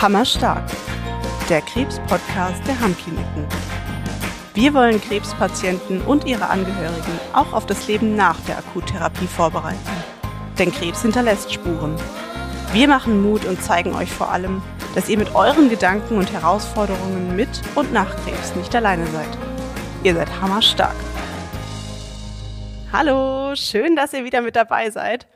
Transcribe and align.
Hammerstark, 0.00 0.64
der 1.50 1.60
Krebs-Podcast 1.60 2.66
der 2.66 2.80
Hammkliniken. 2.80 3.44
Wir 4.54 4.72
wollen 4.72 4.98
Krebspatienten 4.98 6.00
und 6.00 6.24
ihre 6.24 6.48
Angehörigen 6.48 7.20
auch 7.34 7.52
auf 7.52 7.66
das 7.66 7.86
Leben 7.86 8.16
nach 8.16 8.40
der 8.48 8.56
Akuttherapie 8.56 9.26
vorbereiten. 9.26 9.78
Denn 10.58 10.72
Krebs 10.72 11.02
hinterlässt 11.02 11.52
Spuren. 11.52 11.96
Wir 12.72 12.88
machen 12.88 13.22
Mut 13.22 13.44
und 13.44 13.62
zeigen 13.62 13.94
euch 13.94 14.10
vor 14.10 14.30
allem, 14.30 14.62
dass 14.94 15.10
ihr 15.10 15.18
mit 15.18 15.34
euren 15.34 15.68
Gedanken 15.68 16.16
und 16.16 16.32
Herausforderungen 16.32 17.36
mit 17.36 17.60
und 17.74 17.92
nach 17.92 18.16
Krebs 18.24 18.56
nicht 18.56 18.74
alleine 18.74 19.06
seid. 19.08 19.38
Ihr 20.02 20.14
seid 20.14 20.30
hammerstark. 20.40 20.96
Hallo, 22.90 23.54
schön, 23.54 23.96
dass 23.96 24.14
ihr 24.14 24.24
wieder 24.24 24.40
mit 24.40 24.56
dabei 24.56 24.88
seid. 24.88 25.26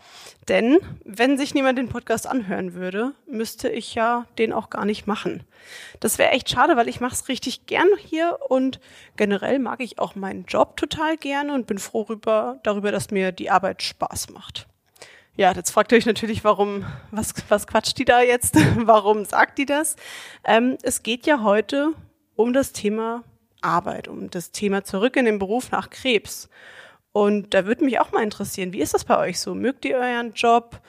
Denn 0.48 0.78
wenn 1.04 1.38
sich 1.38 1.54
niemand 1.54 1.78
den 1.78 1.88
Podcast 1.88 2.26
anhören 2.26 2.74
würde, 2.74 3.12
müsste 3.26 3.68
ich 3.68 3.94
ja 3.94 4.26
den 4.38 4.52
auch 4.52 4.68
gar 4.70 4.84
nicht 4.84 5.06
machen. 5.06 5.44
Das 6.00 6.18
wäre 6.18 6.32
echt 6.32 6.50
schade, 6.50 6.76
weil 6.76 6.88
ich 6.88 7.00
mache 7.00 7.14
es 7.14 7.28
richtig 7.28 7.66
gern 7.66 7.88
hier 7.98 8.38
und 8.48 8.80
generell 9.16 9.58
mag 9.58 9.80
ich 9.80 9.98
auch 9.98 10.14
meinen 10.14 10.44
Job 10.44 10.76
total 10.76 11.16
gerne 11.16 11.54
und 11.54 11.66
bin 11.66 11.78
froh 11.78 12.02
rüber, 12.02 12.60
darüber, 12.62 12.92
dass 12.92 13.10
mir 13.10 13.32
die 13.32 13.50
Arbeit 13.50 13.82
Spaß 13.82 14.30
macht. 14.30 14.66
Ja, 15.36 15.52
jetzt 15.52 15.70
fragt 15.70 15.90
ihr 15.90 15.98
euch 15.98 16.06
natürlich, 16.06 16.44
warum, 16.44 16.84
was, 17.10 17.34
was 17.48 17.66
quatscht 17.66 17.98
die 17.98 18.04
da 18.04 18.20
jetzt? 18.20 18.56
warum 18.76 19.24
sagt 19.24 19.58
die 19.58 19.66
das? 19.66 19.96
Ähm, 20.44 20.78
es 20.82 21.02
geht 21.02 21.26
ja 21.26 21.42
heute 21.42 21.92
um 22.36 22.52
das 22.52 22.72
Thema 22.72 23.24
Arbeit, 23.60 24.06
um 24.06 24.30
das 24.30 24.52
Thema 24.52 24.84
zurück 24.84 25.16
in 25.16 25.24
den 25.24 25.38
Beruf 25.38 25.70
nach 25.72 25.90
Krebs. 25.90 26.48
Und 27.14 27.54
da 27.54 27.64
würde 27.64 27.84
mich 27.84 28.00
auch 28.00 28.10
mal 28.10 28.24
interessieren, 28.24 28.72
wie 28.72 28.80
ist 28.80 28.92
das 28.92 29.04
bei 29.04 29.16
euch 29.16 29.38
so? 29.38 29.54
Mögt 29.54 29.84
ihr 29.84 29.98
euren 29.98 30.32
Job? 30.32 30.80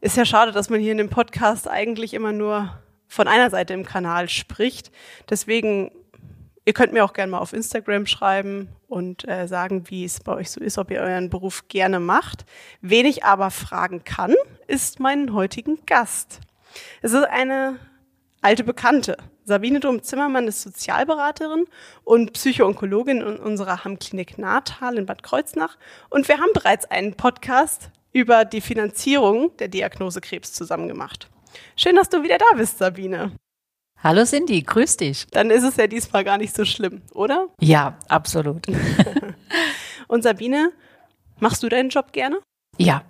Ist 0.00 0.16
ja 0.16 0.24
schade, 0.24 0.50
dass 0.50 0.70
man 0.70 0.80
hier 0.80 0.92
in 0.92 0.96
dem 0.96 1.10
Podcast 1.10 1.68
eigentlich 1.68 2.14
immer 2.14 2.32
nur 2.32 2.72
von 3.06 3.28
einer 3.28 3.50
Seite 3.50 3.74
im 3.74 3.84
Kanal 3.84 4.30
spricht. 4.30 4.90
Deswegen, 5.28 5.92
ihr 6.64 6.72
könnt 6.72 6.94
mir 6.94 7.04
auch 7.04 7.12
gerne 7.12 7.32
mal 7.32 7.38
auf 7.38 7.52
Instagram 7.52 8.06
schreiben 8.06 8.70
und 8.88 9.28
äh, 9.28 9.46
sagen, 9.46 9.90
wie 9.90 10.06
es 10.06 10.20
bei 10.20 10.32
euch 10.32 10.50
so 10.50 10.58
ist, 10.58 10.78
ob 10.78 10.90
ihr 10.90 11.02
euren 11.02 11.28
Beruf 11.28 11.68
gerne 11.68 12.00
macht. 12.00 12.46
Wen 12.80 13.04
ich 13.04 13.24
aber 13.24 13.50
fragen 13.50 14.04
kann, 14.04 14.34
ist 14.66 15.00
meinen 15.00 15.34
heutigen 15.34 15.84
Gast. 15.84 16.40
Es 17.02 17.12
ist 17.12 17.24
eine 17.24 17.78
alte 18.40 18.64
Bekannte. 18.64 19.18
Sabine 19.46 19.78
Dom-Zimmermann 19.78 20.48
ist 20.48 20.62
Sozialberaterin 20.62 21.66
und 22.02 22.32
Psychoonkologin 22.32 23.20
in 23.20 23.36
unserer 23.36 23.84
Hammklinik 23.84 24.38
Natal 24.38 24.96
in 24.96 25.04
Bad 25.04 25.22
Kreuznach. 25.22 25.76
Und 26.08 26.26
wir 26.28 26.38
haben 26.38 26.52
bereits 26.54 26.90
einen 26.90 27.12
Podcast 27.12 27.90
über 28.12 28.46
die 28.46 28.62
Finanzierung 28.62 29.54
der 29.58 29.68
Diagnose 29.68 30.22
Krebs 30.22 30.54
zusammen 30.54 30.88
gemacht. 30.88 31.28
Schön, 31.76 31.94
dass 31.94 32.08
du 32.08 32.22
wieder 32.22 32.38
da 32.38 32.56
bist, 32.56 32.78
Sabine. 32.78 33.32
Hallo 34.02 34.24
Cindy, 34.24 34.62
grüß 34.62 34.96
dich. 34.96 35.26
Dann 35.30 35.50
ist 35.50 35.62
es 35.62 35.76
ja 35.76 35.88
diesmal 35.88 36.24
gar 36.24 36.38
nicht 36.38 36.56
so 36.56 36.64
schlimm, 36.64 37.02
oder? 37.12 37.48
Ja, 37.60 37.98
absolut. 38.08 38.66
und 40.08 40.22
Sabine, 40.22 40.72
machst 41.38 41.62
du 41.62 41.68
deinen 41.68 41.90
Job 41.90 42.12
gerne? 42.12 42.40
Ja, 42.78 43.04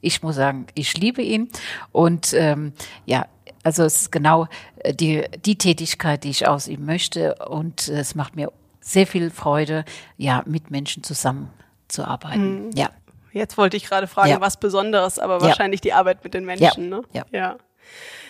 ich 0.00 0.22
muss 0.22 0.36
sagen, 0.36 0.68
ich 0.74 0.96
liebe 0.96 1.20
ihn 1.20 1.50
und 1.92 2.32
ähm, 2.32 2.72
ja, 3.04 3.26
also 3.66 3.82
es 3.82 4.02
ist 4.02 4.12
genau 4.12 4.46
äh, 4.76 4.94
die, 4.94 5.24
die 5.44 5.58
Tätigkeit, 5.58 6.22
die 6.22 6.30
ich 6.30 6.46
ausüben 6.46 6.86
möchte. 6.86 7.34
Und 7.46 7.88
es 7.88 8.14
macht 8.14 8.36
mir 8.36 8.52
sehr 8.80 9.08
viel 9.08 9.30
Freude, 9.30 9.84
ja, 10.16 10.44
mit 10.46 10.70
Menschen 10.70 11.02
zusammenzuarbeiten. 11.02 12.66
Mhm. 12.66 12.70
Ja. 12.76 12.90
Jetzt 13.32 13.58
wollte 13.58 13.76
ich 13.76 13.84
gerade 13.84 14.06
fragen, 14.06 14.30
ja. 14.30 14.40
was 14.40 14.58
Besonderes, 14.58 15.18
aber 15.18 15.42
wahrscheinlich 15.42 15.80
ja. 15.80 15.82
die 15.82 15.92
Arbeit 15.94 16.22
mit 16.22 16.32
den 16.32 16.44
Menschen, 16.46 16.90
ja. 16.90 16.96
ne? 16.98 17.02
Ja. 17.12 17.24
ja. 17.32 17.56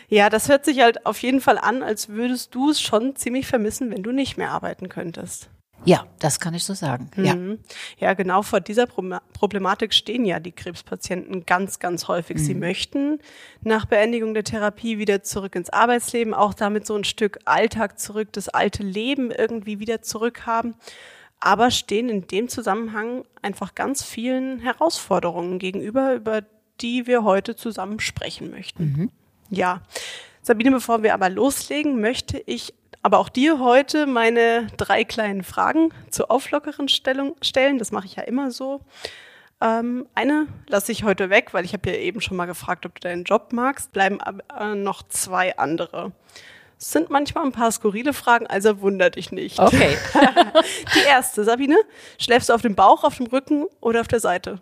Ja, 0.09 0.31
das 0.31 0.49
hört 0.49 0.65
sich 0.65 0.81
halt 0.81 1.05
auf 1.05 1.19
jeden 1.19 1.41
Fall 1.41 1.59
an, 1.59 1.83
als 1.83 2.09
würdest 2.09 2.55
du 2.55 2.71
es 2.71 2.81
schon 2.81 3.17
ziemlich 3.17 3.47
vermissen, 3.47 3.91
wenn 3.91 4.03
du 4.03 4.13
nicht 4.13 4.39
mehr 4.39 4.53
arbeiten 4.53 4.89
könntest. 4.89 5.51
Ja, 5.85 6.07
das 6.19 6.41
kann 6.41 6.55
ich 6.55 6.65
so 6.65 6.75
sagen. 6.75 7.11
Ja. 7.17 7.35
Mhm. 7.35 7.59
ja, 7.99 8.15
genau 8.15 8.43
vor 8.43 8.61
dieser 8.61 8.87
Problematik 8.87 9.93
stehen 9.95 10.25
ja 10.25 10.41
die 10.41 10.53
Krebspatienten 10.53 11.47
ganz, 11.47 11.79
ganz 11.79 12.09
häufig. 12.09 12.39
Mhm. 12.39 12.43
Sie 12.43 12.55
möchten 12.55 13.19
nach 13.63 13.85
Beendigung 13.85 14.35
der 14.35 14.45
Therapie 14.45 14.99
wieder 14.99 15.23
zurück 15.23 15.55
ins 15.55 15.71
Arbeitsleben, 15.71 16.35
auch 16.35 16.55
damit 16.55 16.87
so 16.87 16.97
ein 16.97 17.05
Stück 17.05 17.39
Alltag 17.45 17.99
zurück, 17.99 18.33
das 18.33 18.49
alte 18.49 18.83
Leben 18.83 19.31
irgendwie 19.31 19.79
wieder 19.79 20.03
zurückhaben, 20.03 20.75
aber 21.41 21.71
stehen 21.71 22.09
in 22.09 22.27
dem 22.27 22.49
Zusammenhang 22.49 23.25
einfach 23.43 23.75
ganz 23.75 24.03
vielen 24.03 24.59
Herausforderungen 24.61 25.59
gegenüber, 25.59 26.15
über 26.15 26.43
die 26.81 27.07
wir 27.07 27.23
heute 27.25 27.57
zusammen 27.57 28.01
sprechen 28.01 28.51
möchten. 28.51 28.85
Mhm. 28.85 29.11
Ja. 29.51 29.83
Sabine, 30.43 30.71
bevor 30.71 31.03
wir 31.03 31.15
aber 31.15 31.29
loslegen, 31.29 32.01
möchte 32.01 32.43
ich 32.47 32.75
aber 33.07 33.21
auch 33.21 33.29
dir 33.29 33.61
heute 33.61 34.09
meine 34.09 34.67
drei 34.77 35.05
kleinen 35.05 35.45
Fragen 35.45 35.95
zur 36.11 36.29
auflockeren 36.29 36.89
Stellung 36.89 37.37
stellen. 37.41 37.79
Das 37.79 37.93
mache 37.93 38.07
ich 38.07 38.17
ja 38.17 38.25
immer 38.25 38.51
so. 38.51 38.81
Ähm, 39.61 40.09
eine 40.17 40.49
lasse 40.67 40.91
ich 40.91 41.05
heute 41.05 41.31
weg, 41.31 41.55
weil 41.55 41.65
ich 41.65 41.73
habe 41.73 41.89
ja 41.89 41.95
eben 41.99 42.21
schon 42.21 42.37
mal 42.37 42.47
gefragt, 42.47 42.85
ob 42.85 42.97
du 42.97 43.09
deinen 43.09 43.23
Job 43.23 43.53
magst. 43.53 43.93
Bleiben 43.93 44.21
aber 44.21 44.43
äh, 44.59 44.75
noch 44.75 45.05
zwei 45.05 45.57
andere. 45.57 46.11
Es 46.81 46.91
sind 46.91 47.09
manchmal 47.09 47.45
ein 47.45 47.53
paar 47.53 47.71
skurrile 47.71 48.13
Fragen, 48.13 48.49
also 48.49 48.81
wundert 48.81 49.15
dich 49.15 49.31
nicht. 49.31 49.61
Okay. 49.61 49.97
Die 50.97 51.07
erste, 51.07 51.45
Sabine, 51.45 51.77
schläfst 52.19 52.49
du 52.49 52.55
auf 52.55 52.63
dem 52.63 52.75
Bauch, 52.75 53.05
auf 53.05 53.19
dem 53.19 53.27
Rücken 53.27 53.67
oder 53.81 54.01
auf 54.01 54.09
der 54.09 54.19
Seite? 54.19 54.61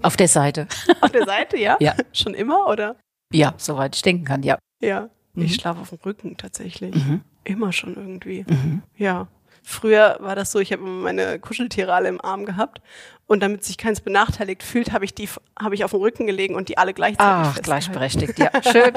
Auf 0.00 0.16
der 0.16 0.28
Seite. 0.28 0.68
Auf 1.00 1.10
der 1.10 1.26
Seite, 1.26 1.58
ja? 1.58 1.76
Ja. 1.80 1.96
Schon 2.12 2.34
immer, 2.34 2.68
oder? 2.68 2.94
Ja, 3.32 3.54
soweit 3.56 3.96
ich 3.96 4.02
denken 4.02 4.26
kann, 4.26 4.44
ja. 4.44 4.60
Ja. 4.80 5.10
Mhm. 5.40 5.46
Ich 5.46 5.54
schlafe 5.54 5.80
auf 5.80 5.90
dem 5.90 5.98
Rücken 6.04 6.36
tatsächlich. 6.36 6.94
Mhm. 6.94 7.22
Immer 7.44 7.72
schon 7.72 7.94
irgendwie. 7.96 8.44
Mhm. 8.48 8.82
Ja. 8.96 9.28
Früher 9.62 10.16
war 10.20 10.34
das 10.36 10.52
so, 10.52 10.58
ich 10.58 10.72
habe 10.72 10.82
immer 10.82 11.02
meine 11.02 11.38
Kuscheltiere 11.38 11.92
alle 11.92 12.08
im 12.08 12.20
Arm 12.20 12.46
gehabt 12.46 12.80
und 13.26 13.40
damit 13.40 13.62
sich 13.62 13.76
keins 13.76 14.00
benachteiligt 14.00 14.62
fühlt, 14.62 14.92
habe 14.92 15.04
ich 15.04 15.14
die 15.14 15.28
habe 15.58 15.74
ich 15.74 15.84
auf 15.84 15.90
dem 15.90 16.00
Rücken 16.00 16.26
gelegen 16.26 16.54
und 16.54 16.68
die 16.68 16.78
alle 16.78 16.94
gleichzeitig 16.94 17.52
Ach, 17.58 17.62
gleichberechtigt, 17.62 18.38
ja, 18.38 18.50
schön. 18.72 18.92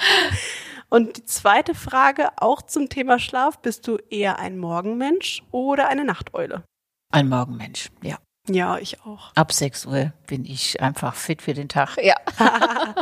und 0.88 1.16
die 1.16 1.24
zweite 1.24 1.74
Frage 1.74 2.30
auch 2.36 2.62
zum 2.62 2.88
Thema 2.88 3.18
Schlaf, 3.18 3.60
bist 3.60 3.86
du 3.86 3.96
eher 4.10 4.38
ein 4.38 4.58
Morgenmensch 4.58 5.42
oder 5.52 5.88
eine 5.88 6.04
Nachteule? 6.04 6.64
Ein 7.12 7.28
Morgenmensch, 7.28 7.90
ja. 8.02 8.18
Ja, 8.48 8.78
ich 8.78 9.00
auch. 9.02 9.32
Ab 9.34 9.52
6 9.52 9.86
Uhr 9.86 10.12
bin 10.26 10.44
ich 10.44 10.80
einfach 10.80 11.14
fit 11.14 11.42
für 11.42 11.54
den 11.54 11.68
Tag, 11.68 11.96
ja. 12.02 12.16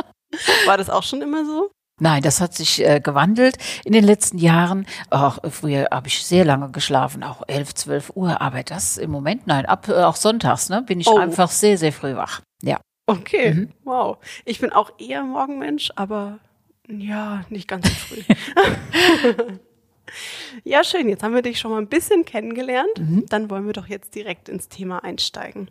War 0.65 0.77
das 0.77 0.89
auch 0.89 1.03
schon 1.03 1.21
immer 1.21 1.45
so? 1.45 1.71
Nein, 1.99 2.21
das 2.23 2.41
hat 2.41 2.53
sich 2.53 2.85
äh, 2.85 2.99
gewandelt 2.99 3.57
in 3.85 3.93
den 3.93 4.03
letzten 4.03 4.37
Jahren. 4.37 4.85
Auch 5.09 5.39
früher 5.49 5.87
habe 5.91 6.07
ich 6.07 6.25
sehr 6.25 6.43
lange 6.43 6.69
geschlafen, 6.69 7.23
auch 7.23 7.43
elf, 7.47 7.73
zwölf 7.73 8.11
Uhr. 8.15 8.41
Aber 8.41 8.63
das 8.63 8.97
im 8.97 9.11
Moment, 9.11 9.47
nein, 9.47 9.65
ab 9.65 9.87
äh, 9.87 10.03
auch 10.03 10.17
sonntags, 10.17 10.67
ne, 10.69 10.81
bin 10.81 10.99
ich 10.99 11.07
oh. 11.07 11.17
einfach 11.17 11.49
sehr, 11.49 11.77
sehr 11.77 11.93
früh 11.93 12.15
wach. 12.15 12.41
Ja. 12.61 12.81
Okay, 13.07 13.53
mhm. 13.53 13.71
wow. 13.85 14.17
Ich 14.43 14.59
bin 14.59 14.73
auch 14.73 14.91
eher 14.99 15.23
Morgenmensch, 15.23 15.91
aber 15.95 16.39
ja, 16.89 17.45
nicht 17.49 17.67
ganz 17.67 17.87
so 17.87 17.93
früh. 17.93 18.21
ja, 20.63 20.83
schön. 20.83 21.07
Jetzt 21.07 21.23
haben 21.23 21.33
wir 21.33 21.41
dich 21.41 21.59
schon 21.59 21.71
mal 21.71 21.77
ein 21.77 21.87
bisschen 21.87 22.25
kennengelernt. 22.25 22.99
Mhm. 22.99 23.25
Dann 23.29 23.49
wollen 23.49 23.65
wir 23.65 23.73
doch 23.73 23.87
jetzt 23.87 24.15
direkt 24.15 24.49
ins 24.49 24.67
Thema 24.67 25.03
einsteigen. 25.03 25.69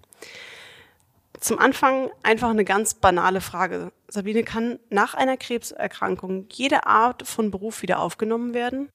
Zum 1.45 1.59
Anfang 1.59 2.09
einfach 2.23 2.49
eine 2.49 2.65
ganz 2.65 2.95
banale 2.95 3.43
Frage. 3.43 3.93
Sabine, 4.09 4.45
kann 4.45 4.79
nach 4.89 5.13
einer 5.13 5.37
Krebserkrankung 5.37 6.47
jede 6.51 6.87
Art 6.87 7.29
von 7.29 7.51
Beruf 7.51 7.83
wieder 7.83 8.01
aufgenommen 8.01 8.55
werden? 8.55 8.89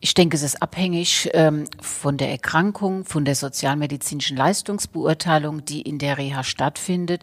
Ich 0.00 0.14
denke, 0.14 0.36
es 0.36 0.42
ist 0.42 0.60
abhängig 0.60 1.30
ähm, 1.32 1.68
von 1.80 2.16
der 2.16 2.28
Erkrankung, 2.28 3.04
von 3.04 3.24
der 3.24 3.36
sozialmedizinischen 3.36 4.36
Leistungsbeurteilung, 4.36 5.64
die 5.64 5.82
in 5.82 6.00
der 6.00 6.18
Reha 6.18 6.42
stattfindet. 6.42 7.22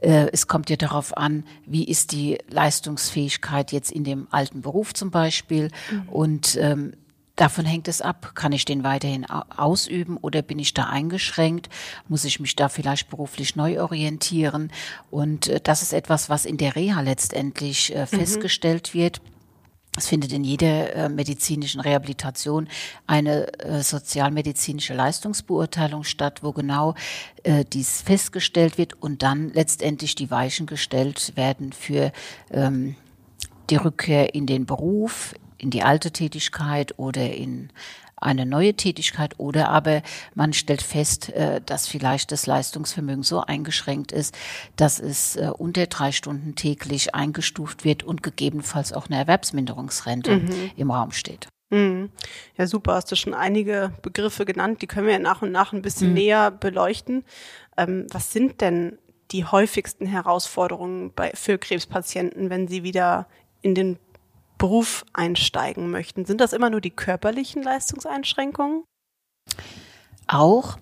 Äh, 0.00 0.28
es 0.32 0.46
kommt 0.46 0.70
ja 0.70 0.76
darauf 0.76 1.16
an, 1.16 1.42
wie 1.66 1.82
ist 1.82 2.12
die 2.12 2.38
Leistungsfähigkeit 2.48 3.72
jetzt 3.72 3.90
in 3.90 4.04
dem 4.04 4.28
alten 4.30 4.62
Beruf 4.62 4.94
zum 4.94 5.10
Beispiel. 5.10 5.72
Mhm. 5.90 6.08
Und 6.10 6.56
ähm, 6.60 6.92
Davon 7.36 7.66
hängt 7.66 7.86
es 7.86 8.00
ab, 8.00 8.32
kann 8.34 8.52
ich 8.52 8.64
den 8.64 8.82
weiterhin 8.82 9.26
ausüben 9.26 10.16
oder 10.16 10.40
bin 10.40 10.58
ich 10.58 10.72
da 10.72 10.84
eingeschränkt? 10.84 11.68
Muss 12.08 12.24
ich 12.24 12.40
mich 12.40 12.56
da 12.56 12.70
vielleicht 12.70 13.10
beruflich 13.10 13.56
neu 13.56 13.80
orientieren? 13.82 14.72
Und 15.10 15.48
äh, 15.48 15.60
das 15.62 15.82
ist 15.82 15.92
etwas, 15.92 16.30
was 16.30 16.46
in 16.46 16.56
der 16.56 16.74
Reha 16.74 17.02
letztendlich 17.02 17.94
äh, 17.94 18.02
mhm. 18.02 18.06
festgestellt 18.06 18.94
wird. 18.94 19.20
Es 19.98 20.08
findet 20.08 20.32
in 20.32 20.44
jeder 20.44 20.94
äh, 20.94 21.08
medizinischen 21.10 21.80
Rehabilitation 21.80 22.68
eine 23.06 23.50
sozialmedizinische 23.82 24.92
Leistungsbeurteilung 24.94 26.04
statt, 26.04 26.42
wo 26.42 26.52
genau 26.52 26.94
äh, 27.44 27.64
dies 27.64 28.02
festgestellt 28.02 28.78
wird 28.78 28.94
und 29.02 29.22
dann 29.22 29.50
letztendlich 29.52 30.14
die 30.14 30.30
Weichen 30.30 30.66
gestellt 30.66 31.32
werden 31.34 31.72
für 31.72 32.12
ähm, 32.50 32.94
die 33.70 33.76
Rückkehr 33.76 34.34
in 34.34 34.46
den 34.46 34.66
Beruf, 34.66 35.34
in 35.58 35.70
die 35.70 35.82
alte 35.82 36.10
Tätigkeit 36.10 36.98
oder 36.98 37.32
in 37.32 37.70
eine 38.16 38.46
neue 38.46 38.74
Tätigkeit 38.74 39.38
oder 39.38 39.68
aber 39.68 40.02
man 40.34 40.52
stellt 40.52 40.82
fest, 40.82 41.30
äh, 41.30 41.60
dass 41.64 41.86
vielleicht 41.86 42.32
das 42.32 42.46
Leistungsvermögen 42.46 43.22
so 43.22 43.40
eingeschränkt 43.40 44.10
ist, 44.10 44.36
dass 44.76 44.98
es 44.98 45.36
äh, 45.36 45.50
unter 45.56 45.86
drei 45.86 46.12
Stunden 46.12 46.54
täglich 46.54 47.14
eingestuft 47.14 47.84
wird 47.84 48.02
und 48.04 48.22
gegebenenfalls 48.22 48.92
auch 48.92 49.06
eine 49.06 49.18
Erwerbsminderungsrente 49.18 50.36
mhm. 50.36 50.70
im 50.76 50.90
Raum 50.90 51.12
steht. 51.12 51.48
Mhm. 51.70 52.10
Ja, 52.56 52.66
super. 52.66 52.94
Hast 52.94 53.10
du 53.12 53.16
schon 53.16 53.34
einige 53.34 53.92
Begriffe 54.00 54.44
genannt, 54.44 54.80
die 54.82 54.86
können 54.86 55.06
wir 55.06 55.18
nach 55.18 55.42
und 55.42 55.52
nach 55.52 55.72
ein 55.72 55.82
bisschen 55.82 56.08
mhm. 56.08 56.14
näher 56.14 56.50
beleuchten. 56.50 57.24
Ähm, 57.76 58.06
was 58.10 58.32
sind 58.32 58.60
denn 58.60 58.98
die 59.32 59.44
häufigsten 59.44 60.06
Herausforderungen 60.06 61.12
bei, 61.14 61.32
für 61.34 61.58
Krebspatienten, 61.58 62.48
wenn 62.48 62.68
sie 62.68 62.84
wieder 62.84 63.26
in 63.60 63.74
den 63.74 63.98
Beruf 64.58 65.04
einsteigen 65.12 65.90
möchten? 65.90 66.24
Sind 66.24 66.40
das 66.40 66.52
immer 66.52 66.70
nur 66.70 66.80
die 66.80 66.90
körperlichen 66.90 67.62
Leistungseinschränkungen? 67.62 68.84
Auch. 70.26 70.78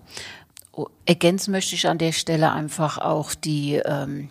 Ergänzen 1.05 1.51
möchte 1.51 1.75
ich 1.75 1.87
an 1.87 1.97
der 1.97 2.11
Stelle 2.11 2.51
einfach 2.51 2.97
auch 2.97 3.33
die 3.33 3.75
ähm, 3.75 4.29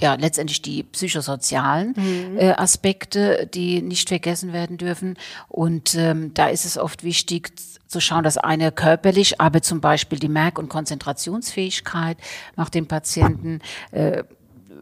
ja 0.00 0.14
letztendlich 0.14 0.62
die 0.62 0.82
psychosozialen 0.82 1.94
mhm. 1.96 2.38
äh, 2.38 2.52
Aspekte, 2.52 3.48
die 3.52 3.82
nicht 3.82 4.08
vergessen 4.08 4.52
werden 4.52 4.78
dürfen. 4.78 5.16
Und 5.48 5.94
ähm, 5.94 6.32
da 6.34 6.48
ist 6.48 6.64
es 6.64 6.78
oft 6.78 7.04
wichtig 7.04 7.52
zu 7.86 8.00
schauen, 8.00 8.24
dass 8.24 8.38
eine 8.38 8.72
körperlich, 8.72 9.40
aber 9.40 9.62
zum 9.62 9.80
Beispiel 9.80 10.18
die 10.18 10.28
Merk- 10.28 10.58
und 10.58 10.68
Konzentrationsfähigkeit 10.68 12.18
macht 12.56 12.74
dem 12.74 12.86
Patienten 12.86 13.60
äh, 13.92 14.24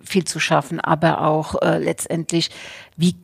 viel 0.03 0.25
zu 0.25 0.41
schaffen, 0.41 0.81
aber 0.81 1.23
auch 1.23 1.61
äh, 1.63 1.79
letztendlich, 1.79 2.51
wie 2.97 3.17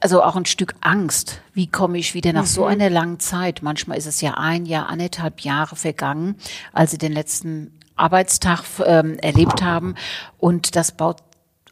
also 0.00 0.22
auch 0.22 0.36
ein 0.36 0.44
Stück 0.44 0.74
Angst. 0.80 1.40
Wie 1.52 1.66
komme 1.66 1.98
ich 1.98 2.14
wieder 2.14 2.32
nach 2.32 2.42
mhm. 2.42 2.46
so 2.46 2.64
einer 2.64 2.90
langen 2.90 3.20
Zeit? 3.20 3.62
Manchmal 3.62 3.98
ist 3.98 4.06
es 4.06 4.20
ja 4.20 4.34
ein 4.34 4.66
Jahr, 4.66 4.88
anderthalb 4.88 5.40
Jahre 5.40 5.76
vergangen, 5.76 6.36
als 6.72 6.92
sie 6.92 6.98
den 6.98 7.12
letzten 7.12 7.78
Arbeitstag 7.96 8.64
ähm, 8.84 9.18
erlebt 9.18 9.62
haben. 9.62 9.94
Und 10.38 10.76
das 10.76 10.92
baut 10.92 11.18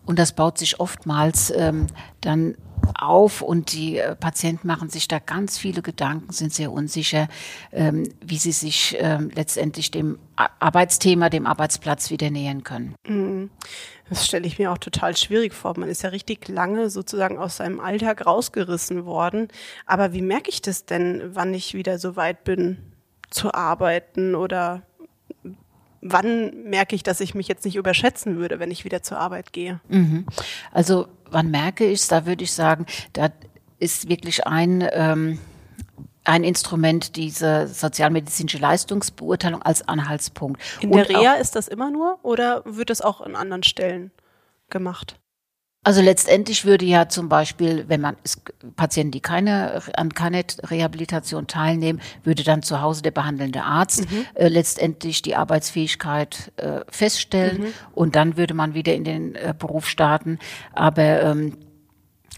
und 0.06 0.18
das 0.18 0.32
baut 0.32 0.58
sich 0.58 0.80
oftmals 0.80 1.52
ähm, 1.54 1.86
dann 2.20 2.56
auf 2.94 3.42
und 3.42 3.72
die 3.72 3.98
äh, 3.98 4.14
Patienten 4.14 4.66
machen 4.66 4.90
sich 4.90 5.08
da 5.08 5.18
ganz 5.18 5.58
viele 5.58 5.82
Gedanken, 5.82 6.32
sind 6.32 6.52
sehr 6.52 6.72
unsicher, 6.72 7.28
ähm, 7.72 8.08
wie 8.20 8.38
sie 8.38 8.52
sich 8.52 8.96
ähm, 8.98 9.30
letztendlich 9.34 9.90
dem 9.90 10.18
Arbeitsthema, 10.36 11.28
dem 11.28 11.46
Arbeitsplatz 11.46 12.10
wieder 12.10 12.30
nähern 12.30 12.64
können. 12.64 12.94
Mhm. 13.06 13.50
Das 14.08 14.26
stelle 14.26 14.46
ich 14.46 14.58
mir 14.58 14.72
auch 14.72 14.78
total 14.78 15.16
schwierig 15.16 15.54
vor. 15.54 15.78
Man 15.78 15.88
ist 15.88 16.02
ja 16.02 16.10
richtig 16.10 16.48
lange 16.48 16.90
sozusagen 16.90 17.38
aus 17.38 17.58
seinem 17.58 17.78
Alltag 17.78 18.26
rausgerissen 18.26 19.04
worden. 19.04 19.48
Aber 19.86 20.12
wie 20.12 20.22
merke 20.22 20.50
ich 20.50 20.62
das 20.62 20.84
denn, 20.84 21.22
wann 21.32 21.54
ich 21.54 21.74
wieder 21.74 21.98
so 21.98 22.16
weit 22.16 22.42
bin 22.42 22.78
zu 23.30 23.54
arbeiten 23.54 24.34
oder 24.34 24.82
wann 26.02 26.64
merke 26.64 26.96
ich, 26.96 27.02
dass 27.02 27.20
ich 27.20 27.34
mich 27.34 27.48
jetzt 27.48 27.64
nicht 27.64 27.76
überschätzen 27.76 28.36
würde, 28.36 28.58
wenn 28.58 28.70
ich 28.70 28.84
wieder 28.84 29.02
zur 29.02 29.18
Arbeit 29.18 29.52
gehe? 29.52 29.80
Mhm. 29.88 30.26
Also 30.72 31.08
wann 31.30 31.50
merke 31.50 31.86
ich 31.86 32.00
es? 32.00 32.08
Da 32.08 32.26
würde 32.26 32.44
ich 32.44 32.52
sagen, 32.52 32.86
da 33.12 33.30
ist 33.78 34.08
wirklich 34.08 34.46
ein 34.46 34.86
ähm, 34.92 35.38
ein 36.24 36.44
Instrument, 36.44 37.16
diese 37.16 37.66
sozialmedizinische 37.66 38.58
Leistungsbeurteilung 38.58 39.62
als 39.62 39.86
Anhaltspunkt. 39.88 40.60
In 40.80 40.92
der 40.92 41.08
Reha 41.08 41.34
ist 41.34 41.56
das 41.56 41.66
immer 41.66 41.90
nur 41.90 42.18
oder 42.22 42.62
wird 42.66 42.90
das 42.90 43.00
auch 43.00 43.20
an 43.20 43.36
anderen 43.36 43.62
Stellen 43.62 44.10
gemacht? 44.68 45.19
Also 45.82 46.02
letztendlich 46.02 46.66
würde 46.66 46.84
ja 46.84 47.08
zum 47.08 47.30
Beispiel, 47.30 47.86
wenn 47.88 48.02
man 48.02 48.16
Patienten, 48.76 49.12
die 49.12 49.20
keine 49.20 49.80
an 49.94 50.12
keine 50.12 50.44
Rehabilitation 50.64 51.46
teilnehmen, 51.46 52.02
würde 52.22 52.42
dann 52.42 52.62
zu 52.62 52.82
Hause 52.82 53.00
der 53.00 53.12
behandelnde 53.12 53.62
Arzt 53.62 54.10
mhm. 54.10 54.26
äh, 54.34 54.48
letztendlich 54.48 55.22
die 55.22 55.36
Arbeitsfähigkeit 55.36 56.52
äh, 56.56 56.80
feststellen 56.90 57.62
mhm. 57.62 57.72
und 57.92 58.14
dann 58.14 58.36
würde 58.36 58.52
man 58.52 58.74
wieder 58.74 58.94
in 58.94 59.04
den 59.04 59.34
äh, 59.34 59.54
Beruf 59.58 59.88
starten. 59.88 60.38
Aber 60.74 61.22
ähm, 61.22 61.56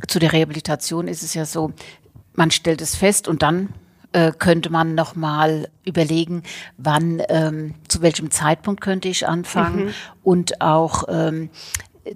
zu 0.07 0.21
der 0.21 0.33
Rehabilitation 0.33 1.09
ist 1.09 1.25
es 1.25 1.35
ja 1.35 1.45
so, 1.45 1.73
man 2.35 2.53
stellt 2.53 2.81
es 2.81 2.95
fest 2.95 3.27
und 3.27 3.43
dann 3.43 3.71
äh, 4.13 4.31
könnte 4.31 4.71
man 4.71 4.95
noch 4.95 5.17
mal 5.17 5.69
überlegen, 5.85 6.45
wann, 6.77 7.21
ähm, 7.29 7.75
zu 7.89 8.03
welchem 8.03 8.31
Zeitpunkt 8.31 8.81
könnte 8.81 9.09
ich 9.09 9.27
anfangen 9.27 9.87
mhm. 9.87 9.93
und 10.23 10.61
auch 10.61 11.05
ähm, 11.09 11.51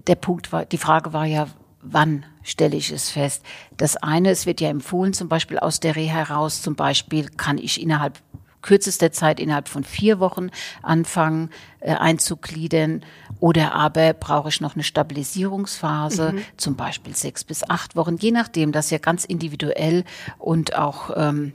der 0.06 0.16
Punkt 0.16 0.52
war, 0.52 0.64
die 0.64 0.78
Frage 0.78 1.12
war 1.12 1.24
ja, 1.24 1.48
wann 1.82 2.24
stelle 2.42 2.76
ich 2.76 2.90
es 2.90 3.10
fest? 3.10 3.44
Das 3.76 3.96
eine, 3.96 4.30
es 4.30 4.46
wird 4.46 4.60
ja 4.60 4.68
empfohlen, 4.68 5.12
zum 5.12 5.28
Beispiel 5.28 5.58
aus 5.58 5.80
der 5.80 5.96
Reha 5.96 6.14
heraus, 6.14 6.62
zum 6.62 6.74
Beispiel 6.74 7.28
kann 7.28 7.58
ich 7.58 7.80
innerhalb 7.80 8.20
kürzester 8.62 9.12
Zeit 9.12 9.38
innerhalb 9.38 9.68
von 9.68 9.84
vier 9.84 10.18
Wochen 10.18 10.50
anfangen 10.82 11.50
äh, 11.78 11.94
einzugliedern 11.94 13.04
oder 13.38 13.74
aber 13.74 14.12
brauche 14.12 14.48
ich 14.48 14.60
noch 14.60 14.74
eine 14.74 14.82
Stabilisierungsphase, 14.82 16.32
mhm. 16.32 16.42
zum 16.56 16.74
Beispiel 16.74 17.14
sechs 17.14 17.44
bis 17.44 17.62
acht 17.62 17.94
Wochen, 17.94 18.16
je 18.16 18.32
nachdem, 18.32 18.72
das 18.72 18.86
ist 18.86 18.90
ja 18.90 18.98
ganz 18.98 19.24
individuell 19.24 20.04
und 20.38 20.76
auch 20.76 21.10
ähm, 21.14 21.52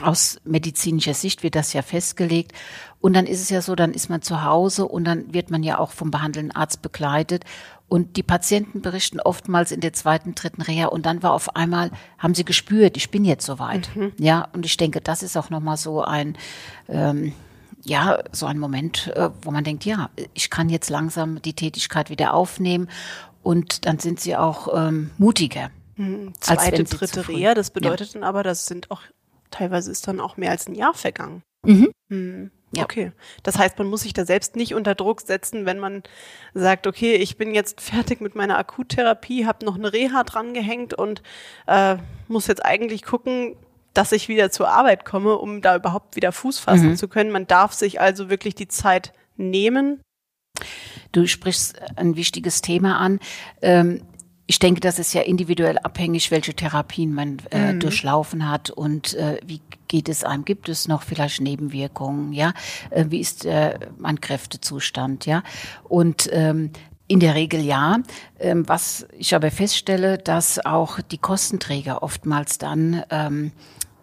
aus 0.00 0.40
medizinischer 0.44 1.14
Sicht 1.14 1.42
wird 1.42 1.54
das 1.54 1.72
ja 1.72 1.82
festgelegt. 1.82 2.52
Und 3.00 3.14
dann 3.14 3.26
ist 3.26 3.42
es 3.42 3.50
ja 3.50 3.60
so, 3.60 3.74
dann 3.74 3.92
ist 3.92 4.08
man 4.08 4.22
zu 4.22 4.42
Hause 4.42 4.86
und 4.86 5.04
dann 5.04 5.34
wird 5.34 5.50
man 5.50 5.62
ja 5.62 5.78
auch 5.78 5.90
vom 5.90 6.10
behandelnden 6.10 6.54
Arzt 6.56 6.82
begleitet. 6.82 7.44
Und 7.88 8.16
die 8.16 8.22
Patienten 8.22 8.80
berichten 8.80 9.20
oftmals 9.20 9.70
in 9.70 9.80
der 9.80 9.92
zweiten, 9.92 10.34
dritten 10.34 10.62
Reha 10.62 10.86
und 10.86 11.04
dann 11.04 11.22
war 11.22 11.32
auf 11.32 11.56
einmal, 11.56 11.90
haben 12.16 12.34
sie 12.34 12.44
gespürt, 12.44 12.96
ich 12.96 13.10
bin 13.10 13.24
jetzt 13.24 13.44
soweit. 13.44 13.94
Mhm. 13.94 14.12
Ja, 14.18 14.48
und 14.54 14.64
ich 14.64 14.78
denke, 14.78 15.02
das 15.02 15.22
ist 15.22 15.36
auch 15.36 15.50
nochmal 15.50 15.76
so 15.76 16.02
ein, 16.02 16.38
ähm, 16.88 17.34
ja, 17.84 18.20
so 18.32 18.46
ein 18.46 18.58
Moment, 18.58 19.08
äh, 19.08 19.28
wo 19.42 19.50
man 19.50 19.64
denkt, 19.64 19.84
ja, 19.84 20.08
ich 20.32 20.48
kann 20.48 20.70
jetzt 20.70 20.88
langsam 20.88 21.42
die 21.42 21.52
Tätigkeit 21.52 22.08
wieder 22.08 22.32
aufnehmen 22.32 22.88
und 23.42 23.84
dann 23.84 23.98
sind 23.98 24.20
sie 24.20 24.36
auch 24.36 24.68
ähm, 24.74 25.10
mutiger. 25.18 25.70
Mhm. 25.96 26.32
Zweite, 26.40 26.84
dritte 26.84 27.28
Reha, 27.28 27.52
das 27.52 27.70
bedeutet 27.70 28.14
ja. 28.14 28.20
dann 28.20 28.24
aber, 28.24 28.42
das 28.42 28.64
sind 28.66 28.90
auch 28.90 29.02
teilweise 29.52 29.90
ist 29.90 30.08
dann 30.08 30.20
auch 30.20 30.36
mehr 30.36 30.50
als 30.50 30.66
ein 30.66 30.74
Jahr 30.74 30.94
vergangen. 30.94 31.42
Mhm. 31.64 31.92
Hm. 32.10 32.50
Ja. 32.74 32.84
Okay. 32.84 33.12
Das 33.42 33.58
heißt, 33.58 33.78
man 33.78 33.86
muss 33.86 34.00
sich 34.00 34.14
da 34.14 34.24
selbst 34.24 34.56
nicht 34.56 34.74
unter 34.74 34.94
Druck 34.94 35.20
setzen, 35.20 35.66
wenn 35.66 35.78
man 35.78 36.02
sagt, 36.54 36.86
okay, 36.86 37.14
ich 37.16 37.36
bin 37.36 37.54
jetzt 37.54 37.80
fertig 37.80 38.20
mit 38.20 38.34
meiner 38.34 38.56
Akuttherapie, 38.56 39.44
habe 39.46 39.64
noch 39.64 39.76
eine 39.76 39.92
Reha 39.92 40.24
drangehängt 40.24 40.94
und 40.94 41.22
äh, 41.66 41.96
muss 42.28 42.46
jetzt 42.46 42.64
eigentlich 42.64 43.02
gucken, 43.02 43.56
dass 43.92 44.12
ich 44.12 44.28
wieder 44.28 44.50
zur 44.50 44.70
Arbeit 44.70 45.04
komme, 45.04 45.36
um 45.36 45.60
da 45.60 45.76
überhaupt 45.76 46.16
wieder 46.16 46.32
Fuß 46.32 46.58
fassen 46.58 46.90
mhm. 46.90 46.96
zu 46.96 47.08
können. 47.08 47.30
Man 47.30 47.46
darf 47.46 47.74
sich 47.74 48.00
also 48.00 48.30
wirklich 48.30 48.54
die 48.54 48.68
Zeit 48.68 49.12
nehmen. 49.36 50.00
Du 51.12 51.26
sprichst 51.26 51.78
ein 51.96 52.16
wichtiges 52.16 52.62
Thema 52.62 52.98
an. 52.98 53.20
Ähm, 53.60 54.02
ich 54.52 54.58
denke, 54.58 54.80
das 54.80 54.98
ist 54.98 55.14
ja 55.14 55.22
individuell 55.22 55.78
abhängig, 55.78 56.30
welche 56.30 56.52
Therapien 56.52 57.14
man 57.14 57.38
äh, 57.50 57.72
mhm. 57.72 57.80
durchlaufen 57.80 58.50
hat 58.50 58.68
und 58.68 59.14
äh, 59.14 59.38
wie 59.46 59.62
geht 59.88 60.10
es 60.10 60.24
einem? 60.24 60.44
Gibt 60.44 60.68
es 60.68 60.88
noch 60.88 61.04
vielleicht 61.04 61.40
Nebenwirkungen? 61.40 62.34
Ja, 62.34 62.52
äh, 62.90 63.06
wie 63.08 63.20
ist 63.20 63.46
äh, 63.46 63.78
mein 63.96 64.20
Kräftezustand? 64.20 65.24
Ja, 65.24 65.42
und 65.84 66.28
ähm, 66.34 66.68
in 67.08 67.20
der 67.20 67.34
Regel 67.34 67.62
ja. 67.62 68.00
Ähm, 68.38 68.68
was 68.68 69.06
ich 69.16 69.34
aber 69.34 69.50
feststelle, 69.50 70.18
dass 70.18 70.62
auch 70.62 71.00
die 71.00 71.16
Kostenträger 71.16 72.02
oftmals 72.02 72.58
dann 72.58 73.04
ähm, 73.08 73.52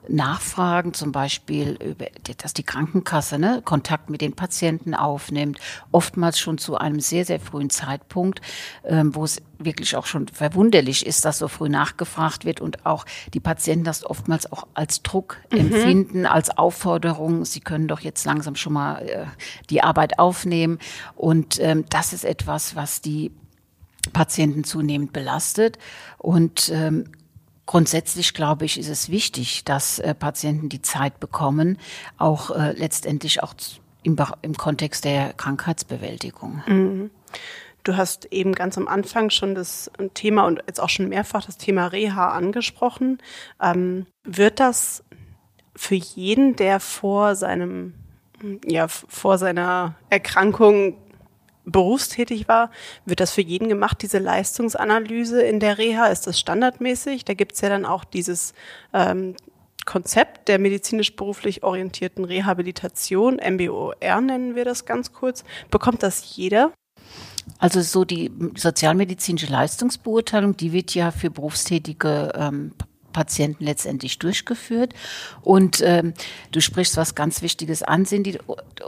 nachfragen, 0.10 0.94
zum 0.94 1.12
Beispiel, 1.12 1.96
dass 2.38 2.54
die 2.54 2.64
Krankenkasse 2.64 3.40
ne, 3.40 3.62
Kontakt 3.64 4.10
mit 4.10 4.22
den 4.22 4.34
Patienten 4.34 4.96
aufnimmt, 4.96 5.60
oftmals 5.92 6.40
schon 6.40 6.58
zu 6.58 6.78
einem 6.78 7.00
sehr, 7.00 7.26
sehr 7.26 7.40
frühen 7.40 7.70
Zeitpunkt, 7.70 8.42
ähm, 8.84 9.16
wo 9.16 9.24
es 9.24 9.42
wirklich 9.58 9.96
auch 9.96 10.06
schon 10.06 10.28
verwunderlich 10.28 11.06
ist, 11.06 11.26
dass 11.26 11.40
so 11.40 11.48
früh 11.48 11.70
nachgefragt 11.70 12.46
wird 12.46 12.62
und 12.62 12.86
auch 12.86 13.06
die 13.34 13.40
Patienten 13.40 13.84
das 13.84 14.06
oftmals 14.06 14.52
auch 14.52 14.68
als 14.74 15.04
Druck 15.04 15.38
mhm. 15.52 15.60
empfinden, 15.60 16.26
als 16.26 16.58
Aufforderung, 16.58 17.46
sie 17.46 17.60
können 17.60 17.88
doch 17.88 18.00
jetzt 18.00 18.26
langsam 18.26 18.56
schon 18.56 18.74
mal 18.74 19.02
äh, 19.08 19.26
die 19.70 19.84
Arbeit 19.84 20.20
aufnehmen. 20.20 20.80
Und 21.16 21.60
ähm, 21.60 21.86
das 21.90 22.14
ist 22.14 22.26
etwas, 22.26 22.76
was 22.76 23.02
die 23.02 23.32
Patienten 24.14 24.64
zunehmend 24.64 25.14
belastet. 25.14 25.78
Und 26.18 26.72
ähm, 26.74 27.06
Grundsätzlich 27.70 28.34
glaube 28.34 28.66
ich, 28.66 28.80
ist 28.80 28.90
es 28.90 29.10
wichtig, 29.10 29.64
dass 29.64 30.00
äh, 30.00 30.16
Patienten 30.16 30.70
die 30.70 30.82
Zeit 30.82 31.20
bekommen, 31.20 31.78
auch 32.18 32.50
äh, 32.50 32.72
letztendlich 32.72 33.44
auch 33.44 33.54
im, 34.02 34.18
im 34.42 34.58
Kontext 34.58 35.06
der 35.06 35.34
Krankheitsbewältigung. 35.34 36.64
Mhm. 36.66 37.12
Du 37.84 37.96
hast 37.96 38.26
eben 38.34 38.56
ganz 38.56 38.76
am 38.80 38.88
Anfang 38.88 39.30
schon 39.30 39.54
das 39.54 39.92
Thema 40.16 40.48
und 40.48 40.64
jetzt 40.66 40.80
auch 40.80 40.90
schon 40.90 41.10
mehrfach 41.10 41.46
das 41.46 41.58
Thema 41.58 41.86
Reha 41.86 42.32
angesprochen. 42.32 43.20
Ähm, 43.62 44.08
wird 44.24 44.60
das 44.60 45.04
für 45.76 45.94
jeden, 45.94 46.56
der 46.56 46.80
vor 46.80 47.36
seinem 47.36 47.94
ja, 48.66 48.88
vor 48.88 49.38
seiner 49.38 49.94
Erkrankung 50.10 50.96
berufstätig 51.72 52.48
war, 52.48 52.72
wird 53.06 53.20
das 53.20 53.32
für 53.32 53.42
jeden 53.42 53.70
gemacht, 53.70 54.02
diese 54.02 54.20
Leistungsanalyse 54.20 55.42
in 55.42 55.60
der 55.60 55.78
Reha? 55.78 56.08
Ist 56.08 56.28
das 56.28 56.40
standardmäßig? 56.40 57.26
Da 57.26 57.34
gibt's 57.34 57.62
ja 57.62 57.70
dann 57.70 57.86
auch 57.86 58.04
dieses 58.04 58.54
ähm, 58.94 59.36
Konzept 59.86 60.48
der 60.48 60.60
medizinisch-beruflich 60.60 61.64
orientierten 61.64 62.24
Rehabilitation, 62.24 63.38
MBOR 63.38 63.96
nennen 64.22 64.56
wir 64.56 64.66
das 64.66 64.86
ganz 64.86 65.14
kurz. 65.14 65.44
Bekommt 65.72 66.04
das 66.04 66.36
jeder? 66.36 66.72
Also 67.58 67.82
so 67.82 68.06
die 68.06 68.32
sozialmedizinische 68.56 69.48
Leistungsbeurteilung, 69.48 70.56
die 70.56 70.74
wird 70.74 70.94
ja 70.94 71.10
für 71.10 71.32
berufstätige 71.32 72.32
ähm, 72.36 72.74
Patienten 73.12 73.64
letztendlich 73.64 74.20
durchgeführt. 74.20 74.94
Und 75.42 75.82
ähm, 75.84 76.14
du 76.52 76.62
sprichst 76.62 76.98
was 76.98 77.16
ganz 77.16 77.42
Wichtiges 77.42 77.84
an, 77.84 78.06
Cindy, 78.06 78.38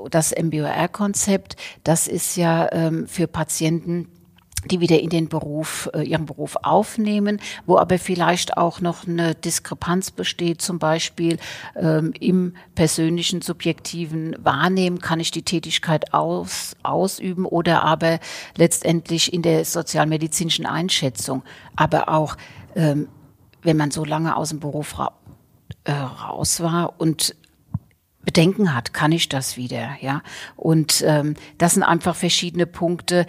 das 0.09 0.33
MBOR-Konzept, 0.35 1.55
das 1.83 2.07
ist 2.07 2.35
ja 2.37 2.71
ähm, 2.71 3.07
für 3.07 3.27
Patienten, 3.27 4.07
die 4.65 4.79
wieder 4.79 4.99
in 4.99 5.09
den 5.09 5.27
Beruf, 5.27 5.89
äh, 5.93 6.03
ihren 6.03 6.25
Beruf 6.25 6.55
aufnehmen, 6.61 7.39
wo 7.65 7.77
aber 7.77 7.97
vielleicht 7.97 8.57
auch 8.57 8.79
noch 8.79 9.07
eine 9.07 9.33
Diskrepanz 9.33 10.11
besteht, 10.11 10.61
zum 10.61 10.77
Beispiel 10.77 11.37
ähm, 11.75 12.13
im 12.19 12.53
persönlichen, 12.75 13.41
subjektiven 13.41 14.35
Wahrnehmen, 14.43 14.99
kann 14.99 15.19
ich 15.19 15.31
die 15.31 15.43
Tätigkeit 15.43 16.13
aus, 16.13 16.75
ausüben 16.83 17.45
oder 17.45 17.83
aber 17.83 18.19
letztendlich 18.55 19.33
in 19.33 19.41
der 19.41 19.65
sozialmedizinischen 19.65 20.65
Einschätzung, 20.65 21.43
aber 21.75 22.09
auch 22.09 22.37
ähm, 22.75 23.07
wenn 23.61 23.77
man 23.77 23.91
so 23.91 24.05
lange 24.05 24.35
aus 24.35 24.49
dem 24.49 24.59
Beruf 24.59 24.97
ra 24.99 25.13
äh, 25.83 25.91
raus 25.91 26.61
war 26.61 26.99
und 26.99 27.35
Bedenken 28.23 28.75
hat, 28.75 28.93
kann 28.93 29.11
ich 29.11 29.29
das 29.29 29.57
wieder, 29.57 29.95
ja? 29.99 30.21
Und 30.55 31.03
ähm, 31.07 31.35
das 31.57 31.73
sind 31.73 31.83
einfach 31.83 32.15
verschiedene 32.15 32.67
Punkte, 32.67 33.25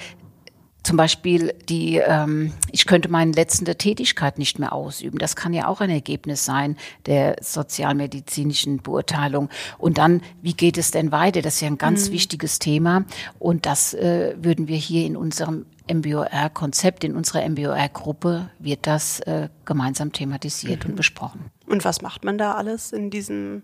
zum 0.83 0.97
Beispiel 0.97 1.55
die, 1.69 1.97
ähm, 1.97 2.53
ich 2.73 2.87
könnte 2.87 3.09
meine 3.09 3.33
letzte 3.33 3.77
Tätigkeit 3.77 4.39
nicht 4.39 4.59
mehr 4.59 4.73
ausüben. 4.73 5.19
Das 5.19 5.37
kann 5.37 5.53
ja 5.53 5.69
auch 5.69 5.81
ein 5.81 5.91
Ergebnis 5.91 6.45
sein 6.45 6.77
der 7.07 7.37
sozialmedizinischen 7.41 8.83
Beurteilung. 8.83 9.49
Und 9.79 9.99
dann, 9.99 10.23
wie 10.41 10.55
geht 10.55 10.79
es 10.79 10.91
denn 10.91 11.12
weiter? 11.12 11.41
Das 11.41 11.57
ist 11.57 11.61
ja 11.61 11.69
ein 11.69 11.79
ganz 11.79 12.09
mhm. 12.09 12.15
wichtiges 12.15 12.59
Thema. 12.59 13.05
Und 13.39 13.67
das 13.67 13.95
äh, 13.95 14.35
würden 14.39 14.67
wir 14.67 14.77
hier 14.77 15.07
in 15.07 15.17
unserem 15.17 15.67
MBOR-Konzept, 15.91 17.05
in 17.05 17.17
unserer 17.17 17.49
MBOR-Gruppe 17.49 18.51
wird 18.59 18.87
das 18.87 19.21
äh, 19.21 19.49
gemeinsam 19.65 20.12
thematisiert 20.12 20.85
mhm. 20.85 20.91
und 20.91 20.97
besprochen. 20.97 21.51
Und 21.67 21.85
was 21.85 22.03
macht 22.03 22.25
man 22.25 22.39
da 22.39 22.55
alles 22.55 22.93
in 22.93 23.11
diesem 23.11 23.62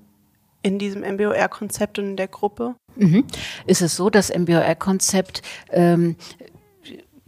in 0.60 0.80
diesem 0.80 1.02
MBOR-Konzept 1.02 2.00
und 2.00 2.06
in 2.06 2.16
der 2.16 2.26
Gruppe? 2.26 2.74
Mhm. 2.96 3.24
Ist 3.66 3.80
es 3.80 3.94
so, 3.94 4.10
das 4.10 4.36
MBOR-Konzept 4.36 5.42
ähm, 5.70 6.16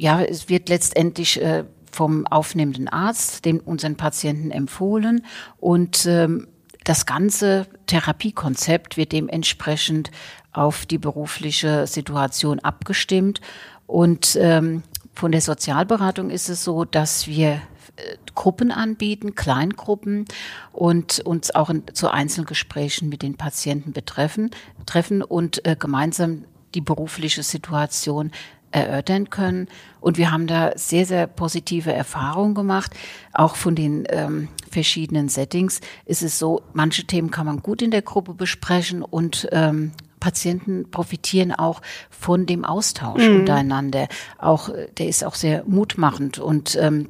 ja, 0.00 0.22
es 0.22 0.48
wird 0.48 0.70
letztendlich 0.70 1.40
äh, 1.42 1.64
vom 1.92 2.26
aufnehmenden 2.26 2.88
Arzt 2.88 3.44
dem 3.44 3.60
unseren 3.60 3.96
Patienten 3.96 4.50
empfohlen 4.50 5.26
und 5.58 6.06
ähm, 6.06 6.48
das 6.84 7.04
ganze 7.04 7.66
Therapiekonzept 7.86 8.96
wird 8.96 9.12
dementsprechend 9.12 10.10
auf 10.52 10.86
die 10.86 10.96
berufliche 10.96 11.86
Situation 11.86 12.58
abgestimmt. 12.60 13.42
Und 13.90 14.38
ähm, 14.40 14.84
von 15.14 15.32
der 15.32 15.40
Sozialberatung 15.40 16.30
ist 16.30 16.48
es 16.48 16.62
so, 16.62 16.84
dass 16.84 17.26
wir 17.26 17.54
äh, 17.96 18.16
Gruppen 18.36 18.70
anbieten, 18.70 19.34
Kleingruppen 19.34 20.26
und 20.72 21.18
uns 21.18 21.52
auch 21.52 21.70
in, 21.70 21.82
zu 21.92 22.08
Einzelgesprächen 22.08 23.08
mit 23.08 23.22
den 23.22 23.36
Patienten 23.36 23.92
betreffen, 23.92 24.52
treffen 24.86 25.22
und 25.22 25.66
äh, 25.66 25.74
gemeinsam 25.76 26.44
die 26.76 26.80
berufliche 26.80 27.42
Situation 27.42 28.30
erörtern 28.70 29.28
können. 29.28 29.66
Und 30.00 30.18
wir 30.18 30.30
haben 30.30 30.46
da 30.46 30.70
sehr, 30.76 31.04
sehr 31.04 31.26
positive 31.26 31.92
Erfahrungen 31.92 32.54
gemacht. 32.54 32.92
Auch 33.32 33.56
von 33.56 33.74
den 33.74 34.06
ähm, 34.08 34.46
verschiedenen 34.70 35.28
Settings 35.28 35.80
ist 36.06 36.22
es 36.22 36.38
so, 36.38 36.62
manche 36.74 37.08
Themen 37.08 37.32
kann 37.32 37.46
man 37.46 37.60
gut 37.60 37.82
in 37.82 37.90
der 37.90 38.02
Gruppe 38.02 38.34
besprechen 38.34 39.02
und 39.02 39.48
ähm, 39.50 39.90
Patienten 40.20 40.90
profitieren 40.90 41.52
auch 41.52 41.82
von 42.10 42.46
dem 42.46 42.64
Austausch 42.64 43.26
mhm. 43.26 43.40
untereinander. 43.40 44.08
Auch 44.38 44.68
äh, 44.68 44.88
der 44.98 45.08
ist 45.08 45.24
auch 45.24 45.34
sehr 45.34 45.64
mutmachend 45.66 46.38
und 46.38 46.76
ähm, 46.80 47.08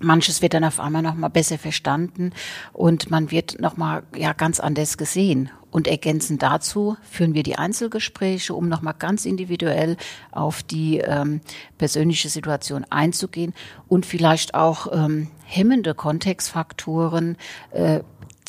manches 0.00 0.42
wird 0.42 0.54
dann 0.54 0.64
auf 0.64 0.80
einmal 0.80 1.02
noch 1.02 1.14
mal 1.14 1.28
besser 1.28 1.58
verstanden 1.58 2.32
und 2.72 3.10
man 3.10 3.30
wird 3.30 3.60
noch 3.60 3.76
mal 3.76 4.02
ja 4.16 4.32
ganz 4.32 4.60
anders 4.60 4.96
gesehen 4.96 5.50
und 5.70 5.86
ergänzend 5.86 6.42
dazu 6.42 6.96
führen 7.02 7.34
wir 7.34 7.42
die 7.42 7.56
Einzelgespräche, 7.56 8.54
um 8.54 8.68
nochmal 8.68 8.94
ganz 8.98 9.24
individuell 9.24 9.96
auf 10.32 10.62
die 10.62 10.98
ähm, 10.98 11.40
persönliche 11.78 12.28
Situation 12.28 12.84
einzugehen 12.90 13.54
und 13.88 14.04
vielleicht 14.04 14.54
auch 14.54 14.88
ähm, 14.92 15.28
hemmende 15.44 15.94
Kontextfaktoren 15.94 17.36
äh, 17.70 18.00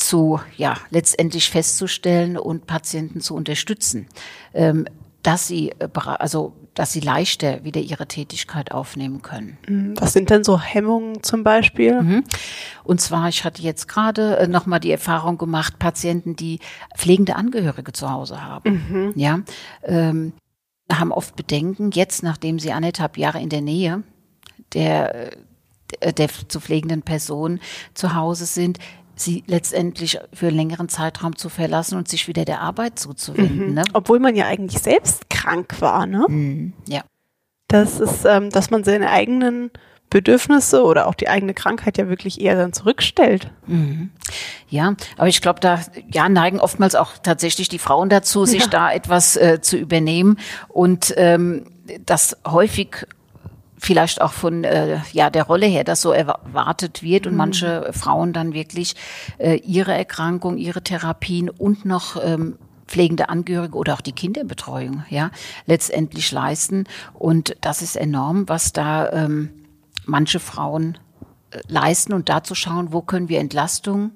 zu, 0.01 0.39
ja, 0.57 0.75
letztendlich 0.89 1.49
festzustellen 1.49 2.37
und 2.37 2.67
Patienten 2.67 3.21
zu 3.21 3.35
unterstützen, 3.35 4.07
ähm, 4.53 4.85
dass 5.23 5.47
sie, 5.47 5.69
äh, 5.79 5.87
also 5.93 6.53
dass 6.73 6.93
sie 6.93 7.01
leichter 7.01 7.63
wieder 7.63 7.81
ihre 7.81 8.07
Tätigkeit 8.07 8.71
aufnehmen 8.71 9.21
können. 9.21 9.57
Mhm. 9.67 9.93
Was 9.99 10.13
sind 10.13 10.29
denn 10.29 10.43
so 10.43 10.59
Hemmungen 10.59 11.21
zum 11.21 11.43
Beispiel? 11.43 12.01
Mhm. 12.01 12.23
Und 12.83 13.01
zwar, 13.01 13.27
ich 13.29 13.43
hatte 13.43 13.61
jetzt 13.61 13.87
gerade 13.87 14.37
äh, 14.37 14.47
nochmal 14.47 14.79
die 14.79 14.91
Erfahrung 14.91 15.37
gemacht, 15.37 15.79
Patienten, 15.79 16.35
die 16.35 16.59
pflegende 16.97 17.35
Angehörige 17.35 17.91
zu 17.91 18.09
Hause 18.09 18.43
haben, 18.43 18.85
mhm. 18.89 19.13
ja, 19.15 19.41
ähm, 19.83 20.33
haben 20.91 21.11
oft 21.11 21.35
Bedenken, 21.35 21.91
jetzt 21.91 22.23
nachdem 22.23 22.59
sie 22.59 22.71
anderthalb 22.71 23.17
Jahre 23.17 23.41
in 23.41 23.49
der 23.49 23.61
Nähe 23.61 24.03
der, 24.73 25.33
äh, 25.99 26.13
der 26.13 26.29
zu 26.47 26.59
pflegenden 26.59 27.01
Person 27.01 27.59
zu 27.93 28.15
Hause 28.15 28.45
sind, 28.45 28.79
sie 29.23 29.43
letztendlich 29.47 30.19
für 30.33 30.47
einen 30.47 30.57
längeren 30.57 30.89
Zeitraum 30.89 31.35
zu 31.35 31.49
verlassen 31.49 31.97
und 31.97 32.07
sich 32.07 32.27
wieder 32.27 32.45
der 32.45 32.61
Arbeit 32.61 32.99
zuzuwenden. 32.99 33.69
Mhm. 33.69 33.73
Ne? 33.73 33.83
Obwohl 33.93 34.19
man 34.19 34.35
ja 34.35 34.45
eigentlich 34.45 34.81
selbst 34.81 35.29
krank 35.29 35.81
war, 35.81 36.05
ne? 36.05 36.25
Mhm. 36.27 36.73
Ja. 36.87 37.01
Das 37.67 37.99
ist, 37.99 38.25
ähm, 38.25 38.49
dass 38.49 38.69
man 38.69 38.83
seine 38.83 39.09
eigenen 39.09 39.71
Bedürfnisse 40.11 40.83
oder 40.83 41.07
auch 41.07 41.15
die 41.15 41.29
eigene 41.29 41.53
Krankheit 41.53 41.97
ja 41.97 42.09
wirklich 42.09 42.41
eher 42.41 42.55
dann 42.55 42.73
zurückstellt. 42.73 43.49
Mhm. 43.65 44.11
Ja, 44.67 44.95
aber 45.17 45.29
ich 45.29 45.41
glaube, 45.41 45.61
da 45.61 45.79
ja 46.11 46.27
neigen 46.27 46.59
oftmals 46.59 46.95
auch 46.95 47.13
tatsächlich 47.23 47.69
die 47.69 47.79
Frauen 47.79 48.09
dazu, 48.09 48.45
sich 48.45 48.63
ja. 48.63 48.67
da 48.67 48.91
etwas 48.91 49.37
äh, 49.37 49.61
zu 49.61 49.77
übernehmen 49.77 50.37
und 50.67 51.13
ähm, 51.15 51.65
das 52.05 52.37
häufig 52.45 53.07
vielleicht 53.81 54.21
auch 54.21 54.31
von 54.31 54.63
äh, 54.63 54.99
ja 55.11 55.31
der 55.31 55.43
Rolle 55.43 55.65
her, 55.65 55.83
dass 55.83 56.01
so 56.01 56.11
erwartet 56.11 57.01
wird 57.01 57.25
und 57.25 57.33
mhm. 57.33 57.37
manche 57.37 57.89
Frauen 57.91 58.31
dann 58.31 58.53
wirklich 58.53 58.95
äh, 59.39 59.55
ihre 59.55 59.93
Erkrankung, 59.93 60.57
ihre 60.57 60.83
Therapien 60.83 61.49
und 61.49 61.83
noch 61.83 62.23
ähm, 62.23 62.59
pflegende 62.85 63.29
Angehörige 63.29 63.75
oder 63.75 63.95
auch 63.95 64.01
die 64.01 64.11
Kinderbetreuung 64.11 65.03
ja 65.09 65.31
letztendlich 65.65 66.31
leisten 66.31 66.83
und 67.13 67.57
das 67.61 67.81
ist 67.81 67.95
enorm, 67.95 68.47
was 68.47 68.71
da 68.71 69.11
ähm, 69.11 69.49
manche 70.05 70.39
Frauen 70.39 70.99
äh, 71.49 71.59
leisten 71.67 72.13
und 72.13 72.29
dazu 72.29 72.53
schauen, 72.53 72.93
wo 72.93 73.01
können 73.01 73.29
wir 73.29 73.39
Entlastung 73.39 74.11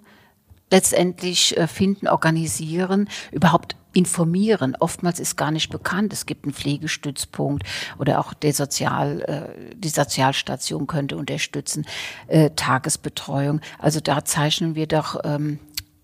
letztendlich 0.69 1.57
äh, 1.57 1.67
finden, 1.67 2.07
organisieren, 2.07 3.10
überhaupt 3.31 3.75
informieren. 3.95 4.75
Oftmals 4.79 5.19
ist 5.19 5.37
gar 5.37 5.51
nicht 5.51 5.69
bekannt. 5.69 6.13
Es 6.13 6.25
gibt 6.25 6.45
einen 6.45 6.53
Pflegestützpunkt 6.53 7.63
oder 7.97 8.19
auch 8.19 8.33
der 8.33 8.53
Sozial, 8.53 9.21
äh, 9.21 9.75
die 9.75 9.89
Sozialstation 9.89 10.85
könnte 10.85 11.17
unterstützen, 11.17 11.85
äh, 12.27 12.51
Tagesbetreuung. 12.55 13.61
Also 13.79 14.01
da 14.01 14.25
zeichnen 14.25 14.75
wir 14.75 14.87
doch 14.87 15.21
ähm, 15.23 15.59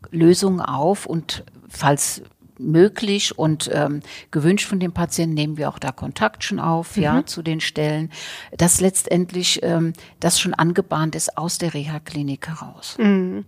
Lösungen 0.09 0.61
auf 0.61 1.05
und 1.05 1.43
falls 1.67 2.21
möglich 2.61 3.37
und 3.37 3.69
ähm, 3.73 4.01
gewünscht 4.29 4.67
von 4.67 4.79
dem 4.79 4.93
Patienten, 4.93 5.33
nehmen 5.33 5.57
wir 5.57 5.67
auch 5.69 5.79
da 5.79 5.91
Kontakt 5.91 6.43
schon 6.43 6.59
auf, 6.59 6.95
mhm. 6.95 7.03
ja, 7.03 7.25
zu 7.25 7.41
den 7.41 7.59
Stellen, 7.59 8.11
dass 8.55 8.79
letztendlich 8.79 9.59
ähm, 9.63 9.93
das 10.19 10.39
schon 10.39 10.53
angebahnt 10.53 11.15
ist 11.15 11.37
aus 11.37 11.57
der 11.57 11.73
Reha-Klinik 11.73 12.47
heraus. 12.47 12.97
Mhm. 12.99 13.45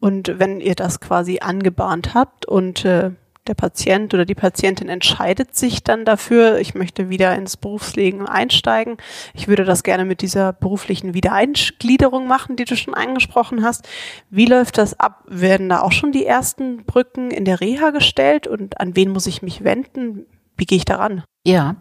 Und 0.00 0.38
wenn 0.38 0.60
ihr 0.60 0.74
das 0.74 1.00
quasi 1.00 1.38
angebahnt 1.40 2.14
habt 2.14 2.46
und 2.46 2.84
äh, 2.84 3.10
der 3.48 3.54
Patient 3.54 4.12
oder 4.14 4.24
die 4.24 4.34
Patientin 4.34 4.88
entscheidet 4.88 5.56
sich 5.56 5.82
dann 5.82 6.04
dafür, 6.04 6.58
ich 6.58 6.74
möchte 6.74 7.08
wieder 7.08 7.34
ins 7.34 7.56
Berufsleben 7.56 8.26
einsteigen. 8.26 8.96
Ich 9.34 9.48
würde 9.48 9.64
das 9.64 9.82
gerne 9.82 10.04
mit 10.04 10.22
dieser 10.22 10.52
beruflichen 10.52 11.14
Wiedereingliederung 11.14 12.26
machen, 12.26 12.56
die 12.56 12.64
du 12.64 12.76
schon 12.76 12.94
angesprochen 12.94 13.64
hast. 13.64 13.88
Wie 14.30 14.46
läuft 14.46 14.78
das 14.78 14.98
ab? 14.98 15.24
Werden 15.26 15.68
da 15.68 15.80
auch 15.80 15.92
schon 15.92 16.12
die 16.12 16.26
ersten 16.26 16.84
Brücken 16.84 17.30
in 17.30 17.44
der 17.44 17.60
Reha 17.60 17.90
gestellt 17.90 18.46
und 18.46 18.80
an 18.80 18.96
wen 18.96 19.10
muss 19.10 19.26
ich 19.26 19.42
mich 19.42 19.64
wenden? 19.64 20.26
Wie 20.56 20.64
gehe 20.64 20.78
ich 20.78 20.84
daran? 20.84 21.22
Ja, 21.46 21.76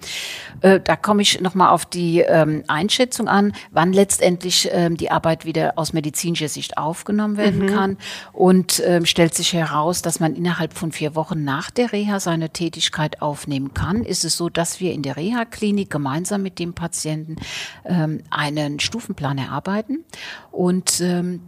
äh, 0.62 0.80
da 0.80 0.96
komme 0.96 1.24
ich 1.24 1.42
nochmal 1.42 1.70
auf 1.70 1.88
die 1.88 2.20
ähm, 2.20 2.64
Einschätzung 2.68 3.28
an, 3.28 3.52
wann 3.72 3.94
letztendlich 3.94 4.70
ähm, 4.72 4.96
die 4.96 5.10
Arbeit 5.10 5.44
wieder 5.44 5.74
aus 5.78 5.92
medizinischer 5.92 6.50
Sicht 6.50 6.78
aufgenommen 6.78 7.36
werden 7.36 7.62
mhm. 7.62 7.68
kann. 7.68 7.98
Und 8.32 8.84
ähm, 8.86 9.08
stellt 9.08 9.34
sich 9.34 9.54
heraus, 9.54 10.04
dass 10.04 10.20
man 10.20 10.36
innerhalb 10.36 10.74
von 10.74 10.92
vier 10.92 11.16
Wochen 11.16 11.44
nach 11.44 11.72
der 11.72 11.94
Reha 11.94 12.20
seine 12.20 12.52
Tätigkeit 12.52 13.24
aufnehmen 13.24 13.74
kann. 13.74 14.04
Ist 14.04 14.24
es 14.24 14.38
so, 14.38 14.50
dass 14.50 14.80
wir 14.80 14.94
in 14.94 15.02
der 15.02 15.18
Reha-Klinik 15.18 15.90
gemeinsam 15.90 16.44
mit 16.44 16.60
dem 16.60 16.76
Patienten 16.76 17.38
ähm, 17.86 18.22
einen 18.30 18.80
Stufenplan 18.80 19.40
erarbeiten 19.40 20.06
und 20.52 21.02
ähm, 21.02 21.42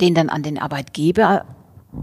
den 0.00 0.16
dann 0.16 0.28
an 0.28 0.42
den 0.42 0.58
Arbeitgeber 0.58 1.46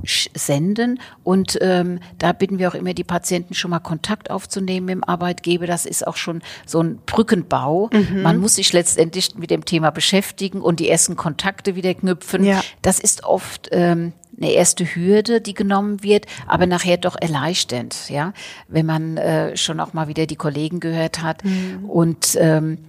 senden. 0.05 0.99
Und 1.23 1.57
ähm, 1.61 1.99
da 2.17 2.31
bitten 2.31 2.59
wir 2.59 2.69
auch 2.69 2.75
immer 2.75 2.93
die 2.93 3.03
Patienten 3.03 3.53
schon 3.53 3.71
mal 3.71 3.79
Kontakt 3.79 4.31
aufzunehmen 4.31 5.01
dem 5.01 5.03
Arbeitgeber. 5.03 5.67
Das 5.67 5.85
ist 5.85 6.05
auch 6.05 6.15
schon 6.15 6.41
so 6.65 6.81
ein 6.81 6.99
Brückenbau. 7.05 7.89
Mhm. 7.91 8.21
Man 8.21 8.37
muss 8.37 8.55
sich 8.55 8.73
letztendlich 8.73 9.35
mit 9.35 9.49
dem 9.49 9.65
Thema 9.65 9.91
beschäftigen 9.91 10.61
und 10.61 10.79
die 10.79 10.89
ersten 10.89 11.15
Kontakte 11.15 11.75
wieder 11.75 11.93
knüpfen. 11.93 12.43
Ja. 12.43 12.61
Das 12.81 12.99
ist 12.99 13.23
oft 13.23 13.69
ähm, 13.71 14.13
eine 14.37 14.51
erste 14.51 14.85
Hürde, 14.85 15.41
die 15.41 15.53
genommen 15.53 16.03
wird, 16.03 16.25
aber 16.47 16.65
nachher 16.65 16.97
doch 16.97 17.15
erleichternd, 17.19 18.09
ja, 18.09 18.33
wenn 18.67 18.85
man 18.85 19.17
äh, 19.17 19.55
schon 19.57 19.79
auch 19.79 19.93
mal 19.93 20.07
wieder 20.07 20.25
die 20.25 20.35
Kollegen 20.35 20.79
gehört 20.79 21.21
hat 21.21 21.43
mhm. 21.43 21.85
und 21.87 22.37
ähm, 22.39 22.79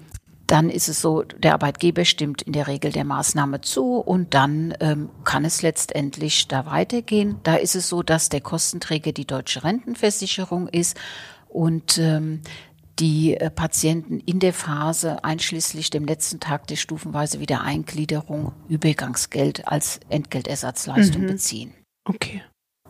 dann 0.53 0.69
ist 0.69 0.91
es 0.91 1.01
so, 1.01 1.23
der 1.23 1.55
Arbeitgeber 1.55 2.05
stimmt 2.05 2.43
in 2.43 2.53
der 2.53 2.67
Regel 2.67 2.93
der 2.93 3.05
Maßnahme 3.05 3.63
zu 3.63 3.97
und 3.97 4.35
dann 4.35 4.75
ähm, 4.81 5.09
kann 5.25 5.47
es 5.47 5.63
letztendlich 5.63 6.47
da 6.47 6.67
weitergehen. 6.67 7.37
Da 7.43 7.55
ist 7.55 7.75
es 7.75 7.89
so, 7.89 8.03
dass 8.03 8.29
der 8.29 8.43
Kostenträger 8.43 9.13
die 9.13 9.25
deutsche 9.25 9.65
Rentenversicherung 9.65 10.69
ist 10.69 11.01
und 11.49 11.97
ähm, 11.97 12.43
die 12.99 13.35
äh, 13.35 13.49
Patienten 13.49 14.21
in 14.21 14.41
der 14.41 14.53
Phase 14.53 15.25
einschließlich 15.25 15.89
dem 15.89 16.05
letzten 16.05 16.39
Tag 16.39 16.67
der 16.67 16.77
stufenweise 16.77 17.41
Wiedereingliederung 17.41 18.53
Übergangsgeld 18.69 19.67
als 19.67 20.01
Entgeltersatzleistung 20.11 21.23
mhm. 21.23 21.29
beziehen. 21.29 21.73
Okay. 22.05 22.43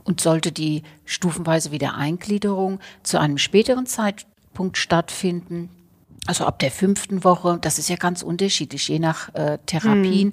Und 0.02 0.20
sollte 0.20 0.50
die 0.50 0.82
stufenweise 1.04 1.70
Wiedereingliederung 1.70 2.80
zu 3.04 3.20
einem 3.20 3.38
späteren 3.38 3.86
Zeitpunkt 3.86 4.78
stattfinden, 4.78 5.70
also 6.26 6.44
ab 6.44 6.60
der 6.60 6.70
fünften 6.70 7.24
Woche, 7.24 7.58
das 7.60 7.78
ist 7.78 7.88
ja 7.88 7.96
ganz 7.96 8.22
unterschiedlich, 8.22 8.86
je 8.86 9.00
nach 9.00 9.34
äh, 9.34 9.58
Therapien. 9.66 10.28
Mhm. 10.28 10.32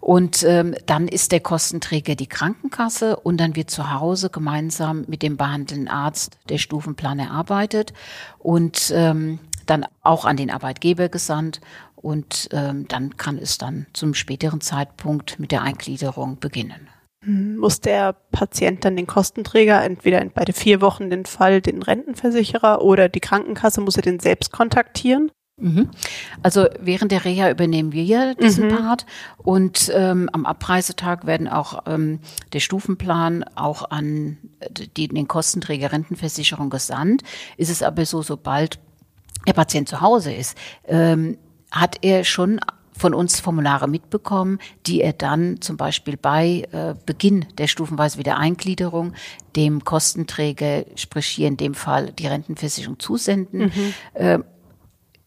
Und 0.00 0.42
ähm, 0.44 0.74
dann 0.86 1.08
ist 1.08 1.30
der 1.32 1.40
Kostenträger 1.40 2.14
die 2.14 2.26
Krankenkasse 2.26 3.16
und 3.16 3.38
dann 3.38 3.54
wird 3.54 3.70
zu 3.70 3.92
Hause 3.92 4.30
gemeinsam 4.30 5.04
mit 5.08 5.22
dem 5.22 5.36
behandelnden 5.36 5.88
Arzt 5.88 6.38
der 6.48 6.58
Stufenplan 6.58 7.18
erarbeitet 7.18 7.92
und 8.38 8.90
ähm, 8.94 9.38
dann 9.66 9.84
auch 10.02 10.24
an 10.24 10.36
den 10.36 10.50
Arbeitgeber 10.50 11.08
gesandt. 11.08 11.60
Und 11.96 12.48
ähm, 12.52 12.86
dann 12.88 13.16
kann 13.16 13.36
es 13.36 13.58
dann 13.58 13.86
zum 13.92 14.14
späteren 14.14 14.60
Zeitpunkt 14.60 15.38
mit 15.40 15.50
der 15.50 15.62
Eingliederung 15.62 16.38
beginnen. 16.38 16.88
Muss 17.26 17.80
der 17.80 18.12
Patient 18.30 18.84
dann 18.84 18.96
den 18.96 19.06
Kostenträger, 19.06 19.82
entweder 19.82 20.24
bei 20.26 20.44
den 20.44 20.54
vier 20.54 20.80
Wochen 20.80 21.10
den 21.10 21.26
Fall 21.26 21.60
den 21.60 21.82
Rentenversicherer 21.82 22.82
oder 22.82 23.08
die 23.08 23.20
Krankenkasse, 23.20 23.80
muss 23.80 23.96
er 23.96 24.02
den 24.02 24.20
selbst 24.20 24.52
kontaktieren? 24.52 25.30
Mhm. 25.58 25.88
Also 26.42 26.66
während 26.80 27.12
der 27.12 27.24
Reha 27.24 27.50
übernehmen 27.50 27.92
wir 27.92 28.04
ja 28.04 28.34
diesen 28.34 28.66
mhm. 28.68 28.76
Part 28.76 29.06
und 29.38 29.90
ähm, 29.94 30.28
am 30.32 30.44
Abreisetag 30.44 31.26
werden 31.26 31.48
auch 31.48 31.84
ähm, 31.86 32.20
der 32.52 32.60
Stufenplan 32.60 33.44
auch 33.54 33.90
an 33.90 34.36
die, 34.70 35.08
den 35.08 35.28
Kostenträger 35.28 35.92
Rentenversicherung 35.92 36.68
gesandt. 36.68 37.22
Ist 37.56 37.70
es 37.70 37.82
aber 37.82 38.04
so, 38.04 38.20
sobald 38.20 38.78
der 39.46 39.54
Patient 39.54 39.88
zu 39.88 40.02
Hause 40.02 40.32
ist, 40.32 40.58
ähm, 40.86 41.38
hat 41.70 41.98
er 42.02 42.24
schon 42.24 42.60
von 42.96 43.14
uns 43.14 43.40
Formulare 43.40 43.88
mitbekommen, 43.88 44.58
die 44.86 45.02
er 45.02 45.12
dann 45.12 45.60
zum 45.60 45.76
Beispiel 45.76 46.16
bei 46.16 46.66
äh, 46.72 46.94
Beginn 47.04 47.46
der 47.58 47.66
stufenweise 47.66 48.18
Wiedereingliederung 48.18 49.12
dem 49.54 49.84
Kostenträger, 49.84 50.84
sprich 50.96 51.26
hier 51.26 51.48
in 51.48 51.56
dem 51.56 51.74
Fall 51.74 52.12
die 52.12 52.26
Rentenversicherung 52.26 52.98
zusenden 52.98 53.72
mhm. 53.74 53.94
äh, 54.14 54.38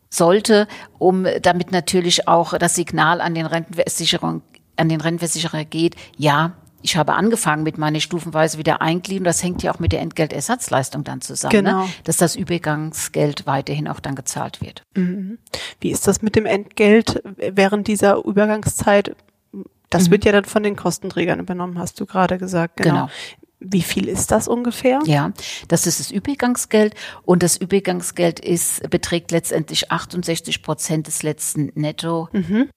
sollte, 0.10 0.68
um 0.98 1.28
damit 1.42 1.72
natürlich 1.72 2.28
auch 2.28 2.58
das 2.58 2.76
Signal 2.76 3.22
an 3.22 3.36
den 3.36 3.46
Rentenversicherung 3.46 4.42
an 4.76 4.90
den 4.90 5.02
Rentenversicherer 5.02 5.66
geht, 5.66 5.96
ja, 6.18 6.54
ich 6.82 6.98
habe 6.98 7.14
angefangen 7.14 7.64
mit 7.64 7.78
meiner 7.78 8.00
stufenweise 8.00 8.58
Wiedereingliederung. 8.58 9.26
Das 9.26 9.44
hängt 9.44 9.64
ja 9.64 9.74
auch 9.74 9.80
mit 9.80 9.92
der 9.92 10.02
Entgeltersatzleistung 10.02 11.04
dann 11.04 11.22
zusammen, 11.22 11.56
ne? 11.56 11.62
genau. 11.64 11.84
ne? 11.84 11.90
dass 12.04 12.18
das 12.18 12.36
Übergangsgeld 12.36 13.46
weiterhin 13.46 13.88
auch 13.88 14.00
dann 14.00 14.16
gezahlt 14.16 14.62
wird. 14.62 14.84
Mhm. 14.96 15.40
Wie 15.82 15.92
ist 15.92 16.08
das 16.08 16.22
mit 16.22 16.36
dem 16.36 16.46
Entgelt 16.46 17.22
während 17.38 17.88
dieser 17.88 18.24
Übergangszeit? 18.24 19.16
Das 19.90 20.08
mhm. 20.08 20.12
wird 20.12 20.26
ja 20.26 20.32
dann 20.32 20.46
von 20.46 20.64
den 20.64 20.76
Kostenträgern 20.76 21.40
übernommen, 21.40 21.80
hast 21.80 22.00
du 22.00 22.06
gerade 22.06 22.38
gesagt. 22.38 22.78
Genau. 22.78 22.90
genau. 22.90 23.10
Wie 23.62 23.82
viel 23.82 24.08
ist 24.08 24.32
das 24.32 24.48
ungefähr? 24.48 25.02
Ja, 25.06 25.34
das 25.68 25.86
ist 25.86 26.00
das 26.00 26.12
Übergangsgeld 26.12 26.96
und 27.24 27.44
das 27.44 27.58
Übergangsgeld 27.58 28.40
ist 28.40 28.90
beträgt 28.90 29.32
letztendlich 29.32 29.92
68 29.92 30.64
Prozent 30.64 31.08
des 31.08 31.24
letzten 31.24 31.70
Netto 31.76 32.30
mhm. 32.32 32.70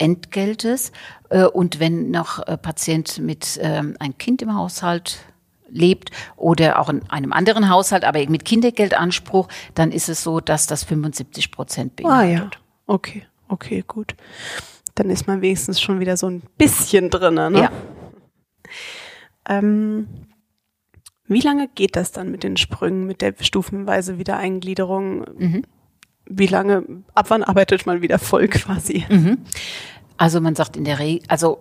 Entgeltes. 0.00 0.92
Äh, 1.28 1.44
und 1.44 1.78
wenn 1.78 2.10
noch 2.10 2.46
äh, 2.46 2.56
Patient 2.56 3.18
mit 3.18 3.58
ähm, 3.62 3.96
ein 4.00 4.16
Kind 4.18 4.42
im 4.42 4.54
Haushalt 4.54 5.18
lebt 5.68 6.10
oder 6.36 6.80
auch 6.80 6.88
in 6.88 7.08
einem 7.10 7.32
anderen 7.32 7.68
Haushalt, 7.70 8.04
aber 8.04 8.18
mit 8.28 8.44
Kindergeldanspruch, 8.44 9.48
dann 9.74 9.92
ist 9.92 10.08
es 10.08 10.22
so, 10.22 10.40
dass 10.40 10.66
das 10.66 10.82
75 10.84 11.52
Prozent 11.52 11.96
beinhaltet. 11.96 12.26
Ah 12.26 12.44
ja, 12.44 12.50
okay, 12.86 13.26
okay, 13.48 13.84
gut. 13.86 14.16
Dann 14.96 15.10
ist 15.10 15.28
man 15.28 15.42
wenigstens 15.42 15.80
schon 15.80 16.00
wieder 16.00 16.16
so 16.16 16.28
ein 16.28 16.42
bisschen 16.58 17.10
drin, 17.10 17.34
ne? 17.34 17.52
Ja. 17.54 17.70
Ähm, 19.48 20.08
wie 21.26 21.40
lange 21.40 21.68
geht 21.68 21.94
das 21.94 22.10
dann 22.10 22.32
mit 22.32 22.42
den 22.42 22.56
Sprüngen, 22.56 23.06
mit 23.06 23.22
der 23.22 23.34
stufenweise 23.40 24.18
Wiedereingliederung? 24.18 25.24
Mhm 25.38 25.64
wie 26.30 26.46
lange, 26.46 26.84
ab 27.14 27.26
wann 27.28 27.42
arbeitet 27.42 27.86
man 27.86 28.02
wieder 28.02 28.18
voll 28.18 28.48
quasi? 28.48 29.04
Mhm. 29.08 29.38
Also 30.16 30.40
man 30.40 30.54
sagt 30.54 30.76
in 30.76 30.84
der 30.84 30.98
Regel, 30.98 31.22
also 31.28 31.58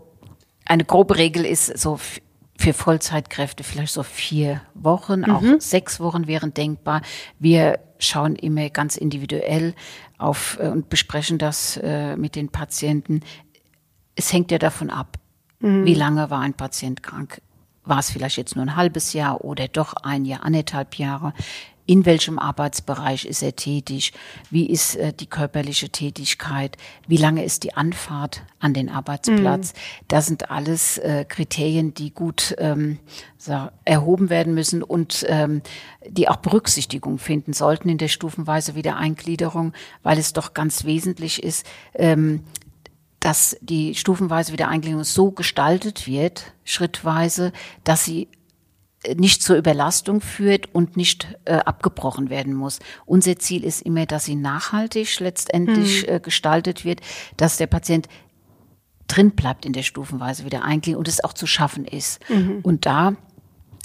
eine 0.65 0.85
grobe 0.85 1.17
Regel 1.17 1.45
ist 1.45 1.77
so 1.77 1.99
für 2.57 2.73
Vollzeitkräfte 2.73 3.63
vielleicht 3.63 3.93
so 3.93 4.03
vier 4.03 4.61
Wochen, 4.75 5.21
mhm. 5.21 5.29
auch 5.31 5.43
sechs 5.59 5.99
Wochen 5.99 6.27
wären 6.27 6.53
denkbar. 6.53 7.01
Wir 7.39 7.79
schauen 7.97 8.35
immer 8.35 8.69
ganz 8.69 8.95
individuell 8.95 9.73
auf 10.17 10.57
äh, 10.61 10.67
und 10.67 10.89
besprechen 10.89 11.37
das 11.37 11.77
äh, 11.77 12.15
mit 12.15 12.35
den 12.35 12.49
Patienten. 12.49 13.21
Es 14.15 14.31
hängt 14.33 14.51
ja 14.51 14.57
davon 14.57 14.89
ab, 14.89 15.17
mhm. 15.59 15.85
wie 15.85 15.93
lange 15.93 16.29
war 16.29 16.41
ein 16.41 16.53
Patient 16.53 17.01
krank. 17.01 17.41
War 17.85 17.99
es 17.99 18.11
vielleicht 18.11 18.37
jetzt 18.37 18.55
nur 18.55 18.65
ein 18.65 18.75
halbes 18.75 19.13
Jahr 19.13 19.43
oder 19.43 19.67
doch 19.67 19.93
ein 19.93 20.25
Jahr, 20.25 20.43
anderthalb 20.43 20.95
Jahre? 20.95 21.33
In 21.89 22.05
welchem 22.05 22.37
Arbeitsbereich 22.37 23.25
ist 23.25 23.41
er 23.41 23.55
tätig, 23.55 24.13
wie 24.51 24.67
ist 24.67 24.95
äh, 24.95 25.11
die 25.11 25.25
körperliche 25.25 25.89
Tätigkeit, 25.89 26.77
wie 27.07 27.17
lange 27.17 27.43
ist 27.43 27.63
die 27.63 27.73
Anfahrt 27.73 28.43
an 28.59 28.75
den 28.75 28.89
Arbeitsplatz. 28.89 29.73
Mhm. 29.73 29.77
Das 30.07 30.27
sind 30.27 30.51
alles 30.51 30.99
äh, 30.99 31.25
Kriterien, 31.27 31.95
die 31.95 32.13
gut 32.13 32.55
ähm, 32.59 32.99
erhoben 33.85 34.29
werden 34.29 34.53
müssen 34.53 34.83
und 34.83 35.25
ähm, 35.29 35.63
die 36.07 36.29
auch 36.29 36.35
Berücksichtigung 36.35 37.17
finden 37.17 37.53
sollten 37.53 37.89
in 37.89 37.97
der 37.97 38.07
stufenweise 38.07 38.75
Wiedereingliederung, 38.75 39.73
weil 40.03 40.19
es 40.19 40.33
doch 40.33 40.53
ganz 40.53 40.83
wesentlich 40.83 41.41
ist, 41.41 41.65
ähm, 41.95 42.43
dass 43.19 43.57
die 43.61 43.95
stufenweise 43.95 44.53
Wiedereingliederung 44.53 45.03
so 45.05 45.31
gestaltet 45.31 46.05
wird, 46.05 46.53
schrittweise, 46.65 47.51
dass 47.83 48.05
sie 48.05 48.27
nicht 49.15 49.41
zur 49.41 49.55
Überlastung 49.55 50.21
führt 50.21 50.73
und 50.73 50.97
nicht 50.97 51.27
äh, 51.45 51.53
abgebrochen 51.53 52.29
werden 52.29 52.53
muss. 52.53 52.79
Unser 53.05 53.37
Ziel 53.37 53.63
ist 53.63 53.81
immer, 53.81 54.05
dass 54.05 54.25
sie 54.25 54.35
nachhaltig 54.35 55.19
letztendlich 55.19 56.03
mhm. 56.03 56.15
äh, 56.15 56.19
gestaltet 56.19 56.83
wird, 56.83 57.01
dass 57.37 57.57
der 57.57 57.67
Patient 57.67 58.07
drin 59.07 59.31
bleibt 59.31 59.65
in 59.65 59.73
der 59.73 59.83
Stufenweise 59.83 60.45
wieder 60.45 60.63
eigentlich 60.63 60.95
und 60.95 61.07
es 61.07 61.23
auch 61.23 61.33
zu 61.33 61.47
schaffen 61.47 61.85
ist. 61.85 62.19
Mhm. 62.29 62.59
Und 62.61 62.85
da 62.85 63.15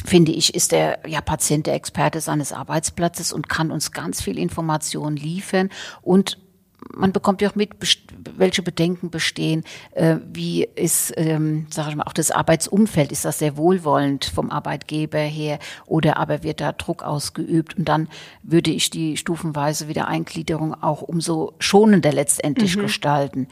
finde 0.05 0.33
ich, 0.33 0.55
ist 0.55 0.72
der 0.72 1.00
ja, 1.07 1.20
Patient 1.20 1.66
der 1.66 1.74
Experte 1.74 2.20
seines 2.20 2.53
Arbeitsplatzes 2.53 3.33
und 3.33 3.48
kann 3.48 3.70
uns 3.70 3.92
ganz 3.92 4.20
viel 4.20 4.38
Informationen 4.38 5.16
liefern 5.16 5.70
und 6.03 6.38
man 6.92 7.12
bekommt 7.12 7.42
ja 7.42 7.50
auch 7.50 7.54
mit, 7.54 7.70
welche 8.36 8.62
Bedenken 8.62 9.10
bestehen, 9.10 9.64
äh, 9.92 10.16
wie 10.32 10.64
ist, 10.64 11.12
ähm, 11.16 11.66
sage 11.70 11.90
ich 11.90 11.96
mal, 11.96 12.04
auch 12.04 12.12
das 12.12 12.30
Arbeitsumfeld, 12.30 13.12
ist 13.12 13.24
das 13.24 13.38
sehr 13.38 13.56
wohlwollend 13.56 14.24
vom 14.24 14.50
Arbeitgeber 14.50 15.18
her 15.18 15.58
oder 15.86 16.16
aber 16.16 16.42
wird 16.42 16.60
da 16.60 16.72
Druck 16.72 17.02
ausgeübt 17.02 17.76
und 17.76 17.88
dann 17.88 18.08
würde 18.42 18.70
ich 18.70 18.90
die 18.90 19.16
stufenweise 19.16 19.88
Wiedereingliederung 19.88 20.74
auch 20.82 21.02
umso 21.02 21.54
schonender 21.58 22.12
letztendlich 22.12 22.76
mhm. 22.76 22.82
gestalten. 22.82 23.48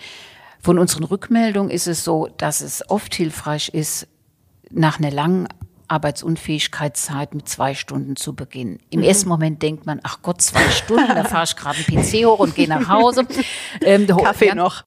Von 0.61 0.79
unseren 0.79 1.05
Rückmeldungen 1.05 1.71
ist 1.71 1.89
es 1.89 2.05
so, 2.05 2.29
dass 2.37 2.61
es 2.61 2.89
oft 2.89 3.15
hilfreich 3.15 3.71
ist, 3.71 4.07
nach 4.71 4.99
einer 4.99 5.11
langen 5.11 5.49
Arbeitsunfähigkeitszeit 5.93 7.35
mit 7.35 7.49
zwei 7.49 7.75
Stunden 7.75 8.17
zu 8.17 8.35
beginnen. 8.35 8.79
Im 8.91 9.01
mhm. 9.01 9.07
ersten 9.07 9.29
Moment 9.29 9.63
denkt 9.63 9.87
man, 9.87 10.01
ach 10.03 10.21
Gott, 10.23 10.41
zwei 10.41 10.69
Stunden, 10.71 11.15
da 11.15 11.25
fahre 11.25 11.45
ich 11.45 11.55
gerade 11.55 11.79
einen 11.87 12.03
PC 12.03 12.27
hoch 12.27 12.39
und 12.39 12.55
gehe 12.55 12.69
nach 12.69 12.89
Hause. 12.89 13.27
Ähm, 13.85 14.07
Kaffee 14.07 14.49
ja. 14.49 14.55
noch. 14.55 14.85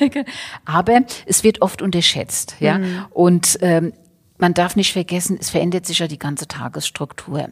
Aber 0.64 1.00
es 1.26 1.44
wird 1.44 1.62
oft 1.62 1.82
unterschätzt, 1.82 2.56
ja. 2.60 2.78
Mhm. 2.78 3.04
Und 3.10 3.58
ähm, 3.60 3.92
man 4.38 4.54
darf 4.54 4.76
nicht 4.76 4.92
vergessen, 4.92 5.36
es 5.38 5.50
verändert 5.50 5.84
sich 5.84 5.98
ja 5.98 6.06
die 6.06 6.18
ganze 6.18 6.48
Tagesstruktur 6.48 7.48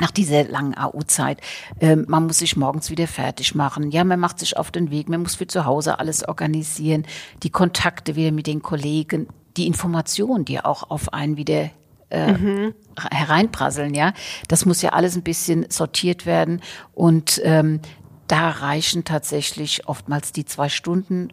nach 0.00 0.10
dieser 0.10 0.44
langen 0.44 0.76
AU-Zeit. 0.76 1.40
Ähm, 1.80 2.06
man 2.08 2.26
muss 2.26 2.38
sich 2.38 2.56
morgens 2.56 2.90
wieder 2.90 3.06
fertig 3.06 3.54
machen. 3.54 3.90
Ja, 3.90 4.04
man 4.04 4.18
macht 4.18 4.38
sich 4.38 4.56
auf 4.56 4.70
den 4.70 4.90
Weg. 4.90 5.08
Man 5.08 5.22
muss 5.22 5.36
für 5.36 5.46
zu 5.46 5.64
Hause 5.64 5.98
alles 5.98 6.26
organisieren. 6.26 7.06
Die 7.42 7.50
Kontakte 7.50 8.16
wieder 8.16 8.32
mit 8.32 8.46
den 8.46 8.62
Kollegen 8.62 9.28
die 9.56 9.66
Information, 9.66 10.44
die 10.44 10.60
auch 10.60 10.90
auf 10.90 11.12
einen 11.12 11.36
wieder 11.36 11.70
äh, 12.10 12.32
mhm. 12.32 12.74
hereinprasseln, 13.10 13.94
ja. 13.94 14.12
Das 14.48 14.66
muss 14.66 14.82
ja 14.82 14.90
alles 14.90 15.16
ein 15.16 15.22
bisschen 15.22 15.66
sortiert 15.70 16.26
werden 16.26 16.60
und 16.94 17.40
ähm, 17.44 17.80
da 18.26 18.50
reichen 18.50 19.04
tatsächlich 19.04 19.88
oftmals 19.88 20.32
die 20.32 20.44
zwei 20.44 20.68
Stunden, 20.68 21.32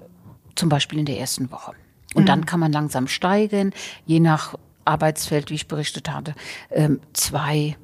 zum 0.56 0.70
Beispiel 0.70 0.98
in 0.98 1.06
der 1.06 1.20
ersten 1.20 1.52
Woche. 1.52 1.74
Und 2.16 2.24
mhm. 2.24 2.28
dann 2.28 2.46
kann 2.46 2.60
man 2.60 2.72
langsam 2.72 3.08
steigen, 3.08 3.74
je 4.06 4.20
nach 4.20 4.56
Arbeitsfeld, 4.86 5.52
wie 5.52 5.56
ich 5.56 5.68
berichtet 5.68 6.10
hatte, 6.10 6.34
ähm, 6.72 7.02
zwei, 7.14 7.78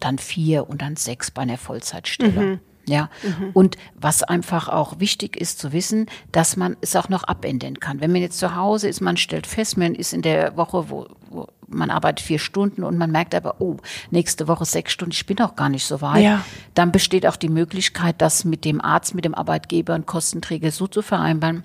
dann 0.00 0.18
vier 0.18 0.68
und 0.68 0.82
dann 0.82 0.96
sechs 0.96 1.30
bei 1.30 1.42
einer 1.42 1.56
Vollzeitstelle. 1.56 2.40
Mhm. 2.40 2.60
Ja, 2.88 3.10
mhm. 3.22 3.50
und 3.52 3.76
was 3.94 4.22
einfach 4.22 4.68
auch 4.68 4.98
wichtig 4.98 5.36
ist 5.36 5.58
zu 5.58 5.72
wissen, 5.72 6.06
dass 6.32 6.56
man 6.56 6.76
es 6.80 6.96
auch 6.96 7.08
noch 7.08 7.24
abändern 7.24 7.78
kann. 7.80 8.00
Wenn 8.00 8.12
man 8.12 8.20
jetzt 8.20 8.38
zu 8.38 8.56
Hause 8.56 8.88
ist, 8.88 9.00
man 9.00 9.16
stellt 9.16 9.46
fest, 9.46 9.76
man 9.76 9.94
ist 9.94 10.12
in 10.12 10.22
der 10.22 10.56
Woche, 10.56 10.90
wo, 10.90 11.06
wo 11.28 11.46
man 11.68 11.90
arbeitet 11.90 12.24
vier 12.24 12.38
Stunden 12.38 12.82
und 12.82 12.96
man 12.96 13.10
merkt 13.10 13.34
aber, 13.34 13.60
oh, 13.60 13.76
nächste 14.10 14.48
Woche 14.48 14.64
sechs 14.64 14.92
Stunden, 14.92 15.12
ich 15.12 15.26
bin 15.26 15.40
auch 15.40 15.54
gar 15.54 15.68
nicht 15.68 15.84
so 15.84 16.00
weit. 16.00 16.24
Ja. 16.24 16.44
Dann 16.74 16.92
besteht 16.92 17.26
auch 17.26 17.36
die 17.36 17.50
Möglichkeit, 17.50 18.22
das 18.22 18.44
mit 18.44 18.64
dem 18.64 18.80
Arzt, 18.80 19.14
mit 19.14 19.24
dem 19.24 19.34
Arbeitgeber 19.34 19.94
und 19.94 20.06
Kostenträger 20.06 20.70
so 20.70 20.86
zu 20.86 21.02
vereinbaren, 21.02 21.62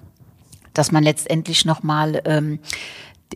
dass 0.73 0.91
man 0.91 1.03
letztendlich 1.03 1.65
nochmal 1.65 2.21
ähm, 2.25 2.43
ähm, 2.43 2.59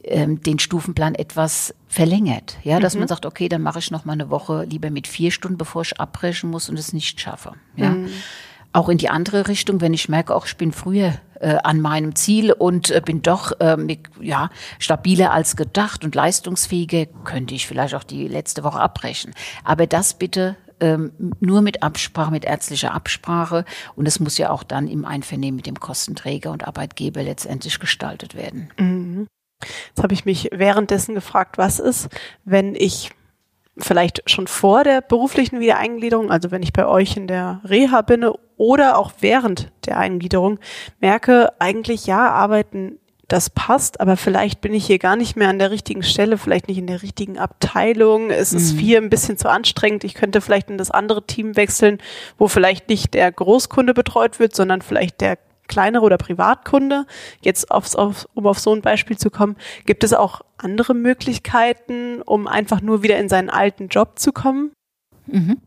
den 0.04 0.60
Stufenplan 0.60 1.16
etwas 1.16 1.74
verlängert. 1.88 2.58
Ja, 2.64 2.80
dass 2.80 2.94
mhm. 2.94 3.02
man 3.02 3.08
sagt, 3.08 3.26
okay, 3.26 3.50
dann 3.50 3.62
mache 3.62 3.80
ich 3.80 3.92
noch 3.92 4.06
mal 4.06 4.14
eine 4.14 4.30
Woche 4.30 4.64
lieber 4.64 4.90
mit 4.90 5.08
vier 5.08 5.32
Stunden, 5.32 5.58
bevor 5.58 5.82
ich 5.84 6.00
abbrechen 6.00 6.50
muss 6.50 6.70
und 6.70 6.78
es 6.78 6.94
nicht 6.94 7.20
schaffe. 7.20 7.54
Ja. 7.76 7.90
Mhm. 7.90 8.10
Auch 8.74 8.90
in 8.90 8.98
die 8.98 9.10
andere 9.10 9.48
Richtung, 9.48 9.82
wenn 9.82 9.94
ich 9.94 10.10
merke, 10.10 10.36
auch 10.36 10.46
ich 10.46 10.58
bin 10.58 10.72
früher 10.72 11.14
äh, 11.40 11.58
an 11.64 11.82
meinem 11.82 12.16
Ziel 12.16 12.52
und 12.52 12.92
äh, 12.92 13.02
bin 13.04 13.22
doch 13.22 13.60
äh, 13.60 13.78
ja, 14.22 14.50
stabiler 14.78 15.32
als 15.32 15.56
gedacht 15.56 16.04
und 16.04 16.14
leistungsfähiger, 16.14 17.06
könnte 17.24 17.56
ich 17.56 17.66
vielleicht 17.66 17.96
auch 17.96 18.04
die 18.04 18.28
letzte 18.28 18.64
Woche 18.64 18.80
abbrechen. 18.80 19.34
Aber 19.64 19.88
das 19.88 20.14
bitte 20.14 20.58
ähm, 20.80 21.12
nur 21.40 21.62
mit 21.62 21.84
Absprache, 21.84 22.32
mit 22.32 22.46
ärztlicher 22.46 22.94
Absprache. 22.94 23.66
Und 23.96 24.08
es 24.08 24.20
muss 24.20 24.38
ja 24.38 24.50
auch 24.50 24.64
dann 24.64 24.88
im 24.88 25.06
Einvernehmen 25.06 25.56
mit 25.56 25.66
dem 25.66 25.80
Kostenträger 25.80 26.52
und 26.52 26.68
Arbeitgeber 26.68 27.24
letztendlich 27.24 27.80
gestaltet 27.80 28.36
werden. 28.36 28.70
Mhm. 28.78 29.28
Jetzt 29.62 30.04
habe 30.04 30.14
ich 30.14 30.26
mich 30.26 30.50
währenddessen 30.52 31.16
gefragt, 31.16 31.58
was 31.58 31.80
ist, 31.80 32.10
wenn 32.46 32.76
ich 32.76 33.12
vielleicht 33.78 34.30
schon 34.30 34.48
vor 34.48 34.84
der 34.84 35.02
beruflichen 35.02 35.60
Wiedereingliederung, 35.60 36.32
also 36.32 36.52
wenn 36.52 36.64
ich 36.64 36.74
bei 36.74 36.88
euch 36.88 37.16
in 37.16 37.28
der 37.28 37.62
Reha 37.64 38.02
bin 38.02 38.26
oder 38.58 38.98
auch 38.98 39.12
während 39.20 39.72
der 39.86 39.98
Eingliederung, 39.98 40.60
merke, 41.00 41.52
eigentlich 41.60 42.08
ja, 42.08 42.30
arbeiten, 42.30 43.00
das 43.28 43.50
passt, 43.50 44.00
aber 44.00 44.16
vielleicht 44.16 44.62
bin 44.62 44.74
ich 44.74 44.86
hier 44.86 45.00
gar 45.00 45.18
nicht 45.18 45.36
mehr 45.36 45.50
an 45.50 45.60
der 45.60 45.70
richtigen 45.70 46.02
Stelle, 46.02 46.38
vielleicht 46.38 46.70
nicht 46.70 46.78
in 46.78 46.88
der 46.88 47.02
richtigen 47.02 47.38
Abteilung. 47.38 48.30
Es 48.30 48.54
mhm. 48.54 48.58
ist 48.58 48.80
hier 48.80 48.98
ein 49.00 49.10
bisschen 49.10 49.38
zu 49.38 49.50
anstrengend. 49.50 50.06
Ich 50.06 50.14
könnte 50.14 50.40
vielleicht 50.40 50.70
in 50.70 50.78
das 50.78 50.92
andere 50.92 51.26
Team 51.26 51.58
wechseln, 51.58 51.98
wo 52.38 52.48
vielleicht 52.48 52.88
nicht 52.88 53.14
der 53.14 53.30
Großkunde 53.30 53.94
betreut 53.94 54.40
wird, 54.40 54.56
sondern 54.56 54.82
vielleicht 54.82 55.20
der 55.20 55.38
kleinere 55.68 56.04
oder 56.04 56.18
Privatkunde, 56.18 57.06
jetzt 57.42 57.72
aufs, 57.72 57.96
auf, 57.96 58.28
um 58.34 58.48
auf 58.48 58.60
so 58.60 58.74
ein 58.74 58.82
Beispiel 58.82 59.18
zu 59.18 59.30
kommen, 59.30 59.56
gibt 59.86 60.04
es 60.04 60.14
auch 60.14 60.42
andere 60.58 60.94
Möglichkeiten, 60.94 62.22
um 62.22 62.48
einfach 62.48 62.82
nur 62.82 63.04
wieder 63.04 63.18
in 63.18 63.30
seinen 63.30 63.50
alten 63.50 63.88
Job 63.88 64.20
zu 64.20 64.32
kommen? 64.32 64.72
Mhm. 65.28 65.58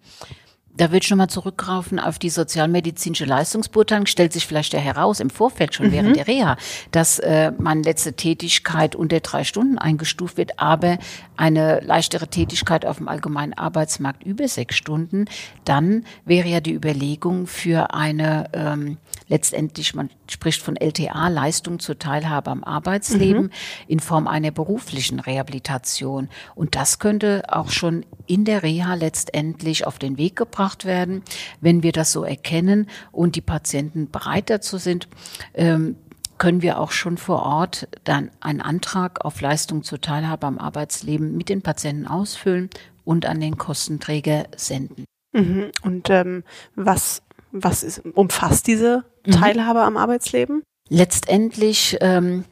Da 0.81 0.87
würde 0.87 1.05
ich 1.05 1.11
nochmal 1.11 1.29
zurückgreifen 1.29 2.01
auf 2.01 2.19
die 2.19 2.31
sozialmedizinische 2.31 3.27
Leistungsbeurteilung. 3.27 4.07
Stellt 4.07 4.33
sich 4.33 4.47
vielleicht 4.47 4.73
ja 4.73 4.79
heraus 4.81 5.21
im 5.21 5.29
Vorfeld 5.29 5.75
schon 5.75 5.89
mhm. 5.89 5.93
während 5.93 6.17
der 6.17 6.27
Reha, 6.27 6.57
dass 6.91 7.19
äh, 7.19 7.53
meine 7.59 7.83
letzte 7.83 8.15
Tätigkeit 8.15 8.97
unter 8.97 9.21
drei 9.21 9.45
Stunden 9.45 9.77
eingestuft 9.77 10.39
wird, 10.39 10.59
aber 10.59 10.97
eine 11.37 11.81
leichtere 11.81 12.29
Tätigkeit 12.29 12.87
auf 12.87 12.97
dem 12.97 13.09
allgemeinen 13.09 13.53
Arbeitsmarkt 13.53 14.25
über 14.25 14.49
sechs 14.49 14.75
Stunden. 14.75 15.27
Dann 15.67 16.07
wäre 16.25 16.49
ja 16.49 16.61
die 16.61 16.73
Überlegung 16.73 17.47
für 17.47 17.93
eine 17.93 18.49
ähm, 18.55 18.97
letztendlich, 19.29 19.95
man 19.95 20.09
spricht 20.33 20.63
von 20.63 20.77
LTA, 20.77 21.29
Leistung 21.29 21.79
zur 21.79 21.99
Teilhabe 21.99 22.51
am 22.51 22.65
Arbeitsleben 22.65 23.45
mhm. 23.45 23.51
in 23.89 24.01
Form 24.01 24.27
einer 24.27 24.51
beruflichen 24.51 25.21
Rehabilitation. 25.21 26.29
Und 26.55 26.77
das 26.77 26.99
könnte 26.99 27.43
auch 27.49 27.71
schon 27.71 28.07
in 28.27 28.45
der 28.45 28.63
Reha 28.63 28.95
letztendlich 28.95 29.87
auf 29.87 29.99
den 29.99 30.19
Weg 30.19 30.37
gebracht 30.37 30.85
werden, 30.85 31.23
wenn 31.61 31.83
wir 31.83 31.93
das 31.93 32.13
so 32.13 32.25
erkennen 32.25 32.89
und 33.13 33.37
die 33.37 33.41
Patienten 33.41 34.11
bereit 34.11 34.51
dazu 34.51 34.79
sind. 34.79 35.09
Ähm, 35.55 35.97
können 36.39 36.63
wir 36.63 36.79
auch 36.79 36.91
schon 36.91 37.19
vor 37.19 37.43
Ort 37.43 37.87
dann 38.05 38.31
einen 38.41 38.63
Antrag 38.63 39.27
auf 39.27 39.43
Leistung 39.43 39.83
zur 39.83 40.01
Teilhabe 40.01 40.47
am 40.47 40.59
Arbeitsleben 40.59 41.37
mit 41.37 41.51
den 41.51 41.61
Patienten 41.61 42.07
ausfüllen 42.07 42.71
und 43.05 43.27
an 43.27 43.41
den 43.41 43.59
Kostenträger 43.59 44.45
senden. 44.57 45.05
Mhm. 45.33 45.71
Und 45.83 46.09
ähm, 46.09 46.45
was 46.75 47.23
was 47.53 47.83
ist, 47.83 48.05
umfasst 48.15 48.67
diese. 48.67 49.05
Teilhabe 49.25 49.81
mhm. 49.81 49.87
am 49.87 49.97
Arbeitsleben? 49.97 50.63
Letztendlich 50.89 51.97
ähm, 52.01 52.45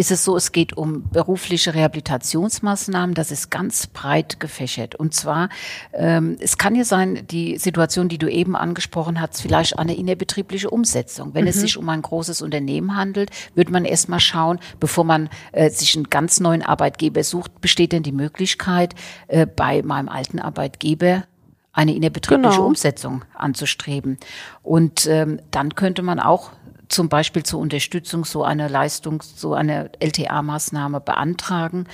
ist 0.00 0.10
es 0.10 0.24
so, 0.24 0.34
es 0.34 0.52
geht 0.52 0.78
um 0.78 1.10
berufliche 1.10 1.74
Rehabilitationsmaßnahmen. 1.74 3.14
Das 3.14 3.30
ist 3.30 3.50
ganz 3.50 3.86
breit 3.86 4.40
gefächert. 4.40 4.94
Und 4.94 5.12
zwar, 5.12 5.50
ähm, 5.92 6.38
es 6.40 6.56
kann 6.56 6.74
ja 6.74 6.84
sein, 6.84 7.26
die 7.30 7.58
Situation, 7.58 8.08
die 8.08 8.16
du 8.16 8.26
eben 8.26 8.56
angesprochen 8.56 9.20
hast, 9.20 9.42
vielleicht 9.42 9.78
eine 9.78 9.94
innerbetriebliche 9.94 10.70
Umsetzung. 10.70 11.34
Wenn 11.34 11.44
mhm. 11.44 11.50
es 11.50 11.60
sich 11.60 11.76
um 11.76 11.86
ein 11.90 12.00
großes 12.00 12.40
Unternehmen 12.40 12.96
handelt, 12.96 13.30
wird 13.54 13.68
man 13.68 13.84
erstmal 13.84 14.20
schauen, 14.20 14.58
bevor 14.80 15.04
man 15.04 15.28
äh, 15.52 15.68
sich 15.68 15.94
einen 15.94 16.08
ganz 16.08 16.40
neuen 16.40 16.62
Arbeitgeber 16.62 17.22
sucht, 17.22 17.60
besteht 17.60 17.92
denn 17.92 18.02
die 18.02 18.12
Möglichkeit, 18.12 18.94
äh, 19.28 19.44
bei 19.44 19.82
meinem 19.82 20.08
alten 20.08 20.38
Arbeitgeber 20.38 21.24
eine 21.72 21.94
innerbetriebliche 21.94 22.56
genau. 22.56 22.66
Umsetzung 22.66 23.24
anzustreben. 23.34 24.18
Und 24.62 25.06
ähm, 25.06 25.40
dann 25.50 25.74
könnte 25.74 26.02
man 26.02 26.20
auch 26.20 26.50
zum 26.88 27.08
Beispiel 27.08 27.44
zur 27.44 27.60
Unterstützung 27.60 28.24
so 28.24 28.42
eine 28.42 28.68
Leistung, 28.68 29.22
so 29.22 29.54
eine 29.54 29.90
LTA-Maßnahme 30.00 31.00
beantragen 31.00 31.86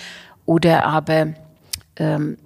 oder 0.46 0.86
aber 0.86 1.34
ähm, 1.96 2.38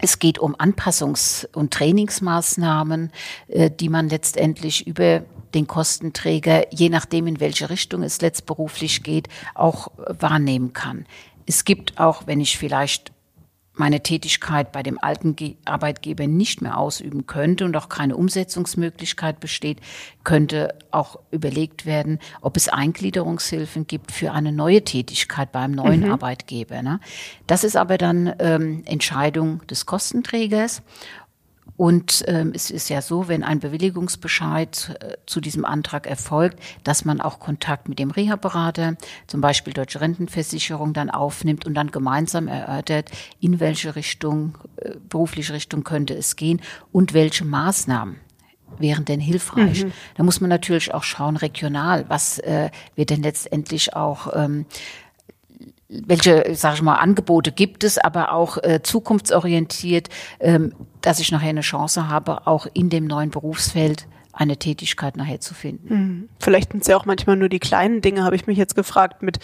es 0.00 0.18
geht 0.18 0.38
um 0.38 0.54
Anpassungs- 0.56 1.46
und 1.54 1.72
Trainingsmaßnahmen, 1.72 3.12
äh, 3.48 3.70
die 3.70 3.88
man 3.88 4.08
letztendlich 4.08 4.86
über 4.86 5.22
den 5.54 5.66
Kostenträger, 5.66 6.72
je 6.72 6.88
nachdem 6.88 7.26
in 7.26 7.38
welche 7.38 7.70
Richtung 7.70 8.02
es 8.02 8.20
letztberuflich 8.20 9.02
geht, 9.02 9.28
auch 9.54 9.88
wahrnehmen 9.96 10.72
kann. 10.72 11.06
Es 11.46 11.64
gibt 11.64 12.00
auch, 12.00 12.26
wenn 12.26 12.40
ich 12.40 12.58
vielleicht 12.58 13.13
meine 13.74 14.02
Tätigkeit 14.02 14.72
bei 14.72 14.82
dem 14.82 14.98
alten 15.02 15.34
Arbeitgeber 15.64 16.26
nicht 16.26 16.62
mehr 16.62 16.78
ausüben 16.78 17.26
könnte 17.26 17.64
und 17.64 17.76
auch 17.76 17.88
keine 17.88 18.16
Umsetzungsmöglichkeit 18.16 19.40
besteht, 19.40 19.80
könnte 20.22 20.74
auch 20.90 21.18
überlegt 21.30 21.84
werden, 21.84 22.20
ob 22.40 22.56
es 22.56 22.68
Eingliederungshilfen 22.68 23.86
gibt 23.86 24.12
für 24.12 24.32
eine 24.32 24.52
neue 24.52 24.84
Tätigkeit 24.84 25.50
beim 25.50 25.72
neuen 25.72 26.04
mhm. 26.04 26.12
Arbeitgeber. 26.12 26.82
Ne? 26.82 27.00
Das 27.46 27.64
ist 27.64 27.76
aber 27.76 27.98
dann 27.98 28.32
ähm, 28.38 28.82
Entscheidung 28.86 29.66
des 29.66 29.86
Kostenträgers 29.86 30.82
und 31.76 32.24
ähm, 32.28 32.52
es 32.54 32.70
ist 32.70 32.88
ja 32.88 33.02
so, 33.02 33.26
wenn 33.26 33.42
ein 33.42 33.58
Bewilligungsbescheid 33.58 34.96
äh, 35.00 35.16
zu 35.26 35.40
diesem 35.40 35.64
Antrag 35.64 36.06
erfolgt, 36.06 36.60
dass 36.84 37.04
man 37.04 37.20
auch 37.20 37.40
Kontakt 37.40 37.88
mit 37.88 37.98
dem 37.98 38.12
Reha-Berater, 38.12 38.96
zum 39.26 39.40
Beispiel 39.40 39.72
Deutsche 39.72 40.00
Rentenversicherung, 40.00 40.92
dann 40.92 41.10
aufnimmt 41.10 41.66
und 41.66 41.74
dann 41.74 41.90
gemeinsam 41.90 42.46
erörtert, 42.46 43.10
in 43.40 43.58
welche 43.58 43.96
Richtung, 43.96 44.56
äh, 44.76 44.92
berufliche 45.08 45.52
Richtung 45.52 45.82
könnte 45.82 46.14
es 46.14 46.36
gehen 46.36 46.60
und 46.92 47.12
welche 47.12 47.44
Maßnahmen 47.44 48.20
wären 48.78 49.04
denn 49.04 49.20
hilfreich. 49.20 49.84
Mhm. 49.84 49.92
Da 50.16 50.22
muss 50.22 50.40
man 50.40 50.50
natürlich 50.50 50.94
auch 50.94 51.02
schauen, 51.02 51.36
regional, 51.36 52.06
was 52.08 52.38
äh, 52.38 52.70
wird 52.94 53.10
denn 53.10 53.22
letztendlich 53.22 53.94
auch 53.94 54.28
ähm, 54.34 54.66
welche, 56.06 56.54
sage 56.54 56.76
ich 56.76 56.82
mal, 56.82 56.96
Angebote 56.96 57.52
gibt 57.52 57.84
es, 57.84 57.98
aber 57.98 58.32
auch 58.32 58.58
äh, 58.62 58.80
zukunftsorientiert, 58.82 60.08
ähm, 60.40 60.72
dass 61.00 61.20
ich 61.20 61.30
nachher 61.32 61.50
eine 61.50 61.60
Chance 61.60 62.08
habe, 62.08 62.46
auch 62.46 62.66
in 62.72 62.90
dem 62.90 63.06
neuen 63.06 63.30
Berufsfeld 63.30 64.06
eine 64.32 64.56
Tätigkeit 64.56 65.16
nachher 65.16 65.40
zu 65.40 65.54
finden. 65.54 65.94
Mhm. 65.94 66.28
Vielleicht 66.40 66.72
sind 66.72 66.82
es 66.82 66.88
ja 66.88 66.96
auch 66.96 67.06
manchmal 67.06 67.36
nur 67.36 67.48
die 67.48 67.60
kleinen 67.60 68.00
Dinge, 68.00 68.24
habe 68.24 68.36
ich 68.36 68.46
mich 68.46 68.58
jetzt 68.58 68.74
gefragt, 68.74 69.22
mit 69.22 69.38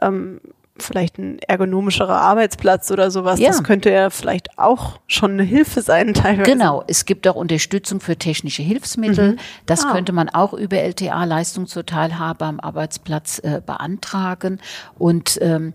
ähm, 0.00 0.40
vielleicht 0.78 1.18
ein 1.18 1.38
ergonomischerer 1.40 2.20
Arbeitsplatz 2.20 2.90
oder 2.90 3.10
sowas. 3.10 3.38
Ja. 3.38 3.48
Das 3.48 3.62
könnte 3.62 3.90
ja 3.90 4.10
vielleicht 4.10 4.58
auch 4.58 5.00
schon 5.06 5.32
eine 5.32 5.42
Hilfe 5.42 5.82
sein 5.82 6.14
teilweise. 6.14 6.50
Genau, 6.50 6.82
es 6.86 7.04
gibt 7.04 7.28
auch 7.28 7.34
Unterstützung 7.36 8.00
für 8.00 8.16
technische 8.16 8.62
Hilfsmittel. 8.62 9.32
Mhm. 9.32 9.38
Das 9.66 9.84
ah. 9.84 9.92
könnte 9.92 10.12
man 10.12 10.28
auch 10.28 10.52
über 10.52 10.78
LTA 10.78 11.24
Leistung 11.24 11.66
zur 11.66 11.84
Teilhabe 11.84 12.44
am 12.44 12.60
Arbeitsplatz 12.60 13.38
äh, 13.40 13.60
beantragen. 13.64 14.60
Und 14.98 15.38
ähm, 15.42 15.74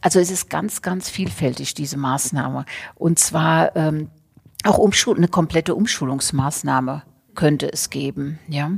also 0.00 0.20
es 0.20 0.30
ist 0.30 0.50
ganz, 0.50 0.82
ganz 0.82 1.08
vielfältig, 1.08 1.74
diese 1.74 1.96
Maßnahme. 1.96 2.66
Und 2.94 3.18
zwar 3.18 3.74
ähm, 3.76 4.10
auch 4.64 4.78
Umschul 4.78 5.16
eine 5.16 5.28
komplette 5.28 5.74
Umschulungsmaßnahme 5.74 7.02
könnte 7.34 7.72
es 7.72 7.90
geben. 7.90 8.38
Ja. 8.48 8.72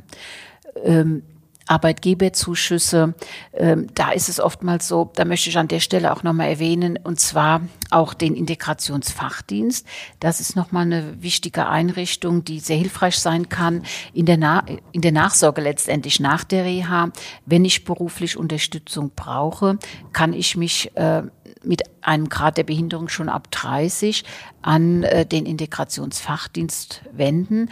Ähm, 0.85 1.23
Arbeitgeberzuschüsse, 1.67 3.15
ähm, 3.53 3.89
da 3.95 4.13
ist 4.13 4.29
es 4.29 4.41
oftmals 4.41 4.89
so, 4.89 5.11
da 5.15 5.25
möchte 5.25 5.51
ich 5.51 5.59
an 5.59 5.69
der 5.69 5.81
Stelle 5.81 6.13
auch 6.13 6.23
nochmal 6.23 6.49
erwähnen, 6.49 6.99
und 7.03 7.21
zwar 7.21 7.63
auch 7.91 8.15
den 8.15 8.35
Integrationsfachdienst. 8.35 9.87
Das 10.21 10.41
ist 10.41 10.57
nochmal 10.57 10.83
eine 10.83 11.23
wichtige 11.23 11.67
Einrichtung, 11.67 12.45
die 12.45 12.61
sehr 12.61 12.77
hilfreich 12.77 13.19
sein 13.19 13.49
kann 13.49 13.83
in 14.13 14.27
der, 14.27 14.37
Na 14.37 14.65
in 14.93 15.01
der 15.01 15.13
Nachsorge 15.13 15.61
letztendlich 15.61 16.21
nach 16.21 16.45
der 16.45 16.65
Reha. 16.65 17.11
Wenn 17.45 17.65
ich 17.65 17.85
beruflich 17.85 18.37
Unterstützung 18.37 19.13
brauche, 19.15 19.79
kann 20.13 20.33
ich 20.33 20.57
mich 20.57 20.95
äh, 20.97 21.23
mit 21.63 21.83
einem 22.01 22.29
Grad 22.29 22.57
der 22.57 22.65
Behinderung 22.65 23.09
schon 23.09 23.29
ab 23.29 23.51
30 23.51 24.25
an 24.63 25.03
äh, 25.03 25.27
den 25.27 25.47
Integrationsfachdienst 25.47 27.03
wenden 27.13 27.71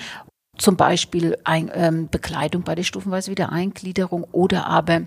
zum 0.57 0.77
Beispiel 0.77 1.37
ein, 1.45 1.71
ähm, 1.75 2.09
Bekleidung 2.09 2.63
bei 2.63 2.75
der 2.75 2.85
stufenweise 2.85 3.31
Wiedereingliederung 3.31 4.25
oder 4.33 4.67
aber 4.67 5.03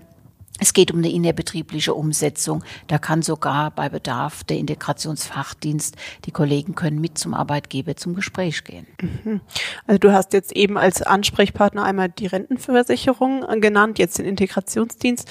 es 0.60 0.72
geht 0.72 0.90
um 0.90 0.98
eine 0.98 1.10
innerbetriebliche 1.10 1.94
Umsetzung. 1.94 2.64
Da 2.88 2.98
kann 2.98 3.22
sogar 3.22 3.70
bei 3.70 3.88
Bedarf 3.88 4.42
der 4.44 4.58
Integrationsfachdienst, 4.58 5.96
die 6.24 6.32
Kollegen 6.32 6.74
können 6.74 7.00
mit 7.00 7.16
zum 7.16 7.32
Arbeitgeber 7.32 7.96
zum 7.96 8.14
Gespräch 8.14 8.64
gehen. 8.64 8.86
Mhm. 9.00 9.40
Also 9.86 9.98
du 9.98 10.12
hast 10.12 10.32
jetzt 10.32 10.52
eben 10.52 10.76
als 10.76 11.02
Ansprechpartner 11.02 11.84
einmal 11.84 12.08
die 12.08 12.26
Rentenversicherung 12.26 13.60
genannt, 13.60 13.98
jetzt 13.98 14.18
den 14.18 14.26
Integrationsdienst. 14.26 15.28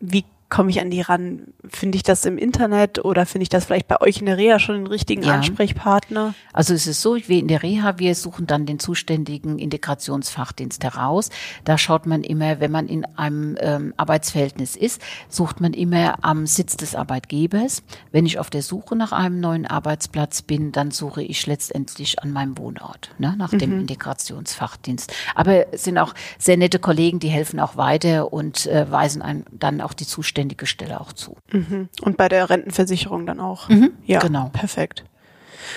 Wie 0.00 0.24
komme 0.52 0.70
ich 0.70 0.82
an 0.82 0.90
die 0.90 1.00
ran? 1.00 1.44
Finde 1.66 1.96
ich 1.96 2.02
das 2.02 2.26
im 2.26 2.36
Internet 2.36 3.02
oder 3.02 3.24
finde 3.24 3.44
ich 3.44 3.48
das 3.48 3.64
vielleicht 3.64 3.88
bei 3.88 4.02
euch 4.02 4.18
in 4.18 4.26
der 4.26 4.36
Reha 4.36 4.58
schon 4.58 4.74
den 4.74 4.86
richtigen 4.86 5.22
ja. 5.22 5.32
Ansprechpartner? 5.32 6.34
Also 6.52 6.74
es 6.74 6.86
ist 6.86 7.00
so, 7.00 7.16
wie 7.16 7.38
in 7.38 7.48
der 7.48 7.62
Reha, 7.62 7.98
wir 7.98 8.14
suchen 8.14 8.46
dann 8.46 8.66
den 8.66 8.78
zuständigen 8.78 9.58
Integrationsfachdienst 9.58 10.84
heraus. 10.84 11.30
Da 11.64 11.78
schaut 11.78 12.04
man 12.04 12.22
immer, 12.22 12.60
wenn 12.60 12.70
man 12.70 12.86
in 12.86 13.06
einem 13.16 13.56
ähm, 13.60 13.94
Arbeitsverhältnis 13.96 14.76
ist, 14.76 15.00
sucht 15.30 15.62
man 15.62 15.72
immer 15.72 16.22
am 16.22 16.46
Sitz 16.46 16.76
des 16.76 16.94
Arbeitgebers. 16.94 17.82
Wenn 18.10 18.26
ich 18.26 18.38
auf 18.38 18.50
der 18.50 18.60
Suche 18.60 18.94
nach 18.94 19.12
einem 19.12 19.40
neuen 19.40 19.66
Arbeitsplatz 19.66 20.42
bin, 20.42 20.70
dann 20.70 20.90
suche 20.90 21.22
ich 21.22 21.46
letztendlich 21.46 22.22
an 22.22 22.30
meinem 22.30 22.58
Wohnort, 22.58 23.14
ne, 23.16 23.34
nach 23.38 23.52
mhm. 23.52 23.58
dem 23.58 23.80
Integrationsfachdienst. 23.80 25.14
Aber 25.34 25.72
es 25.72 25.84
sind 25.84 25.96
auch 25.96 26.12
sehr 26.38 26.58
nette 26.58 26.78
Kollegen, 26.78 27.20
die 27.20 27.28
helfen 27.28 27.58
auch 27.58 27.78
weiter 27.78 28.34
und 28.34 28.66
äh, 28.66 28.90
weisen 28.90 29.22
einem 29.22 29.44
dann 29.50 29.80
auch 29.80 29.94
die 29.94 30.06
zuständigen 30.06 30.41
zuständige 30.42 30.66
Stelle 30.66 31.00
auch 31.00 31.12
zu. 31.12 31.36
Mhm. 31.52 31.88
Und 32.02 32.16
bei 32.16 32.28
der 32.28 32.50
Rentenversicherung 32.50 33.26
dann 33.26 33.40
auch. 33.40 33.68
Mhm, 33.68 33.92
ja, 34.04 34.18
genau. 34.20 34.50
Perfekt. 34.52 35.04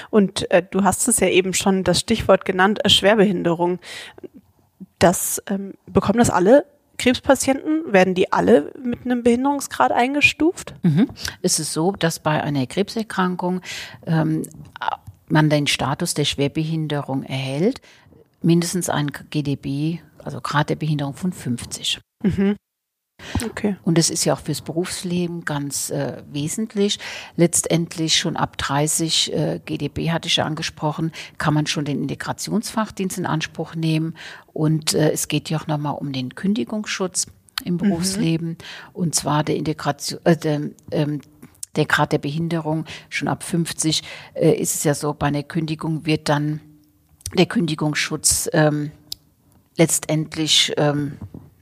Und 0.10 0.49
äh, 0.51 0.63
du 0.63 0.84
hast 0.84 1.08
es 1.08 1.19
ja 1.19 1.28
eben 1.28 1.54
schon 1.54 1.84
das 1.84 1.99
Stichwort 1.99 2.45
genannt, 2.45 2.84
äh, 2.84 2.89
Schwerbehinderung. 2.89 3.80
Das 4.97 5.41
ähm, 5.47 5.73
bekommen 5.86 6.17
das 6.17 6.30
alle 6.30 6.65
Krebspatienten? 6.97 7.91
Werden 7.93 8.15
die 8.15 8.32
alle 8.32 8.71
mit 8.82 9.06
einem 9.06 9.21
Behinderungsgrad 9.21 9.91
eingestuft? 9.91 10.73
Mhm. 10.82 11.10
Es 11.41 11.60
ist 11.60 11.73
so, 11.73 11.91
dass 11.91 12.19
bei 12.19 12.41
einer 12.41 12.65
Krebserkrankung 12.65 13.62
ähm, 14.08 14.43
man 15.28 15.49
den 15.49 15.67
Status 15.67 16.13
der 16.13 16.25
Schwerbehinderung 16.25 17.23
erhält, 17.23 17.82
mindestens 18.41 18.89
ein 18.89 19.12
GDB, 19.30 19.99
also 20.23 20.39
Grad 20.41 20.69
der 20.69 20.78
Behinderung 20.78 21.13
von 21.13 21.34
50. 21.34 21.99
Mhm. 22.23 22.56
Okay. 23.43 23.75
Und 23.84 23.97
es 23.97 24.10
ist 24.10 24.25
ja 24.25 24.34
auch 24.34 24.39
fürs 24.39 24.62
Berufsleben 24.62 25.45
ganz 25.45 25.89
äh, 25.89 26.21
wesentlich. 26.32 26.99
Letztendlich 27.36 28.17
schon 28.17 28.38
ab 28.38 28.58
30 28.58 29.34
äh, 29.34 29.60
GDB 29.65 30.12
hatte 30.12 30.28
ich 30.28 30.38
ja 30.38 30.45
angesprochen, 30.45 31.12
kann 31.38 31.54
man 31.54 31.67
schon 31.67 31.86
den 31.86 32.01
Integrationsfachdienst 32.01 33.17
in 33.17 33.25
Anspruch 33.25 33.75
nehmen. 33.75 34.15
Und 34.54 34.93
äh, 34.93 35.12
es 35.12 35.28
geht 35.28 35.49
ja 35.49 35.60
auch 35.60 35.67
nochmal 35.67 35.95
um 35.95 36.13
den 36.13 36.36
Kündigungsschutz 36.36 37.28
im. 37.63 37.78
Berufsleben. 37.78 38.49
Mhm. 38.49 38.58
Und 38.93 39.15
zwar 39.15 39.43
der 39.43 39.56
Integration, 39.56 40.19
äh, 40.23 40.38
der, 40.38 40.62
ähm, 40.91 41.21
der 41.75 41.86
Grad 41.86 42.12
der 42.12 42.19
Behinderung 42.19 42.86
schon 43.10 43.28
ab 43.28 43.43
50 43.43 44.04
äh, 44.34 44.51
ist 44.51 44.75
es 44.75 44.84
ja 44.84 44.93
so, 44.93 45.13
bei 45.13 45.28
einer 45.28 45.43
Kündigung 45.43 46.06
wird 46.06 46.30
dann 46.30 46.62
der 47.38 47.45
Kündigungsschutz 47.45 48.49
ähm, 48.54 48.91
letztendlich 49.78 50.73
ähm, 50.78 51.17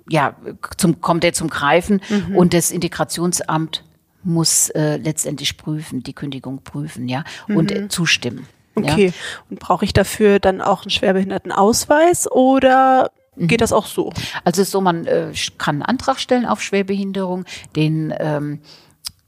ja, 0.09 0.35
zum, 0.77 1.01
kommt 1.01 1.23
er 1.23 1.33
zum 1.33 1.49
Greifen 1.49 2.01
mhm. 2.09 2.35
und 2.35 2.53
das 2.53 2.71
Integrationsamt 2.71 3.83
muss 4.23 4.69
äh, 4.69 4.97
letztendlich 4.97 5.57
prüfen, 5.57 6.03
die 6.03 6.13
Kündigung 6.13 6.61
prüfen, 6.63 7.07
ja, 7.09 7.23
und 7.47 7.73
mhm. 7.73 7.89
zustimmen. 7.89 8.47
Okay. 8.75 9.07
Ja. 9.07 9.13
Und 9.49 9.59
brauche 9.59 9.85
ich 9.85 9.93
dafür 9.93 10.39
dann 10.39 10.61
auch 10.61 10.83
einen 10.83 10.89
Schwerbehindertenausweis 10.89 12.31
oder 12.31 13.11
mhm. 13.35 13.47
geht 13.47 13.61
das 13.61 13.71
auch 13.73 13.85
so? 13.85 14.11
Also 14.43 14.63
so, 14.63 14.81
man 14.81 15.05
äh, 15.05 15.31
kann 15.57 15.75
einen 15.75 15.83
Antrag 15.83 16.19
stellen 16.19 16.45
auf 16.45 16.61
Schwerbehinderung, 16.61 17.45
den 17.75 18.13
ähm, 18.17 18.61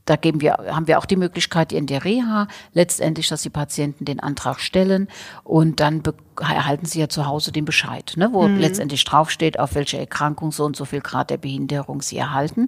da 0.06 0.16
geben 0.16 0.40
wir, 0.40 0.54
haben 0.54 0.88
wir 0.88 1.00
auch 1.00 1.06
die 1.06 1.16
Möglichkeit 1.16 1.74
in 1.74 1.88
der 1.88 2.06
Reha 2.06 2.48
letztendlich, 2.74 3.28
dass 3.28 3.42
die 3.42 3.50
Patienten 3.50 4.06
den 4.06 4.20
Antrag 4.20 4.60
stellen 4.60 5.08
und 5.44 5.80
dann 5.80 6.04
erhalten 6.40 6.86
sie 6.86 7.00
ja 7.00 7.10
zu 7.10 7.26
Hause 7.26 7.52
den 7.52 7.66
Bescheid, 7.66 8.14
ne, 8.16 8.30
wo 8.32 8.48
mhm. 8.48 8.58
letztendlich 8.58 9.04
draufsteht, 9.04 9.60
auf 9.60 9.74
welche 9.74 9.98
Erkrankung 9.98 10.52
so 10.52 10.64
und 10.64 10.76
so 10.76 10.86
viel 10.86 11.02
Grad 11.02 11.32
der 11.32 11.38
Behinderung 11.38 12.02
sie 12.02 12.18
erhalten. 12.18 12.68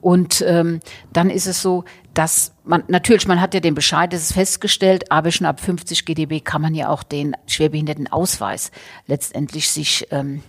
Und 0.00 0.44
ähm, 0.46 0.80
dann 1.12 1.28
ist 1.28 1.46
es 1.46 1.60
so, 1.60 1.84
dass 2.14 2.52
man 2.64 2.84
natürlich, 2.88 3.26
man 3.26 3.40
hat 3.40 3.52
ja 3.52 3.60
den 3.60 3.74
Bescheid, 3.74 4.12
das 4.12 4.22
ist 4.22 4.32
festgestellt, 4.32 5.10
aber 5.10 5.32
schon 5.32 5.46
ab 5.46 5.60
50 5.60 6.04
GdB 6.04 6.40
kann 6.40 6.62
man 6.62 6.74
ja 6.74 6.88
auch 6.88 7.02
den 7.02 7.36
Schwerbehindertenausweis 7.46 8.70
letztendlich 9.06 9.70
sich 9.70 10.06
ähm, 10.10 10.42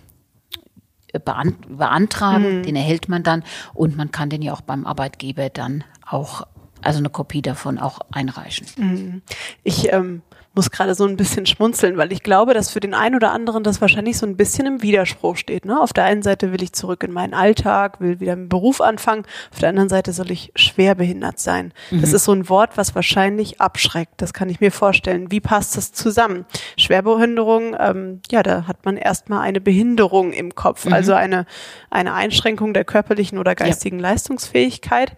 beantragen, 1.12 2.58
mhm. 2.58 2.62
den 2.62 2.76
erhält 2.76 3.08
man 3.08 3.22
dann 3.22 3.42
und 3.74 3.96
man 3.96 4.10
kann 4.10 4.30
den 4.30 4.42
ja 4.42 4.52
auch 4.52 4.60
beim 4.60 4.86
Arbeitgeber 4.86 5.48
dann 5.48 5.84
auch, 6.10 6.46
also 6.82 6.98
eine 6.98 7.10
Kopie 7.10 7.42
davon 7.42 7.78
auch 7.78 8.00
einreichen. 8.10 8.66
Mhm. 8.76 9.22
Ich 9.64 9.92
ähm, 9.92 10.22
muss 10.58 10.72
gerade 10.72 10.96
so 10.96 11.06
ein 11.06 11.16
bisschen 11.16 11.46
schmunzeln, 11.46 11.96
weil 11.98 12.10
ich 12.10 12.24
glaube, 12.24 12.52
dass 12.52 12.70
für 12.70 12.80
den 12.80 12.92
einen 12.92 13.14
oder 13.14 13.30
anderen 13.30 13.62
das 13.62 13.80
wahrscheinlich 13.80 14.18
so 14.18 14.26
ein 14.26 14.36
bisschen 14.36 14.66
im 14.66 14.82
Widerspruch 14.82 15.36
steht. 15.36 15.64
Ne? 15.64 15.80
Auf 15.80 15.92
der 15.92 16.02
einen 16.02 16.22
Seite 16.22 16.52
will 16.52 16.64
ich 16.64 16.72
zurück 16.72 17.04
in 17.04 17.12
meinen 17.12 17.32
Alltag, 17.32 18.00
will 18.00 18.18
wieder 18.18 18.32
im 18.32 18.48
Beruf 18.48 18.80
anfangen, 18.80 19.24
auf 19.52 19.60
der 19.60 19.68
anderen 19.68 19.88
Seite 19.88 20.12
soll 20.12 20.32
ich 20.32 20.50
schwer 20.56 20.96
behindert 20.96 21.38
sein. 21.38 21.72
Mhm. 21.92 22.00
Das 22.00 22.12
ist 22.12 22.24
so 22.24 22.32
ein 22.32 22.48
Wort, 22.48 22.76
was 22.76 22.96
wahrscheinlich 22.96 23.60
abschreckt. 23.60 24.14
Das 24.16 24.32
kann 24.32 24.48
ich 24.48 24.58
mir 24.58 24.72
vorstellen. 24.72 25.30
Wie 25.30 25.40
passt 25.40 25.76
das 25.76 25.92
zusammen? 25.92 26.44
Schwerbehinderung, 26.76 27.76
ähm, 27.78 28.20
ja, 28.28 28.42
da 28.42 28.66
hat 28.66 28.84
man 28.84 28.96
erstmal 28.96 29.42
eine 29.42 29.60
Behinderung 29.60 30.32
im 30.32 30.56
Kopf, 30.56 30.86
mhm. 30.86 30.92
also 30.92 31.12
eine, 31.12 31.46
eine 31.88 32.14
Einschränkung 32.14 32.74
der 32.74 32.84
körperlichen 32.84 33.38
oder 33.38 33.54
geistigen 33.54 34.00
ja. 34.00 34.08
Leistungsfähigkeit. 34.10 35.12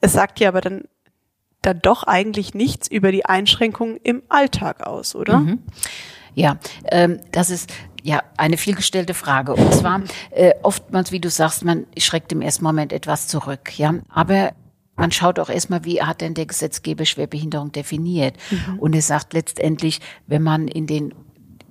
Es 0.00 0.12
sagt 0.12 0.40
ja 0.40 0.48
aber 0.48 0.60
dann 0.60 0.82
dann 1.62 1.80
doch 1.80 2.04
eigentlich 2.04 2.54
nichts 2.54 2.88
über 2.88 3.12
die 3.12 3.24
Einschränkungen 3.24 3.96
im 4.02 4.22
Alltag 4.28 4.86
aus, 4.86 5.14
oder? 5.14 5.38
Mhm. 5.40 5.58
Ja, 6.34 6.58
ähm, 6.90 7.20
das 7.32 7.50
ist 7.50 7.72
ja 8.02 8.22
eine 8.36 8.56
vielgestellte 8.56 9.12
Frage. 9.12 9.54
Und 9.54 9.74
zwar 9.74 10.02
äh, 10.30 10.54
oftmals, 10.62 11.10
wie 11.10 11.20
du 11.20 11.30
sagst, 11.30 11.64
man 11.64 11.86
schreckt 11.98 12.30
im 12.32 12.42
ersten 12.42 12.64
Moment 12.64 12.92
etwas 12.92 13.26
zurück. 13.26 13.76
Ja, 13.76 13.94
aber 14.08 14.52
man 14.94 15.10
schaut 15.10 15.38
auch 15.38 15.48
erstmal, 15.48 15.84
wie 15.84 16.02
hat 16.02 16.20
denn 16.20 16.34
der 16.34 16.46
Gesetzgeber 16.46 17.04
Schwerbehinderung 17.04 17.72
definiert? 17.72 18.36
Mhm. 18.50 18.78
Und 18.78 18.94
er 18.94 19.02
sagt 19.02 19.32
letztendlich, 19.32 20.00
wenn 20.26 20.42
man 20.42 20.68
in 20.68 20.86
den 20.86 21.14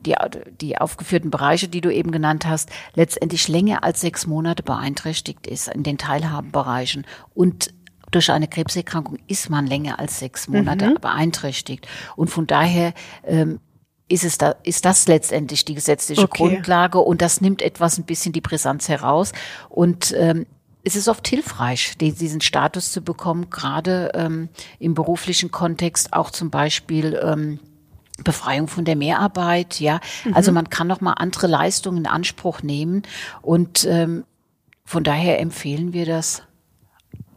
die, 0.05 0.15
die 0.61 0.77
aufgeführten 0.77 1.31
Bereiche, 1.31 1.67
die 1.67 1.81
du 1.81 1.93
eben 1.93 2.11
genannt 2.11 2.45
hast, 2.45 2.69
letztendlich 2.93 3.47
länger 3.47 3.83
als 3.83 3.99
sechs 3.99 4.27
Monate 4.27 4.63
beeinträchtigt 4.63 5.47
ist 5.47 5.67
in 5.67 5.83
den 5.83 5.97
Teilhabenbereichen 5.97 7.05
und 7.33 7.73
durch 8.11 8.31
eine 8.31 8.47
Krebserkrankung 8.47 9.19
ist 9.27 9.49
man 9.49 9.67
länger 9.67 9.99
als 9.99 10.19
sechs 10.19 10.47
Monate 10.47 10.91
mhm. 10.91 10.95
beeinträchtigt. 11.01 11.87
Und 12.15 12.29
von 12.29 12.47
daher 12.47 12.93
ähm, 13.23 13.59
ist 14.07 14.23
es 14.23 14.37
da, 14.37 14.55
ist 14.63 14.85
das 14.85 15.07
letztendlich 15.07 15.65
die 15.65 15.75
gesetzliche 15.75 16.23
okay. 16.23 16.43
Grundlage 16.43 16.99
und 16.99 17.21
das 17.21 17.41
nimmt 17.41 17.61
etwas 17.61 17.97
ein 17.97 18.05
bisschen 18.05 18.31
die 18.31 18.41
Brisanz 18.41 18.87
heraus. 18.87 19.33
Und 19.69 20.13
ähm, 20.17 20.45
es 20.83 20.95
ist 20.95 21.09
oft 21.09 21.27
hilfreich, 21.27 21.97
diesen 21.97 22.39
Status 22.39 22.91
zu 22.93 23.01
bekommen, 23.01 23.49
gerade 23.49 24.11
ähm, 24.13 24.47
im 24.79 24.93
beruflichen 24.93 25.51
Kontext, 25.51 26.13
auch 26.13 26.31
zum 26.31 26.49
Beispiel 26.49 27.19
ähm, 27.21 27.59
Befreiung 28.23 28.67
von 28.69 28.85
der 28.85 28.95
Mehrarbeit, 28.95 29.81
ja. 29.81 29.99
Mhm. 30.23 30.33
Also 30.33 30.53
man 30.53 30.69
kann 30.69 30.87
noch 30.87 31.01
mal 31.01 31.13
andere 31.13 31.47
Leistungen 31.47 31.99
in 31.99 32.07
Anspruch 32.07 32.63
nehmen 32.63 33.03
und 33.41 33.85
ähm, 33.85 34.23
von 34.85 35.03
daher 35.03 35.41
empfehlen 35.41 35.91
wir 35.91 36.05
das 36.05 36.43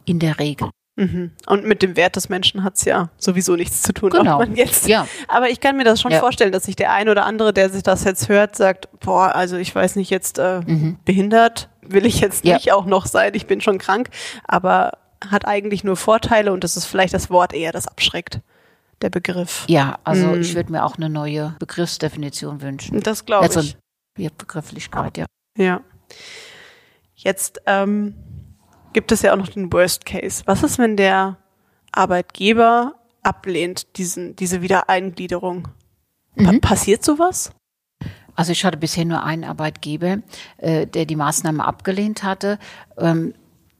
in 0.05 0.19
der 0.19 0.39
Regel. 0.39 0.69
Mhm. 0.97 1.31
Und 1.47 1.65
mit 1.65 1.81
dem 1.81 1.95
Wert 1.95 2.15
des 2.15 2.29
Menschen 2.29 2.63
hat's 2.63 2.85
ja 2.85 3.09
sowieso 3.17 3.55
nichts 3.55 3.81
zu 3.81 3.93
tun, 3.93 4.09
genau. 4.09 4.39
man 4.39 4.55
jetzt. 4.55 4.87
Ja. 4.87 5.07
Aber 5.27 5.49
ich 5.49 5.61
kann 5.61 5.77
mir 5.77 5.83
das 5.83 6.01
schon 6.01 6.11
ja. 6.11 6.19
vorstellen, 6.19 6.51
dass 6.51 6.63
sich 6.63 6.75
der 6.75 6.91
ein 6.91 7.09
oder 7.09 7.25
andere, 7.25 7.53
der 7.53 7.69
sich 7.69 7.81
das 7.83 8.03
jetzt 8.03 8.29
hört, 8.29 8.55
sagt, 8.55 8.89
boah, 8.99 9.33
also 9.33 9.55
ich 9.57 9.73
weiß 9.73 9.95
nicht, 9.95 10.09
jetzt 10.09 10.37
äh, 10.37 10.61
mhm. 10.65 10.97
behindert 11.05 11.69
will 11.81 12.05
ich 12.05 12.19
jetzt 12.19 12.43
nicht 12.43 12.65
ja. 12.65 12.75
auch 12.75 12.85
noch 12.85 13.05
sein, 13.05 13.31
ich 13.33 13.47
bin 13.47 13.61
schon 13.61 13.77
krank, 13.77 14.09
aber 14.45 14.97
hat 15.29 15.45
eigentlich 15.45 15.83
nur 15.83 15.97
Vorteile 15.97 16.51
und 16.51 16.63
das 16.63 16.77
ist 16.77 16.85
vielleicht 16.85 17.13
das 17.13 17.29
Wort 17.29 17.53
eher, 17.53 17.71
das 17.71 17.87
abschreckt 17.87 18.41
der 19.01 19.09
Begriff. 19.09 19.65
Ja, 19.67 19.97
also 20.03 20.27
mhm. 20.27 20.41
ich 20.41 20.55
würde 20.55 20.71
mir 20.71 20.85
auch 20.85 20.97
eine 20.97 21.09
neue 21.09 21.55
Begriffsdefinition 21.59 22.61
wünschen. 22.61 23.01
Das 23.01 23.25
glaube 23.25 23.47
ich. 23.47 23.57
Also 23.57 23.73
Begrifflichkeit, 24.37 25.17
ja. 25.17 25.25
Ja. 25.57 25.81
Jetzt 27.15 27.61
ähm, 27.65 28.15
gibt 28.93 29.11
es 29.11 29.21
ja 29.21 29.33
auch 29.33 29.37
noch 29.37 29.49
den 29.49 29.71
Worst 29.71 30.05
Case. 30.05 30.43
Was 30.45 30.63
ist, 30.63 30.77
wenn 30.77 30.97
der 30.97 31.37
Arbeitgeber 31.91 32.95
ablehnt, 33.23 33.97
diesen, 33.97 34.35
diese 34.35 34.61
Wiedereingliederung? 34.61 35.67
Mhm. 36.35 36.61
passiert 36.61 37.03
sowas? 37.03 37.51
Also 38.35 38.53
ich 38.53 38.63
hatte 38.63 38.77
bisher 38.77 39.05
nur 39.05 39.23
einen 39.23 39.43
Arbeitgeber, 39.43 40.19
äh, 40.57 40.87
der 40.87 41.05
die 41.05 41.17
Maßnahme 41.17 41.65
abgelehnt 41.65 42.23
hatte. 42.23 42.57
Ähm, 42.97 43.33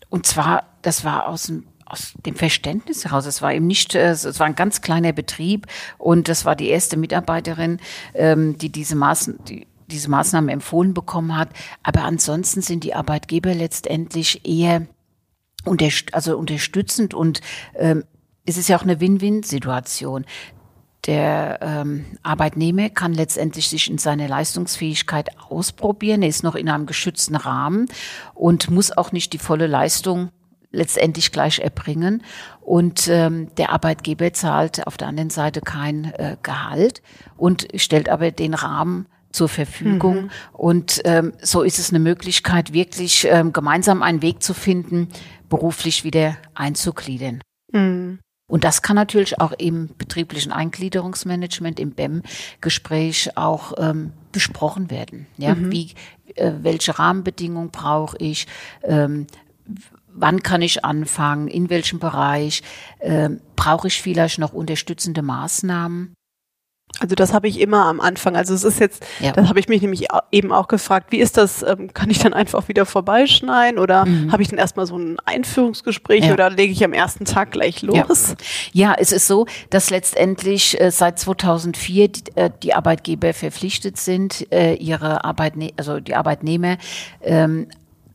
und 0.10 0.26
zwar, 0.26 0.63
das 0.82 1.06
war 1.06 1.28
aus 1.28 1.43
dem 1.43 1.65
aus 1.91 2.13
dem 2.26 2.36
Verständnis 2.36 3.04
heraus. 3.04 3.26
Es 3.26 3.41
war 3.41 3.54
eben 3.54 3.67
nicht, 3.67 3.95
äh, 3.95 4.12
es 4.12 4.39
war 4.39 4.47
ein 4.47 4.56
ganz 4.56 4.82
kleiner 4.82 5.12
Betrieb 5.12 5.67
und 5.97 6.30
das 6.30 6.45
war 6.45 6.56
die 6.56 6.69
erste 6.69 6.95
Mitarbeiterin, 6.95 7.80
ähm, 8.13 8.58
die 8.58 8.69
diese 8.69 8.95
Maßen, 8.95 9.43
die 9.43 9.67
diese 9.88 10.10
Maßnahme 10.10 10.54
empfohlen 10.54 10.93
bekommen 10.93 11.38
hat. 11.38 11.50
Aber 11.84 12.04
ansonsten 12.04 12.62
sind 12.62 12.86
die 12.86 12.93
Arbeitgeber 12.93 13.54
letztendlich 13.54 14.47
eher 14.47 14.88
unterst 15.65 16.13
also 16.13 16.38
unterstützend 16.38 17.13
und 17.13 17.41
ähm, 17.76 18.04
es 18.45 18.58
ist 18.58 18.69
ja 18.69 18.78
auch 18.78 18.84
eine 18.84 19.00
Win-Win-Situation. 19.00 20.26
Der 21.06 21.60
ähm, 21.62 22.06
Arbeitnehmer 22.21 22.89
kann 22.89 23.13
letztendlich 23.13 23.69
sich 23.69 23.89
in 23.89 23.97
seiner 23.97 24.28
Leistungsfähigkeit 24.28 25.30
ausprobieren. 25.50 26.21
Er 26.21 26.30
ist 26.30 26.43
noch 26.43 26.56
in 26.56 26.69
einem 26.69 26.86
geschützten 26.86 27.36
Rahmen 27.36 27.88
und 28.36 28.69
muss 28.69 28.95
auch 28.95 29.12
nicht 29.12 29.34
die 29.34 29.39
volle 29.39 29.65
Leistung 29.65 30.30
letztendlich 30.71 31.32
gleich 31.32 31.60
erbringen. 31.60 32.24
Und 32.62 33.08
ähm, 33.08 33.54
der 33.56 33.71
Arbeitgeber 33.71 34.32
zahlt 34.34 34.86
auf 34.86 34.97
der 34.97 35.08
anderen 35.08 35.32
Seite 35.32 35.62
kein 35.62 36.13
äh, 36.13 36.38
Gehalt 36.43 37.02
und 37.36 37.67
stellt 37.76 38.08
aber 38.08 38.32
den 38.32 38.54
Rahmen 38.54 39.08
zur 39.32 39.50
Verfügung. 39.50 40.30
Und 40.54 41.02
ähm, 41.06 41.34
so 41.41 41.62
ist 41.62 41.80
es 41.80 41.89
eine 41.89 42.00
Möglichkeit, 42.00 42.74
wirklich 42.74 43.28
ähm, 43.30 43.54
gemeinsam 43.54 44.04
einen 44.04 44.22
Weg 44.22 44.44
zu 44.44 44.54
finden, 44.54 45.08
beruflich 45.50 46.04
wieder 46.04 46.38
einzugliedern. 46.54 47.41
Mhm. 47.72 48.20
Und 48.48 48.65
das 48.65 48.82
kann 48.82 48.98
natürlich 48.98 49.39
auch 49.39 49.54
im 49.54 49.89
betrieblichen 49.98 50.52
Eingliederungsmanagement, 50.52 51.80
im 51.80 51.91
BEM-Gespräch 51.91 53.38
auch 53.38 53.74
ähm, 53.78 54.12
besprochen 54.34 54.91
werden. 54.91 55.26
Ja, 55.38 55.56
wie, 55.58 55.94
äh, 56.36 56.52
welche 56.62 57.00
Rahmenbedingungen 57.00 57.70
brauche 57.70 58.17
ich? 58.17 58.48
Ähm, 58.84 59.28
wann 60.08 60.44
kann 60.44 60.62
ich 60.62 60.84
anfangen? 60.84 61.48
In 61.48 61.70
welchem 61.70 62.00
Bereich? 62.00 62.62
Ähm, 63.00 63.39
brauche 63.56 63.88
ich 63.88 64.02
vielleicht 64.02 64.38
noch 64.39 64.52
unterstützende 64.52 65.22
Maßnahmen? 65.22 66.13
Also 67.00 67.16
das 67.16 67.34
habe 67.34 67.48
ich 67.48 67.60
immer 67.60 67.86
am 67.86 68.00
Anfang. 68.00 68.36
Also 68.36 68.54
es 68.54 68.64
ist 68.64 68.80
jetzt, 68.80 69.04
Ja. 69.20 69.32
das 69.32 69.48
habe 69.50 69.60
ich 69.60 69.68
mich 69.68 69.82
nämlich 69.82 70.08
eben 70.32 70.52
auch 70.52 70.68
gefragt, 70.68 71.08
wie 71.12 71.20
ist 71.20 71.38
das, 71.38 71.64
ähm, 71.64 71.94
kann 71.94 72.10
ich 72.10 72.20
dann 72.20 72.34
einfach 72.34 72.68
wieder 72.68 72.86
vorbeischneiden 72.86 73.80
oder 73.80 74.06
habe 74.32 74.42
ich 74.44 74.50
dann 74.50 74.60
erstmal 74.60 74.86
so 74.86 74.98
ein 74.98 75.18
Einführungsgespräch 75.26 76.22
Mhm. 76.22 76.28
Ja. 76.28 76.34
oder 76.34 76.50
lege 76.50 76.72
ich 76.72 76.84
am 76.84 76.94
ersten 76.94 77.26
Tag 77.26 77.52
gleich 77.52 77.82
los? 77.82 78.36
Ja, 78.74 78.94
es 78.98 79.12
ist 79.12 79.26
so, 79.28 79.46
dass 79.70 79.90
letztendlich 79.90 80.80
äh, 80.80 80.92
seit 80.92 81.18
2004 81.20 82.08
die, 82.10 82.22
äh, 82.36 82.50
die 82.62 82.74
Arbeitgeber 82.74 83.34
verpflichtet 83.34 83.98
sind, 83.98 84.52
äh, 84.52 84.74
ihre 84.76 85.24
Arbeitne 85.24 85.72
also 85.78 86.00
die 86.00 86.14
Arbeitnehmer 86.16 86.78
ähm, 87.22 87.68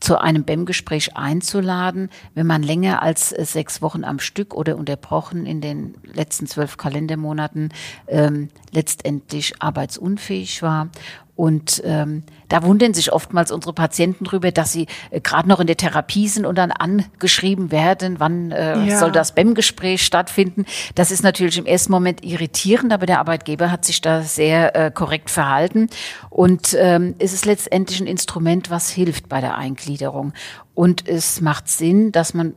zu 0.07 0.21
einem 0.21 0.45
BEM-Gespräch 0.45 1.17
einzuladen, 1.17 2.11
wenn 2.35 2.47
man 2.47 2.63
länger 2.63 3.03
als 3.03 3.33
äh, 3.33 3.45
sechs 3.45 3.83
Wochen 3.83 4.05
am 4.05 4.21
Stück 4.21 4.55
oder 4.55 4.77
unterbrochen 4.77 5.47
in 5.47 5.61
den 5.61 5.97
letzten 6.15 6.47
zwölf 6.47 6.77
Kalendermonaten 6.77 7.71
ähm, 8.07 8.51
letztendlich 8.71 9.61
arbeitsunfähig 9.61 10.63
war. 10.63 10.91
Und 11.37 11.83
ähm, 11.85 12.23
da 12.49 12.63
wundern 12.63 12.95
sich 12.95 13.13
oftmals 13.13 13.53
unsere 13.53 13.75
Patienten 13.75 14.25
drüber, 14.25 14.53
dass 14.53 14.73
sie 14.73 14.87
äh, 15.11 15.21
gerade 15.21 15.47
noch 15.49 15.61
in 15.61 15.67
der 15.67 15.77
Therapie 15.77 16.29
sind 16.29 16.47
und 16.47 16.57
dann 16.57 16.73
angeschrieben 16.73 17.71
werden, 17.71 18.19
wann 18.19 18.53
äh, 18.53 18.87
Ja. 18.87 18.99
soll 18.99 19.13
das 19.13 19.33
BEM-Gespräch 19.35 20.03
stattfinden. 20.03 20.65
Das 20.95 21.11
ist 21.11 21.23
natürlich 21.23 21.59
im 21.59 21.67
ersten 21.67 21.93
Moment 21.93 22.25
irritierend, 22.25 22.91
aber 22.93 23.05
der 23.05 23.19
Arbeitgeber 23.19 23.71
hat 23.71 23.85
sich 23.85 24.01
da 24.01 24.23
sehr 24.23 24.75
äh, 24.75 24.91
korrekt 24.91 25.29
verhalten. 25.29 25.89
Und 26.31 26.75
ähm, 26.79 27.15
es 27.19 27.35
ist 27.35 27.45
letztendlich 27.45 28.01
ein 28.01 28.07
Instrument, 28.07 28.71
was 28.71 28.89
hilft 28.89 29.29
bei 29.29 29.43
der 29.43 29.59
Eingliederung. 29.59 30.33
Und 30.75 31.07
es 31.07 31.43
macht 31.43 31.69
Sinn, 31.69 32.13
dass 32.13 32.33
man 32.33 32.55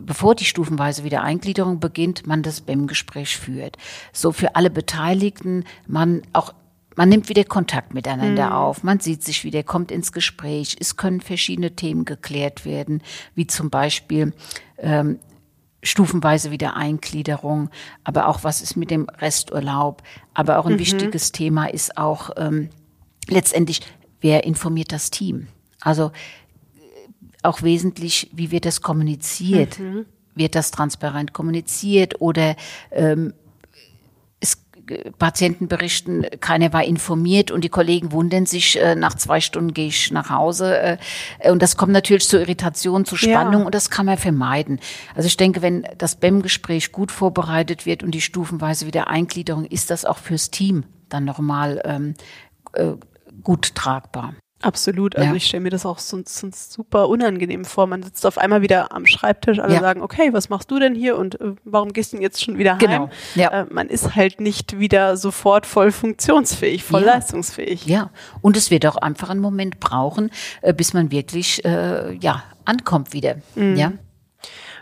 bevor 0.00 0.34
die 0.34 0.44
stufenweise 0.44 1.02
Wiedereingliederung 1.02 1.80
beginnt, 1.80 2.26
man 2.26 2.42
das 2.42 2.60
BEM-Gespräch 2.60 3.36
führt. 3.36 3.76
So 4.12 4.32
für 4.32 4.54
alle 4.54 4.70
Beteiligten, 4.70 5.64
man 5.86 6.22
auch 6.32 6.54
man 6.98 7.10
nimmt 7.10 7.28
wieder 7.28 7.44
Kontakt 7.44 7.94
miteinander 7.94 8.58
auf, 8.58 8.82
man 8.82 8.98
sieht 8.98 9.22
sich 9.22 9.44
wieder, 9.44 9.62
kommt 9.62 9.92
ins 9.92 10.10
Gespräch. 10.10 10.76
Es 10.80 10.96
können 10.96 11.20
verschiedene 11.20 11.76
Themen 11.76 12.04
geklärt 12.04 12.64
werden, 12.64 13.04
wie 13.36 13.46
zum 13.46 13.70
Beispiel 13.70 14.32
ähm, 14.78 15.20
stufenweise 15.80 16.50
Wiedereingliederung, 16.50 17.70
aber 18.02 18.26
auch 18.26 18.42
was 18.42 18.62
ist 18.62 18.74
mit 18.74 18.90
dem 18.90 19.08
Resturlaub. 19.08 20.02
Aber 20.34 20.58
auch 20.58 20.66
ein 20.66 20.80
wichtiges 20.80 21.30
Thema 21.30 21.66
ist 21.66 21.96
auch 21.96 22.30
ähm, 22.36 22.70
letztendlich, 23.28 23.82
wer 24.20 24.42
informiert 24.42 24.90
das 24.90 25.10
Team? 25.10 25.46
Also 25.80 26.10
auch 27.44 27.62
wesentlich, 27.62 28.28
wie 28.32 28.50
wird 28.50 28.64
das 28.64 28.80
kommuniziert? 28.80 29.78
Wird 30.34 30.56
das 30.56 30.72
transparent 30.72 31.32
kommuniziert 31.32 32.20
oder 32.20 32.56
ähm, 32.90 33.34
äh, 33.34 33.47
Patienten 35.18 35.68
berichten, 35.68 36.24
keiner 36.40 36.72
war 36.72 36.84
informiert 36.84 37.50
und 37.50 37.62
die 37.62 37.68
Kollegen 37.68 38.12
wundern 38.12 38.46
sich, 38.46 38.80
äh, 38.80 38.94
nach 38.94 39.14
zwei 39.14 39.40
Stunden 39.40 39.74
gehe 39.74 39.88
ich 39.88 40.10
nach 40.10 40.30
Hause. 40.30 40.78
Äh, 40.78 41.50
und 41.50 41.62
das 41.62 41.76
kommt 41.76 41.92
natürlich 41.92 42.28
zu 42.28 42.38
Irritation, 42.38 43.04
zu 43.04 43.16
Spannung 43.16 43.60
Ja. 43.60 43.66
und 43.66 43.74
das 43.74 43.90
kann 43.90 44.06
man 44.06 44.18
vermeiden. 44.18 44.80
Also 45.14 45.26
ich 45.26 45.36
denke, 45.36 45.62
wenn 45.62 45.86
das 45.98 46.16
BEM-Gespräch 46.16 46.92
gut 46.92 47.12
vorbereitet 47.12 47.86
wird 47.86 48.02
und 48.02 48.12
die 48.12 48.20
stufenweise 48.20 48.86
Wiedereingliederung, 48.86 49.64
ist 49.64 49.90
das 49.90 50.04
auch 50.04 50.18
fürs 50.18 50.50
Team 50.50 50.84
dann 51.08 51.24
nochmal 51.24 51.80
ähm, 51.84 52.14
äh, 52.74 52.92
gut 53.42 53.74
tragbar. 53.74 54.34
Absolut. 54.60 55.14
Also 55.14 55.28
Ja. 55.30 55.34
ich 55.36 55.46
stelle 55.46 55.62
mir 55.62 55.70
das 55.70 55.86
auch 55.86 55.98
sonst, 56.00 56.36
sonst 56.36 56.72
super 56.72 57.08
unangenehm 57.08 57.64
vor. 57.64 57.86
Man 57.86 58.02
sitzt 58.02 58.26
auf 58.26 58.38
einmal 58.38 58.60
wieder 58.60 58.92
am 58.92 59.06
Schreibtisch, 59.06 59.60
alle 59.60 59.74
Ja. 59.74 59.80
sagen, 59.80 60.02
okay, 60.02 60.32
was 60.32 60.48
machst 60.48 60.68
du 60.70 60.80
denn 60.80 60.96
hier 60.96 61.16
und 61.16 61.40
äh, 61.40 61.52
warum 61.64 61.92
gehst 61.92 62.12
du 62.12 62.16
denn 62.16 62.22
jetzt 62.22 62.42
schon 62.42 62.58
wieder 62.58 62.72
heim? 62.72 62.78
Genau. 62.78 63.10
Ja. 63.36 63.50
Äh, 63.62 63.66
man 63.70 63.88
ist 63.88 64.16
halt 64.16 64.40
nicht 64.40 64.78
wieder 64.80 65.16
sofort 65.16 65.64
voll 65.64 65.92
funktionsfähig, 65.92 66.82
voll 66.82 67.02
leistungsfähig. 67.02 67.86
Ja, 67.86 68.10
und 68.40 68.56
es 68.56 68.70
wird 68.72 68.84
auch 68.86 68.96
einfach 68.96 69.30
einen 69.30 69.40
Moment 69.40 69.78
brauchen, 69.78 70.30
äh, 70.62 70.74
bis 70.74 70.92
man 70.92 71.12
wirklich 71.12 71.64
äh, 71.64 72.14
ja 72.14 72.42
ankommt 72.64 73.12
wieder. 73.12 73.36
Ja, 73.54 73.92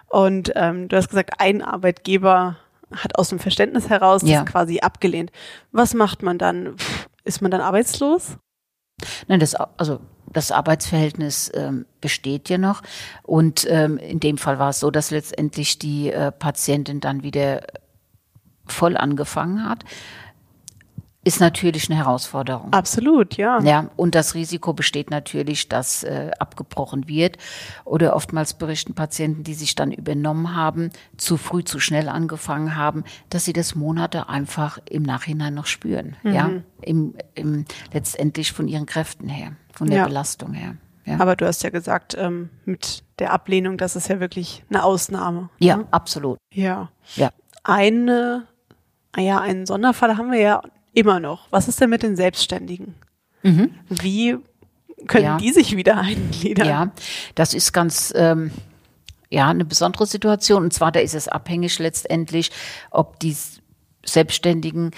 Und 0.09 0.53
ähm, 0.55 0.89
du 0.89 0.97
hast 0.97 1.09
gesagt, 1.11 1.35
ein 1.39 1.61
Arbeitgeber 1.63 2.57
hat 2.95 3.19
aus 3.19 3.29
dem 3.29 3.39
Verständnis 3.41 3.89
heraus 3.91 4.23
das 4.25 4.47
quasi 4.47 4.79
abgelehnt. 4.81 5.31
Was 5.73 5.93
macht 5.95 6.23
man 6.23 6.39
dann? 6.39 6.77
Pff, 6.79 7.09
Ist 7.25 7.43
man 7.43 7.51
dann 7.51 7.61
arbeitslos? 7.61 8.39
Nein, 9.29 9.41
das 9.41 9.55
also 9.55 10.01
das 10.33 10.53
Arbeitsverhältnis 10.53 11.51
ähm, 11.55 11.87
besteht 12.01 12.49
ja 12.49 12.59
noch 12.59 12.83
und 13.23 13.67
ähm, 13.69 13.99
in 13.99 14.21
dem 14.21 14.39
Fall 14.39 14.59
war 14.59 14.71
es 14.71 14.81
so, 14.81 14.91
dass 14.91 15.11
letztendlich 15.11 15.79
die 15.79 16.11
äh, 16.11 16.33
Patientin 16.33 17.01
dann 17.01 17.23
wieder 17.23 17.63
voll 18.67 18.97
angefangen 18.97 19.69
hat. 19.69 19.85
Ist 21.27 21.41
natürlich 21.41 21.91
eine 21.91 21.99
Herausforderung. 21.99 22.73
Absolut, 22.73 23.37
ja. 23.37 23.59
Ja, 23.63 23.91
und 23.97 24.15
das 24.15 24.37
Risiko 24.37 24.73
besteht 24.75 25.11
natürlich, 25.11 25.69
dass 25.69 26.05
äh, 26.05 26.31
abgebrochen 26.39 27.09
wird. 27.09 27.37
Oder 27.85 28.15
oftmals 28.15 28.55
berichten 28.55 28.95
Patienten, 28.95 29.43
die 29.43 29.55
sich 29.55 29.75
dann 29.75 29.91
übernommen 29.91 30.55
haben, 30.55 30.91
zu 31.17 31.37
früh, 31.37 31.65
zu 31.65 31.81
schnell 31.81 32.09
angefangen 32.09 32.77
haben, 32.77 33.03
dass 33.29 33.45
sie 33.45 33.53
das 33.53 33.75
Monate 33.75 34.29
einfach 34.29 34.79
im 34.89 35.03
Nachhinein 35.03 35.55
noch 35.55 35.67
spüren. 35.67 36.17
Ja, 36.23 36.49
im, 36.81 37.15
im, 37.35 37.65
letztendlich 37.93 38.53
von 38.53 38.69
ihren 38.69 38.87
Kräften 38.87 39.29
her, 39.29 39.57
von 39.73 39.89
der 39.89 39.99
Ja. 39.99 40.05
Belastung 40.07 40.53
her. 40.53 40.77
Ja, 41.07 41.19
Aber 41.19 41.35
du 41.35 41.45
hast 41.45 41.65
ja 41.65 41.71
gesagt, 41.71 42.15
ähm, 42.17 42.51
mit 42.65 43.03
der 43.19 43.33
Ablehnung, 43.33 43.79
das 43.79 43.97
ist 43.97 44.07
ja 44.09 44.21
wirklich 44.21 44.63
eine 44.71 44.85
Ausnahme. 44.85 45.51
ja 45.59 45.83
absolut. 45.91 46.39
Ja. 46.53 46.91
Ja. 47.17 47.31
Eine, 47.65 48.47
ah 49.11 49.21
ja, 49.21 49.41
einen 49.41 49.67
Sonderfall 49.67 50.17
haben 50.17 50.31
wir 50.31 50.41
ja 50.41 50.63
immer 50.97 51.21
noch. 51.21 51.47
Was 51.51 51.69
ist 51.69 51.81
denn 51.81 51.91
mit 51.91 52.03
den 52.03 52.17
Selbstständigen? 52.17 52.95
Wie 53.43 54.37
können 55.07 55.25
Mhm. 55.25 55.31
Ja. 55.31 55.37
die 55.37 55.53
sich 55.53 55.77
wieder 55.77 55.99
eingliedern? 55.99 56.67
Ja, 56.67 56.93
das 57.37 57.55
ist 57.55 57.73
ganz 57.73 58.13
ähm, 58.17 58.51
ja 59.31 59.49
eine 59.49 59.65
besondere 59.65 60.07
Situation. 60.07 60.65
Und 60.65 60.73
zwar 60.73 60.91
da 60.91 61.01
ist 61.01 61.15
es 61.15 61.29
abhängig 61.29 61.79
letztendlich, 61.79 62.51
ob 62.91 63.21
die 63.21 63.37
Selbstständigen 64.05 64.91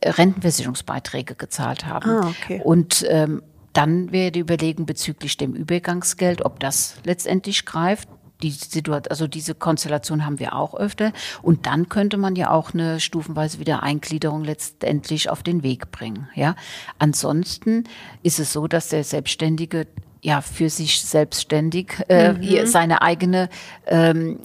äh, 0.00 0.10
Rentenversicherungsbeiträge 0.10 1.34
gezahlt 1.36 1.84
haben. 1.86 2.10
Ah, 2.10 2.28
okay. 2.28 2.60
Und 2.64 3.04
ähm, 3.08 3.42
dann 3.72 4.10
wäre 4.10 4.32
die 4.32 4.40
Überlegung 4.40 4.86
bezüglich 4.86 5.36
dem 5.36 5.54
Übergangsgeld, 5.54 6.44
ob 6.44 6.58
das 6.60 6.96
letztendlich 7.04 7.66
greift. 7.66 8.08
Die 8.42 8.50
Situation, 8.50 9.10
also 9.10 9.26
diese 9.26 9.54
Konstellation 9.54 10.26
haben 10.26 10.38
wir 10.38 10.54
auch 10.54 10.74
öfter. 10.74 11.12
Und 11.42 11.66
dann 11.66 11.88
könnte 11.88 12.16
man 12.16 12.36
ja 12.36 12.50
auch 12.50 12.74
eine 12.74 13.00
stufenweise 13.00 13.58
Wiedereingliederung 13.58 14.44
letztendlich 14.44 15.30
auf 15.30 15.42
den 15.42 15.62
Weg 15.62 15.90
bringen. 15.90 16.28
Ja. 16.34 16.54
Ansonsten 16.98 17.84
ist 18.22 18.38
es 18.38 18.52
so, 18.52 18.66
dass 18.66 18.88
der 18.88 19.04
Selbstständige 19.04 19.86
ja 20.22 20.40
für 20.40 20.70
sich 20.70 21.02
selbstständig 21.02 22.02
äh, 22.08 22.32
mhm. 22.32 22.66
seine 22.66 23.02
eigene 23.02 23.48
ähm, 23.86 24.40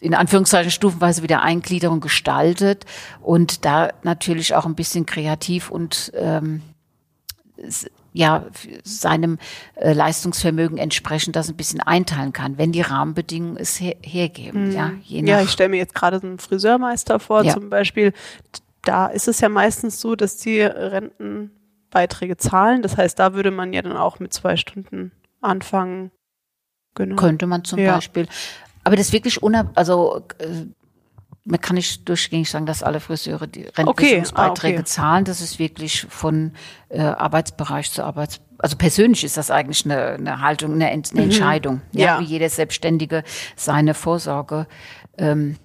in 0.00 0.14
Anführungszeichen 0.14 0.70
stufenweise 0.70 1.22
wieder 1.22 1.42
Eingliederung 1.42 2.00
gestaltet 2.00 2.84
und 3.20 3.64
da 3.64 3.90
natürlich 4.02 4.54
auch 4.54 4.64
ein 4.64 4.74
bisschen 4.74 5.06
kreativ 5.06 5.70
und 5.70 6.12
ähm, 6.14 6.62
ja 8.12 8.46
seinem 8.84 9.38
äh, 9.74 9.92
Leistungsvermögen 9.92 10.78
entsprechend 10.78 11.36
das 11.36 11.48
ein 11.48 11.56
bisschen 11.56 11.80
einteilen 11.80 12.32
kann, 12.32 12.58
wenn 12.58 12.72
die 12.72 12.80
Rahmenbedingungen 12.80 13.56
es 13.56 13.80
her 13.80 13.96
hergeben. 14.02 14.68
Mhm. 14.68 14.74
Ja, 14.74 14.92
ja, 15.04 15.42
ich 15.42 15.50
stelle 15.50 15.70
mir 15.70 15.76
jetzt 15.76 15.94
gerade 15.94 16.18
so 16.18 16.26
einen 16.26 16.38
Friseurmeister 16.38 17.20
vor, 17.20 17.44
ja. 17.44 17.54
zum 17.54 17.70
Beispiel. 17.70 18.12
Da 18.82 19.06
ist 19.06 19.28
es 19.28 19.40
ja 19.40 19.48
meistens 19.48 20.00
so, 20.00 20.16
dass 20.16 20.38
die 20.38 20.60
Rentenbeiträge 20.62 22.36
zahlen. 22.36 22.82
Das 22.82 22.96
heißt, 22.96 23.18
da 23.18 23.34
würde 23.34 23.50
man 23.50 23.72
ja 23.72 23.82
dann 23.82 23.96
auch 23.96 24.18
mit 24.18 24.32
zwei 24.32 24.56
Stunden 24.56 25.12
anfangen. 25.40 26.10
Genau. 26.94 27.16
Könnte 27.16 27.46
man 27.46 27.64
zum 27.64 27.78
ja. 27.78 27.94
Beispiel. 27.94 28.26
Aber 28.84 28.96
das 28.96 29.08
ist 29.08 29.12
wirklich 29.12 29.42
unab, 29.42 29.68
also 29.74 30.22
äh, 30.38 30.64
man 31.48 31.60
kann 31.60 31.76
nicht 31.76 32.08
durchgängig 32.08 32.50
sagen, 32.50 32.66
dass 32.66 32.82
alle 32.82 33.00
Friseure 33.00 33.46
die 33.46 33.62
Rentenversicherungsbeiträge 33.62 34.74
okay. 34.74 34.76
ah, 34.76 34.80
okay. 34.80 34.84
zahlen. 34.84 35.24
Das 35.24 35.40
ist 35.40 35.58
wirklich 35.58 36.06
von 36.08 36.52
äh, 36.88 37.00
Arbeitsbereich 37.00 37.90
zu 37.90 38.04
Arbeits 38.04 38.40
also 38.60 38.76
persönlich 38.76 39.22
ist 39.22 39.36
das 39.36 39.52
eigentlich 39.52 39.84
eine, 39.84 40.14
eine 40.14 40.40
Haltung, 40.40 40.72
eine, 40.72 40.88
eine 40.88 41.02
mhm. 41.12 41.18
Entscheidung, 41.18 41.80
ja. 41.92 42.06
ja. 42.06 42.20
wie 42.20 42.24
jeder 42.24 42.48
Selbstständige 42.48 43.22
seine 43.54 43.94
Vorsorge 43.94 44.66
ähm, 45.16 45.56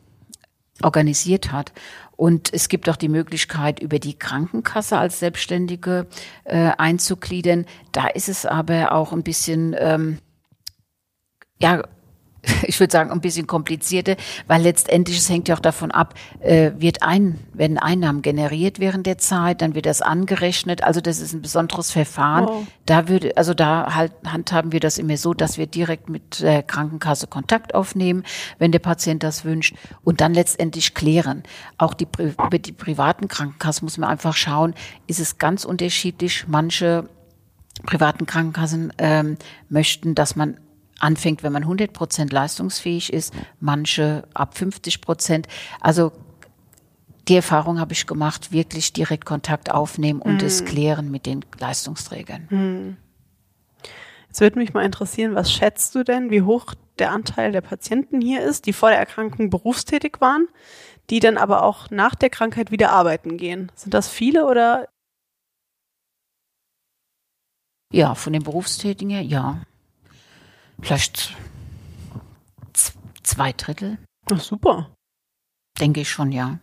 organisiert 0.84 1.52
hat. 1.52 1.74
Und 2.16 2.54
es 2.54 2.70
gibt 2.70 2.88
auch 2.90 2.96
die 2.96 3.10
Möglichkeit, 3.10 3.80
über 3.80 3.98
die 3.98 4.14
Krankenkasse 4.14 4.98
als 4.98 5.20
Selbstständige 5.20 6.06
äh, 6.44 6.72
einzugliedern. 6.78 7.66
Da 7.92 8.08
ist 8.08 8.30
es 8.30 8.46
aber 8.46 8.92
auch 8.92 9.12
ein 9.12 9.24
bisschen 9.24 9.76
ähm, 9.78 10.20
ja 11.60 11.82
ich 12.64 12.80
würde 12.80 12.92
sagen, 12.92 13.12
ein 13.12 13.22
bisschen 13.22 13.48
komplizierter, 13.48 14.16
weil 14.48 14.62
letztendlich 14.62 15.18
es 15.18 15.30
hängt 15.30 15.48
ja 15.48 15.56
auch 15.56 15.60
davon 15.60 15.92
ab, 15.92 16.14
äh, 16.42 16.72
wird 16.78 17.04
ein, 17.04 17.40
werden 17.54 17.78
Einnahmen 17.78 18.22
generiert 18.22 18.80
während 18.80 19.08
der 19.08 19.18
Zeit, 19.18 19.62
dann 19.62 19.76
wird 19.76 19.86
das 19.86 20.02
angerechnet. 20.02 20.84
Also 20.84 21.00
das 21.00 21.20
ist 21.20 21.34
ein 21.34 21.42
besonderes 21.42 21.92
Verfahren. 21.92 22.46
Oh. 22.48 22.68
Da 22.86 23.08
würde, 23.08 23.38
also 23.38 23.54
da 23.54 23.96
halt 23.96 24.12
handhaben 24.26 24.72
wir 24.72 24.80
das 24.80 24.98
immer 24.98 25.18
so, 25.18 25.34
dass 25.34 25.58
wir 25.58 25.68
direkt 25.68 26.10
mit 26.10 26.42
der 26.42 26.64
Krankenkasse 26.64 27.28
Kontakt 27.28 27.76
aufnehmen, 27.76 28.24
wenn 28.60 28.72
der 28.72 28.80
Patient 28.80 29.24
das 29.24 29.46
wünscht, 29.46 29.76
und 30.04 30.20
dann 30.20 30.34
letztendlich 30.34 30.94
klären. 30.94 31.44
Auch 31.78 31.94
die, 31.94 32.08
über 32.18 32.60
die 32.60 32.74
privaten 32.74 33.28
Krankenkassen 33.28 33.86
muss 33.86 33.98
man 33.98 34.10
einfach 34.10 34.36
schauen, 34.36 34.74
ist 35.08 35.20
es 35.20 35.38
ganz 35.38 35.64
unterschiedlich. 35.64 36.46
Manche 36.48 37.08
privaten 37.86 38.26
Krankenkassen 38.26 38.94
ähm, 38.98 39.38
möchten, 39.70 40.14
dass 40.16 40.36
man 40.36 40.58
anfängt, 41.04 41.44
wenn 41.44 41.54
man 41.54 41.64
100 41.64 41.94
Prozent 41.94 42.32
leistungsfähig 42.32 43.12
ist, 43.12 43.34
manche 43.60 44.24
ab 44.34 44.58
50 44.58 45.02
Prozent. 45.02 45.48
Also 45.82 46.14
die 47.28 47.36
Erfahrung 47.36 47.80
habe 47.80 47.94
ich 47.94 48.08
gemacht, 48.08 48.52
wirklich 48.52 48.94
direkt 48.94 49.26
Kontakt 49.26 49.72
aufnehmen 49.72 50.22
und 50.22 50.42
mhm. 50.42 50.48
es 50.48 50.66
klären 50.66 51.12
mit 51.12 51.26
den 51.26 51.46
Leistungsträgern. 51.60 52.48
Mhm. 52.50 52.98
Jetzt 54.28 54.42
würde 54.42 54.58
mich 54.58 54.74
mal 54.74 54.84
interessieren, 54.84 55.36
was 55.36 55.52
schätzt 55.52 55.94
du 55.94 56.04
denn, 56.04 56.32
wie 56.32 56.42
hoch 56.42 56.74
der 56.98 57.12
Anteil 57.12 57.52
der 57.52 57.62
Patienten 57.62 58.20
hier 58.20 58.42
ist, 58.42 58.66
die 58.66 58.74
vor 58.74 58.90
der 58.90 58.98
Erkrankung 58.98 59.50
berufstätig 59.50 60.18
waren, 60.20 60.48
die 61.10 61.20
dann 61.20 61.38
aber 61.38 61.64
auch 61.64 61.92
nach 61.92 62.16
der 62.16 62.30
Krankheit 62.30 62.72
wieder 62.72 62.92
arbeiten 62.92 63.38
gehen? 63.38 63.72
Sind 63.76 63.94
das 63.94 64.10
viele 64.10 64.46
oder? 64.46 64.88
Ja, 67.92 68.16
von 68.16 68.34
den 68.34 68.42
Berufstätigen 68.42 69.12
her, 69.12 69.22
ja. 69.22 69.62
Vielleicht 70.84 71.36
zwei 73.24 73.54
Drittel. 73.54 73.98
Ach, 74.32 74.40
super. 74.40 74.96
Denke 75.80 76.02
ich 76.02 76.10
schon, 76.10 76.32
ja. 76.32 76.60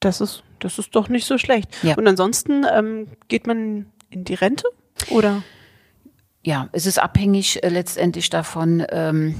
Das 0.00 0.20
ist, 0.20 0.42
das 0.58 0.78
ist 0.78 0.96
doch 0.96 1.08
nicht 1.08 1.26
so 1.26 1.38
schlecht. 1.38 1.68
Ja. 1.84 1.96
Und 1.96 2.08
ansonsten 2.08 2.64
ähm, 2.72 3.08
geht 3.28 3.46
man 3.46 3.92
in 4.10 4.24
die 4.24 4.34
Rente 4.34 4.66
oder? 5.10 5.42
Ja, 6.42 6.68
es 6.72 6.86
ist 6.86 6.98
abhängig 6.98 7.62
äh, 7.62 7.68
letztendlich 7.68 8.30
davon, 8.30 8.84
ähm, 8.90 9.34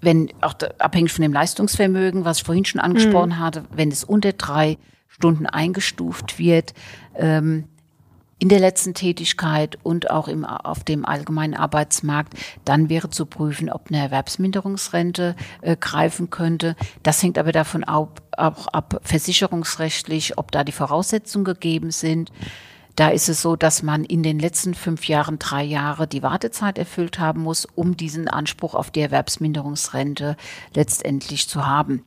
wenn 0.00 0.32
auch 0.40 0.54
da, 0.54 0.68
abhängig 0.78 1.12
von 1.12 1.22
dem 1.22 1.32
Leistungsvermögen, 1.32 2.24
was 2.24 2.38
ich 2.38 2.44
vorhin 2.44 2.64
schon 2.64 2.80
angesprochen 2.80 3.30
mhm. 3.30 3.38
hatte, 3.38 3.64
wenn 3.70 3.90
es 3.90 4.04
unter 4.04 4.32
drei 4.32 4.78
Stunden 5.08 5.46
eingestuft 5.46 6.38
wird, 6.38 6.74
ähm, 7.14 7.64
in 8.38 8.48
der 8.50 8.60
letzten 8.60 8.92
Tätigkeit 8.92 9.78
und 9.82 10.10
auch 10.10 10.28
im, 10.28 10.44
auf 10.44 10.84
dem 10.84 11.06
allgemeinen 11.06 11.54
Arbeitsmarkt, 11.54 12.34
dann 12.64 12.88
wäre 12.90 13.08
zu 13.08 13.24
prüfen, 13.24 13.70
ob 13.70 13.88
eine 13.88 14.02
Erwerbsminderungsrente 14.02 15.36
äh, 15.62 15.76
greifen 15.76 16.28
könnte. 16.28 16.76
Das 17.02 17.22
hängt 17.22 17.38
aber 17.38 17.52
davon 17.52 17.82
ab, 17.84 18.22
auch 18.36 18.66
ab, 18.68 19.00
versicherungsrechtlich, 19.02 20.36
ob 20.36 20.52
da 20.52 20.64
die 20.64 20.72
Voraussetzungen 20.72 21.44
gegeben 21.44 21.90
sind. 21.90 22.30
Da 22.94 23.08
ist 23.08 23.28
es 23.28 23.42
so, 23.42 23.56
dass 23.56 23.82
man 23.82 24.04
in 24.04 24.22
den 24.22 24.38
letzten 24.38 24.74
fünf 24.74 25.06
Jahren 25.06 25.38
drei 25.38 25.62
Jahre 25.62 26.06
die 26.06 26.22
Wartezeit 26.22 26.78
erfüllt 26.78 27.18
haben 27.18 27.42
muss, 27.42 27.66
um 27.66 27.96
diesen 27.96 28.28
Anspruch 28.28 28.74
auf 28.74 28.90
die 28.90 29.00
Erwerbsminderungsrente 29.00 30.36
letztendlich 30.74 31.48
zu 31.48 31.66
haben. 31.66 32.04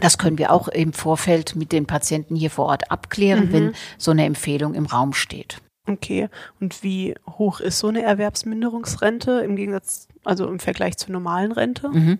Das 0.00 0.18
können 0.18 0.38
wir 0.38 0.52
auch 0.52 0.66
im 0.66 0.92
Vorfeld 0.92 1.54
mit 1.54 1.70
den 1.70 1.86
Patienten 1.86 2.34
hier 2.34 2.50
vor 2.50 2.66
Ort 2.66 2.90
abklären, 2.90 3.46
mhm. 3.46 3.52
wenn 3.52 3.74
so 3.96 4.10
eine 4.10 4.24
Empfehlung 4.24 4.74
im 4.74 4.86
Raum 4.86 5.12
steht. 5.12 5.60
Okay. 5.86 6.28
Und 6.60 6.82
wie 6.82 7.14
hoch 7.28 7.60
ist 7.60 7.78
so 7.78 7.88
eine 7.88 8.02
Erwerbsminderungsrente 8.02 9.40
im 9.40 9.56
Gegensatz, 9.56 10.08
also 10.24 10.48
im 10.48 10.58
Vergleich 10.58 10.96
zur 10.96 11.12
normalen 11.12 11.52
Rente? 11.52 11.88
Mhm. 11.90 12.18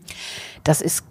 Das 0.65 0.83
ist 0.83 1.05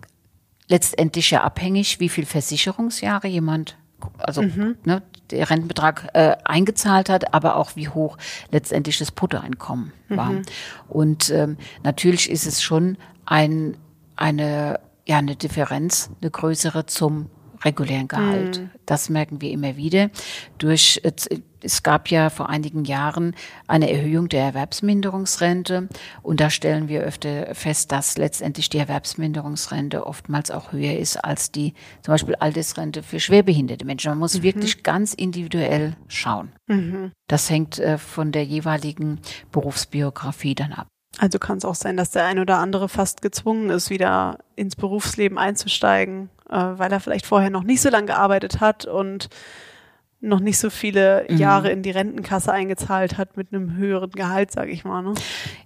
letztendlich 0.68 1.32
ja 1.32 1.44
abhängig, 1.44 2.00
wie 2.00 2.10
viel 2.10 2.26
Versicherungsjahre 2.26 3.28
jemand, 3.28 3.78
also 4.18 4.44
mhm. 4.44 4.76
ne, 4.86 5.02
der 5.32 5.50
Rentenbetrag 5.50 6.10
äh, 6.14 6.36
eingezahlt 6.46 7.10
hat, 7.10 7.34
aber 7.34 7.56
auch 7.56 7.76
wie 7.76 7.90
hoch 7.90 8.18
letztendlich 8.52 9.00
das 9.00 9.12
Bruttoeinkommen 9.12 9.92
war. 10.10 10.32
Mhm. 10.32 10.42
Und 10.90 11.30
ähm, 11.32 11.58
natürlich 11.84 12.30
ist 12.30 12.46
es 12.46 12.62
schon 12.62 12.98
ein, 13.26 13.78
eine, 14.16 14.80
ja, 15.08 15.18
eine 15.18 15.36
Differenz, 15.36 16.12
eine 16.22 16.30
größere 16.30 16.86
zum 16.86 17.30
regulären 17.64 18.08
Gehalt. 18.08 18.60
Mhm. 18.60 18.70
Das 18.86 19.10
merken 19.10 19.42
wir 19.42 19.52
immer 19.52 19.76
wieder. 19.78 20.10
Durch, 20.58 21.02
es 21.64 21.84
gab 21.84 22.10
ja 22.10 22.30
vor 22.30 22.50
einigen 22.50 22.86
Jahren 22.86 23.36
eine 23.68 23.92
Erhöhung 23.92 24.30
der 24.30 24.44
Erwerbsminderungsrente 24.44 25.88
und 26.22 26.40
da 26.40 26.50
stellen 26.50 26.88
wir 26.88 27.02
öfter 27.02 27.56
fest, 27.56 27.92
dass 27.92 28.18
letztendlich 28.18 28.70
die 28.70 28.80
Erwerbsminderungsrente 28.80 30.06
oftmals 30.06 30.52
auch 30.52 30.72
höher 30.72 30.98
ist 30.98 31.18
als 31.18 31.52
die 31.52 31.74
zum 32.02 32.14
Beispiel 32.14 32.36
Altersrente 32.36 33.04
für 33.04 33.20
schwerbehinderte 33.20 33.86
Menschen. 33.86 34.10
Man 34.10 34.20
muss 34.20 34.40
mhm. 34.40 34.44
wirklich 34.44 34.84
ganz 34.84 35.14
individuell 35.14 35.96
schauen. 36.08 36.52
Mhm. 36.68 37.12
Das 37.28 37.50
hängt 37.50 37.80
äh, 37.80 37.98
von 37.98 38.32
der 38.32 38.44
jeweiligen 38.44 39.20
Berufsbiografie 39.52 40.56
dann 40.56 40.74
ab. 40.74 40.88
Also 41.20 41.38
kann 41.38 41.58
es 41.58 41.66
auch 41.66 41.76
sein, 41.76 41.96
dass 41.96 42.12
der 42.12 42.26
ein 42.26 42.40
oder 42.40 42.58
andere 42.58 42.90
fast 42.90 43.22
gezwungen 43.22 43.70
ist, 43.70 43.90
wieder 43.90 44.40
ins 44.56 44.76
Berufsleben 44.76 45.38
einzusteigen, 45.38 46.30
äh, 46.50 46.56
weil 46.56 46.92
er 46.92 47.00
vielleicht 47.00 47.26
vorher 47.26 47.50
noch 47.50 47.64
nicht 47.64 47.82
so 47.82 47.90
lange 47.90 48.08
gearbeitet 48.08 48.60
hat 48.62 48.86
und 48.86 49.30
noch 50.24 50.40
nicht 50.40 50.58
so 50.58 50.70
viele 50.70 51.26
mhm. 51.30 51.38
Jahre 51.38 51.70
in 51.70 51.84
die 51.84 51.92
Rentenkasse 51.92 52.52
eingezahlt 52.52 53.18
hat 53.18 53.38
mit 53.38 53.54
einem 53.54 53.76
höheren 53.76 54.12
Gehalt, 54.12 54.52
sage 54.52 54.72
ich 54.72 54.84
mal. 54.84 55.02
Ne? 55.02 55.14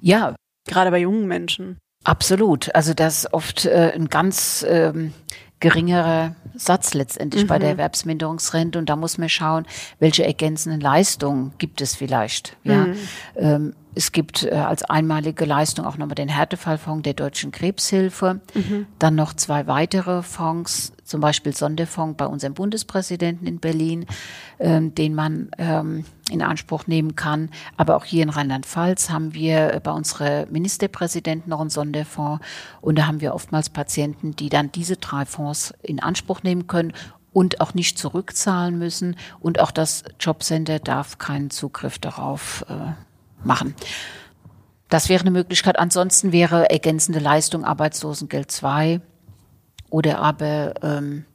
Ja. 0.02 0.36
Gerade 0.68 0.92
bei 0.92 1.00
jungen 1.00 1.28
Menschen. 1.28 1.78
Absolut. 2.04 2.74
Also 2.76 2.94
das 2.94 3.20
ist 3.20 3.34
oft 3.34 3.66
äh, 3.66 3.92
ein 3.94 4.08
ganz 4.10 4.66
ähm, 4.68 5.14
geringerer 5.60 6.36
Satz 6.56 6.94
letztendlich 6.94 7.44
mhm. 7.44 7.48
bei 7.48 7.60
der 7.60 7.70
mhm. 7.70 7.80
Erwerbsminderungsrente 7.80 8.78
und 8.80 8.90
da 8.90 8.96
muss 8.96 9.18
man 9.18 9.30
schauen, 9.30 9.66
welche 10.00 10.26
ergänzenden 10.26 10.82
Leistungen 10.82 11.54
gibt 11.58 11.82
es 11.82 11.96
vielleicht. 11.96 12.58
Ja. 12.64 12.86
Mhm. 12.86 12.96
Ähm, 13.36 13.76
es 13.98 14.12
gibt 14.12 14.44
äh, 14.44 14.52
als 14.52 14.84
einmalige 14.84 15.44
Leistung 15.46 15.86
auch 15.86 15.98
nochmal 15.98 16.16
den 16.16 16.30
Härtefallfonds 16.30 17.04
der 17.04 17.16
Deutschen 17.16 17.52
Krebshilfe. 17.52 18.42
Mhm. 18.54 18.86
Dann 19.00 19.16
noch 19.16 19.34
zwei 19.34 19.66
weitere 19.66 20.22
Fonds, 20.22 20.94
zum 21.04 21.20
Beispiel 21.20 21.56
Sonderfonds 21.56 22.16
bei 22.16 22.28
unserem 22.28 22.54
Bundespräsidenten 22.54 23.48
in 23.48 23.60
Berlin, 23.60 24.06
ähm, 24.60 24.94
den 24.94 25.16
man 25.16 25.50
ähm, 25.58 26.06
in 26.30 26.44
Anspruch 26.44 26.86
nehmen 26.86 27.16
kann. 27.16 27.50
Aber 27.76 27.96
auch 27.96 28.06
hier 28.06 28.22
in 28.22 28.30
Rheinland-Pfalz 28.30 29.10
haben 29.10 29.34
wir 29.34 29.74
äh, 29.74 29.80
bei 29.82 29.92
unserer 29.92 30.46
Ministerpräsidenten 30.46 31.50
noch 31.50 31.62
einen 31.62 31.72
Sonderfonds. 31.72 32.46
Und 32.82 33.00
da 33.00 33.08
haben 33.08 33.20
wir 33.20 33.34
oftmals 33.34 33.70
Patienten, 33.70 34.36
die 34.36 34.50
dann 34.50 34.72
diese 34.72 34.98
drei 34.98 35.26
Fonds 35.26 35.74
in 35.82 36.00
Anspruch 36.00 36.44
nehmen 36.44 36.68
können 36.68 36.94
und 37.34 37.62
auch 37.62 37.74
nicht 37.74 37.98
zurückzahlen 37.98 38.78
müssen. 38.78 39.16
Und 39.40 39.60
auch 39.60 39.72
das 39.72 40.04
Jobcenter 40.20 40.80
darf 40.80 41.18
keinen 41.18 41.50
Zugriff 41.50 41.98
darauf 41.98 42.64
äh, 42.70 42.94
machen. 43.44 43.76
Das 44.90 45.10
wäre 45.10 45.22
eine 45.22 45.32
Möglichkeit. 45.32 45.78
Ansonsten 45.80 46.32
wäre 46.32 46.70
ergänzende 46.70 47.20
Leistung 47.20 47.66
Arbeitslosengeld 47.66 48.52
2 48.52 49.02
oder 49.90 50.20
aber 50.20 50.76
ähm, 50.82 51.26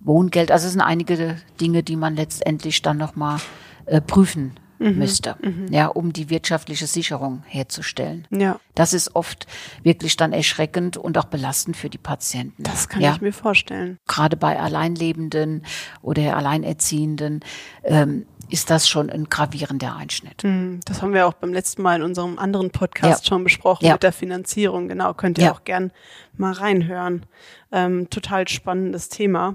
Wohngeld. 0.00 0.50
Also 0.50 0.66
es 0.66 0.72
sind 0.72 0.80
einige 0.80 1.36
Dinge, 1.60 1.82
die 1.82 1.96
man 1.96 2.16
letztendlich 2.16 2.82
dann 2.82 2.96
nochmal 2.96 3.38
äh, 3.86 4.00
prüfen 4.00 4.58
mhm. 4.82 4.98
müsste, 4.98 5.36
mhm. 5.40 5.66
ja, 5.70 5.86
um 5.86 6.12
die 6.12 6.30
wirtschaftliche 6.30 6.86
Sicherung 6.86 7.42
herzustellen. 7.46 8.26
Ja. 8.30 8.58
Das 8.74 8.92
ist 8.92 9.14
oft 9.14 9.46
wirklich 9.82 10.16
dann 10.16 10.32
erschreckend 10.32 10.96
und 10.96 11.16
auch 11.18 11.26
belastend 11.26 11.76
für 11.76 11.88
die 11.88 11.98
Patienten. 11.98 12.62
Das 12.62 12.88
kann 12.88 13.02
ja. 13.02 13.14
ich 13.14 13.20
mir 13.20 13.32
vorstellen. 13.32 13.98
Gerade 14.06 14.36
bei 14.36 14.58
Alleinlebenden 14.58 15.64
oder 16.02 16.36
Alleinerziehenden 16.36 17.40
ähm, 17.84 18.26
ist 18.52 18.68
das 18.68 18.86
schon 18.86 19.08
ein 19.08 19.30
gravierender 19.30 19.96
Einschnitt. 19.96 20.44
Mhm. 20.44 20.80
Das 20.84 21.00
haben 21.00 21.14
wir 21.14 21.26
auch 21.26 21.32
beim 21.32 21.54
letzten 21.54 21.80
Mal 21.80 21.96
in 21.96 22.02
unserem 22.02 22.38
anderen 22.38 22.70
Podcast 22.70 23.24
ja. 23.24 23.28
schon 23.28 23.44
besprochen 23.44 23.86
ja. 23.86 23.94
mit 23.94 24.02
der 24.02 24.12
Finanzierung. 24.12 24.88
Genau, 24.88 25.14
könnt 25.14 25.38
ihr 25.38 25.50
auch 25.52 25.64
gern 25.64 25.90
mal 26.36 26.52
reinhören. 26.52 27.24
Ähm, 27.72 28.10
total 28.10 28.46
spannendes 28.48 29.08
Thema. 29.08 29.54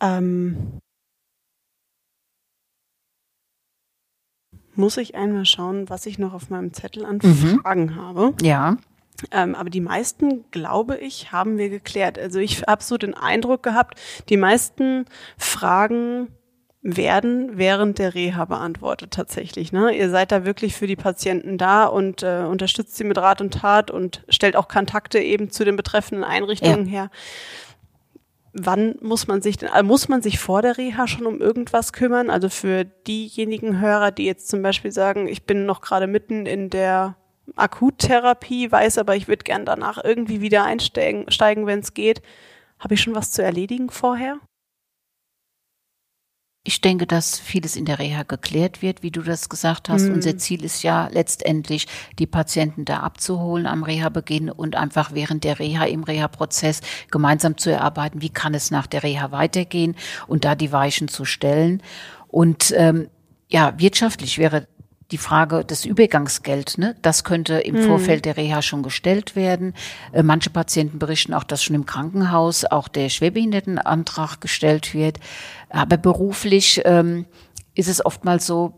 Ähm, 0.00 0.80
muss 4.76 4.96
ich 4.96 5.16
einmal 5.16 5.44
schauen, 5.44 5.90
was 5.90 6.06
ich 6.06 6.18
noch 6.18 6.34
auf 6.34 6.50
meinem 6.50 6.72
Zettel 6.72 7.04
an 7.04 7.18
mhm. 7.20 7.60
Fragen 7.62 7.96
habe. 7.96 8.34
Ja. 8.42 8.76
Ähm, 9.32 9.56
aber 9.56 9.70
die 9.70 9.80
meisten, 9.80 10.44
glaube 10.52 10.98
ich, 10.98 11.32
haben 11.32 11.58
wir 11.58 11.68
geklärt. 11.68 12.16
Also 12.16 12.38
ich 12.38 12.62
habe 12.62 12.82
so 12.82 12.96
den 12.96 13.14
Eindruck 13.14 13.64
gehabt, 13.64 14.00
die 14.28 14.36
meisten 14.36 15.06
Fragen 15.36 16.28
werden 16.84 17.52
während 17.54 17.98
der 17.98 18.14
Reha 18.14 18.44
beantwortet 18.44 19.10
tatsächlich. 19.10 19.72
Ne? 19.72 19.96
Ihr 19.96 20.10
seid 20.10 20.30
da 20.30 20.44
wirklich 20.44 20.76
für 20.76 20.86
die 20.86 20.96
Patienten 20.96 21.58
da 21.58 21.86
und 21.86 22.22
äh, 22.22 22.44
unterstützt 22.48 22.96
sie 22.96 23.04
mit 23.04 23.18
Rat 23.18 23.40
und 23.40 23.54
Tat 23.54 23.90
und 23.90 24.22
stellt 24.28 24.54
auch 24.54 24.68
Kontakte 24.68 25.18
eben 25.18 25.50
zu 25.50 25.64
den 25.64 25.76
betreffenden 25.76 26.24
Einrichtungen 26.24 26.86
ja. 26.86 26.92
her 26.92 27.10
wann 28.54 28.94
muss 29.00 29.26
man 29.26 29.42
sich 29.42 29.58
denn, 29.58 29.68
also 29.68 29.84
muss 29.84 30.08
man 30.08 30.22
sich 30.22 30.38
vor 30.38 30.62
der 30.62 30.78
Reha 30.78 31.06
schon 31.06 31.26
um 31.26 31.40
irgendwas 31.40 31.92
kümmern? 31.92 32.30
Also 32.30 32.48
für 32.48 32.84
diejenigen 32.84 33.80
Hörer, 33.80 34.12
die 34.12 34.24
jetzt 34.24 34.48
zum 34.48 34.62
Beispiel 34.62 34.92
sagen, 34.92 35.26
ich 35.26 35.44
bin 35.44 35.66
noch 35.66 35.80
gerade 35.80 36.06
mitten 36.06 36.46
in 36.46 36.70
der 36.70 37.16
Akuttherapie, 37.56 38.70
weiß 38.70 38.98
aber, 38.98 39.16
ich 39.16 39.28
würde 39.28 39.44
gern 39.44 39.66
danach 39.66 40.02
irgendwie 40.02 40.40
wieder 40.40 40.64
einsteigen, 40.64 41.30
steigen, 41.30 41.66
wenn 41.66 41.80
es 41.80 41.94
geht. 41.94 42.22
Habe 42.78 42.94
ich 42.94 43.02
schon 43.02 43.14
was 43.14 43.32
zu 43.32 43.42
erledigen 43.42 43.90
vorher? 43.90 44.38
Ich 46.66 46.80
denke, 46.80 47.06
dass 47.06 47.38
vieles 47.38 47.76
in 47.76 47.84
der 47.84 47.98
Reha 47.98 48.22
geklärt 48.22 48.80
wird, 48.80 49.02
wie 49.02 49.10
du 49.10 49.20
das 49.20 49.50
gesagt 49.50 49.90
hast. 49.90 50.04
Mhm. 50.04 50.14
Unser 50.14 50.38
Ziel 50.38 50.64
ist 50.64 50.82
ja 50.82 51.08
letztendlich, 51.12 51.86
die 52.18 52.26
Patienten 52.26 52.86
da 52.86 53.00
abzuholen 53.00 53.66
am 53.66 53.82
Reha-Beginn 53.82 54.50
und 54.50 54.74
einfach 54.74 55.12
während 55.12 55.44
der 55.44 55.58
Reha 55.58 55.84
im 55.84 56.04
Reha-Prozess 56.04 56.80
gemeinsam 57.10 57.58
zu 57.58 57.70
erarbeiten, 57.70 58.22
wie 58.22 58.30
kann 58.30 58.54
es 58.54 58.70
nach 58.70 58.86
der 58.86 59.02
Reha 59.02 59.30
weitergehen 59.30 59.94
und 60.26 60.46
da 60.46 60.54
die 60.54 60.72
Weichen 60.72 61.08
zu 61.08 61.26
stellen. 61.26 61.82
Und 62.28 62.72
ähm, 62.74 63.08
ja, 63.48 63.78
wirtschaftlich 63.78 64.38
wäre 64.38 64.66
die 65.10 65.18
Frage 65.18 65.64
des 65.64 65.84
Übergangsgeld, 65.84 66.78
ne, 66.78 66.96
das 67.02 67.24
könnte 67.24 67.58
im 67.58 67.76
mhm. 67.76 67.82
Vorfeld 67.86 68.24
der 68.24 68.36
Reha 68.36 68.62
schon 68.62 68.82
gestellt 68.82 69.36
werden. 69.36 69.74
Äh, 70.12 70.22
manche 70.22 70.50
Patienten 70.50 70.98
berichten 70.98 71.34
auch, 71.34 71.44
dass 71.44 71.62
schon 71.62 71.76
im 71.76 71.86
Krankenhaus 71.86 72.64
auch 72.64 72.88
der 72.88 73.08
Schwerbehindertenantrag 73.10 74.40
gestellt 74.40 74.94
wird. 74.94 75.20
Aber 75.68 75.96
beruflich 75.96 76.80
ähm, 76.84 77.26
ist 77.74 77.88
es 77.88 78.04
oftmals 78.04 78.46
so, 78.46 78.74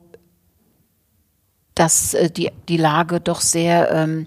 dass 1.74 2.14
äh, 2.14 2.30
die, 2.30 2.50
die 2.68 2.76
Lage 2.76 3.20
doch 3.20 3.40
sehr 3.40 3.92
ähm, 3.92 4.26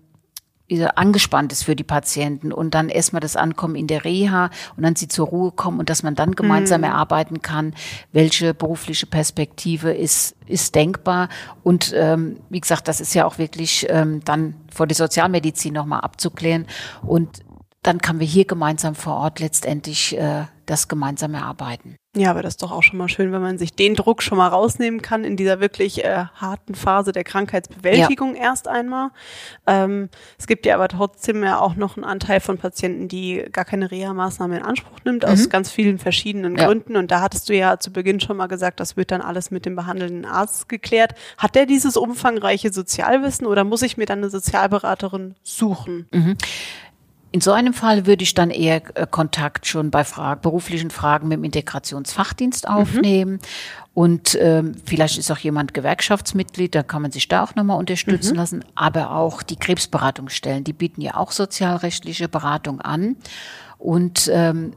angespannt 0.96 1.52
ist 1.52 1.64
für 1.64 1.76
die 1.76 1.84
Patienten 1.84 2.52
und 2.52 2.74
dann 2.74 2.90
erstmal 2.90 3.20
das 3.20 3.36
Ankommen 3.36 3.76
in 3.76 3.88
der 3.88 4.06
Reha 4.06 4.50
und 4.78 4.84
dann 4.84 4.96
sie 4.96 5.08
zur 5.08 5.28
Ruhe 5.28 5.52
kommen 5.52 5.80
und 5.80 5.90
dass 5.90 6.04
man 6.04 6.16
dann 6.16 6.36
gemeinsam 6.36 6.82
mhm. 6.82 6.86
erarbeiten 6.86 7.42
kann, 7.42 7.74
welche 8.12 8.54
berufliche 8.54 9.08
Perspektive 9.08 9.92
ist, 9.92 10.36
ist 10.46 10.76
denkbar. 10.76 11.30
Und 11.64 11.94
ähm, 11.96 12.38
wie 12.50 12.62
gesagt, 12.62 12.88
das 12.88 13.02
ist 13.02 13.14
ja 13.14 13.26
auch 13.26 13.38
wirklich 13.38 13.88
ähm, 13.90 14.22
dann 14.26 14.56
vor 14.72 14.88
der 14.88 14.96
Sozialmedizin 14.96 15.74
nochmal 15.74 16.02
abzuklären. 16.02 16.66
Und 17.02 17.42
dann 17.84 18.00
können 18.00 18.20
wir 18.20 18.28
hier 18.28 18.46
gemeinsam 18.46 18.96
vor 18.96 19.16
Ort 19.16 19.40
letztendlich 19.40 20.18
äh, 20.18 20.46
das 20.66 20.88
gemeinsam 20.88 21.34
erarbeiten. 21.34 21.96
Ja, 22.16 22.32
aber 22.32 22.42
das 22.42 22.54
ist 22.54 22.64
doch 22.64 22.72
auch 22.72 22.84
schon 22.84 22.98
mal 22.98 23.08
schön, 23.08 23.32
wenn 23.32 23.42
man 23.42 23.58
sich 23.58 23.74
den 23.74 23.96
Druck 23.96 24.24
schon 24.24 24.38
mal 24.38 24.48
rausnehmen 24.48 25.02
kann 25.02 25.24
in 25.24 25.38
dieser 25.38 25.60
wirklich 25.60 26.04
äh, 26.04 26.26
harten 26.36 26.74
Phase 26.74 27.12
der 27.12 27.24
Krankheitsbewältigung 27.24 28.36
ja. 28.36 28.44
erst 28.44 28.68
einmal. 28.68 29.12
Ähm, 29.68 30.10
es 30.38 30.48
gibt 30.48 30.66
ja 30.66 30.76
aber 30.76 30.88
trotzdem 30.88 31.44
ja 31.44 31.60
auch 31.60 31.76
noch 31.76 31.98
einen 31.98 32.04
Anteil 32.04 32.40
von 32.40 32.58
Patienten, 32.58 33.08
die 33.08 33.46
gar 33.52 33.64
keine 33.64 33.92
Reha-Maßnahme 33.92 34.58
in 34.58 34.64
Anspruch 34.64 34.98
nimmt, 35.06 35.24
mhm. 35.24 35.30
aus 35.30 35.50
ganz 35.50 35.72
vielen 35.72 36.00
verschiedenen 36.00 36.58
ja. 36.58 36.66
Gründen. 36.66 36.98
Und 36.98 37.12
da 37.12 37.22
hattest 37.22 37.48
du 37.48 37.56
ja 37.56 37.80
zu 37.80 37.92
Beginn 37.92 38.20
schon 38.20 38.38
mal 38.38 38.48
gesagt, 38.48 38.80
das 38.80 38.98
wird 38.98 39.12
dann 39.12 39.22
alles 39.22 39.52
mit 39.52 39.66
dem 39.66 39.76
behandelnden 39.76 40.26
Arzt 40.26 40.68
geklärt. 40.68 41.14
Hat 41.38 41.54
der 41.54 41.68
dieses 41.68 41.96
umfangreiche 41.96 42.74
Sozialwissen 42.74 43.46
oder 43.46 43.64
muss 43.64 43.84
ich 43.84 43.98
mir 43.98 44.06
dann 44.06 44.20
eine 44.20 44.32
Sozialberaterin 44.32 45.36
suchen? 45.44 46.08
Mhm. 46.12 46.38
In 47.32 47.42
so 47.42 47.52
einem 47.52 47.74
Fall 47.74 48.08
würde 48.08 48.24
ich 48.24 48.34
dann 48.34 48.50
eher 48.50 48.82
äh, 48.96 49.06
Kontakt 49.10 49.68
schon 49.68 49.92
bei 49.92 50.04
Fragen, 50.04 50.42
beruflichen 50.42 50.90
Fragen 50.90 51.28
mit 51.28 51.38
dem 51.38 51.44
Integrationsfachdienst 51.44 52.68
mhm. 52.68 52.74
aufnehmen. 52.74 53.32
Mhm. 53.34 53.40
Und 53.94 54.38
ähm, 54.40 54.76
vielleicht 54.86 55.18
ist 55.18 55.30
auch 55.30 55.38
jemand 55.38 55.74
Gewerkschaftsmitglied, 55.74 56.74
da 56.74 56.84
kann 56.84 57.02
man 57.02 57.12
sich 57.12 57.28
da 57.28 57.44
auch 57.44 57.56
nochmal 57.56 57.78
unterstützen 57.78 58.32
mhm. 58.32 58.38
lassen. 58.38 58.66
Aber 58.74 59.12
auch 59.12 59.44
die 59.44 59.58
Krebsberatungsstellen, 59.58 60.64
die 60.64 60.74
bieten 60.74 61.02
ja 61.02 61.18
auch 61.18 61.32
sozialrechtliche 61.32 62.30
Beratung 62.30 62.82
an. 62.82 63.16
Und 63.78 64.30
ähm, 64.34 64.74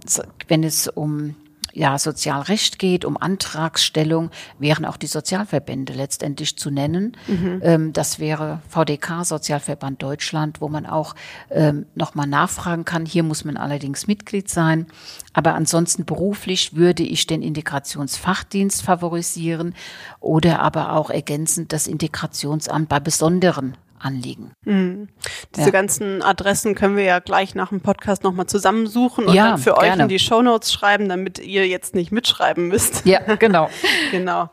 wenn 0.48 0.62
es 0.62 0.88
um 0.88 1.34
ja, 1.72 1.98
Sozialrecht 1.98 2.78
geht, 2.78 3.04
um 3.04 3.16
Antragsstellung, 3.16 4.30
wären 4.58 4.84
auch 4.84 4.96
die 4.96 5.06
Sozialverbände 5.06 5.92
letztendlich 5.92 6.56
zu 6.56 6.70
nennen. 6.70 7.16
Mhm. 7.26 7.60
Ähm, 7.62 7.92
das 7.92 8.18
wäre 8.18 8.60
VDK, 8.68 9.24
Sozialverband 9.24 10.02
Deutschland, 10.02 10.60
wo 10.60 10.68
man 10.68 10.86
auch 10.86 11.14
ähm, 11.50 11.86
nochmal 11.94 12.26
nachfragen 12.26 12.84
kann. 12.84 13.06
Hier 13.06 13.22
muss 13.22 13.44
man 13.44 13.56
allerdings 13.56 14.06
Mitglied 14.06 14.48
sein. 14.48 14.86
Aber 15.32 15.54
ansonsten 15.54 16.04
beruflich 16.04 16.76
würde 16.76 17.02
ich 17.02 17.26
den 17.26 17.42
Integrationsfachdienst 17.42 18.82
favorisieren 18.82 19.74
oder 20.20 20.60
aber 20.60 20.92
auch 20.92 21.10
ergänzend 21.10 21.72
das 21.72 21.86
Integrationsamt 21.86 22.88
bei 22.88 23.00
besonderen 23.00 23.76
Anliegen. 24.02 24.52
Mhm. 24.64 25.08
Diese 25.54 25.66
ja. 25.66 25.70
ganzen 25.70 26.22
Adressen 26.22 26.74
können 26.74 26.96
wir 26.96 27.04
ja 27.04 27.18
gleich 27.20 27.54
nach 27.54 27.68
dem 27.68 27.80
Podcast 27.80 28.24
nochmal 28.24 28.46
zusammensuchen 28.46 29.26
und 29.26 29.34
ja, 29.34 29.50
dann 29.50 29.58
für 29.58 29.74
gerne. 29.74 29.94
euch 29.94 29.98
in 30.00 30.08
die 30.08 30.18
Shownotes 30.18 30.72
schreiben, 30.72 31.08
damit 31.08 31.38
ihr 31.38 31.66
jetzt 31.68 31.94
nicht 31.94 32.12
mitschreiben 32.12 32.68
müsst. 32.68 33.06
Ja, 33.06 33.20
genau. 33.36 33.70
genau. 34.10 34.50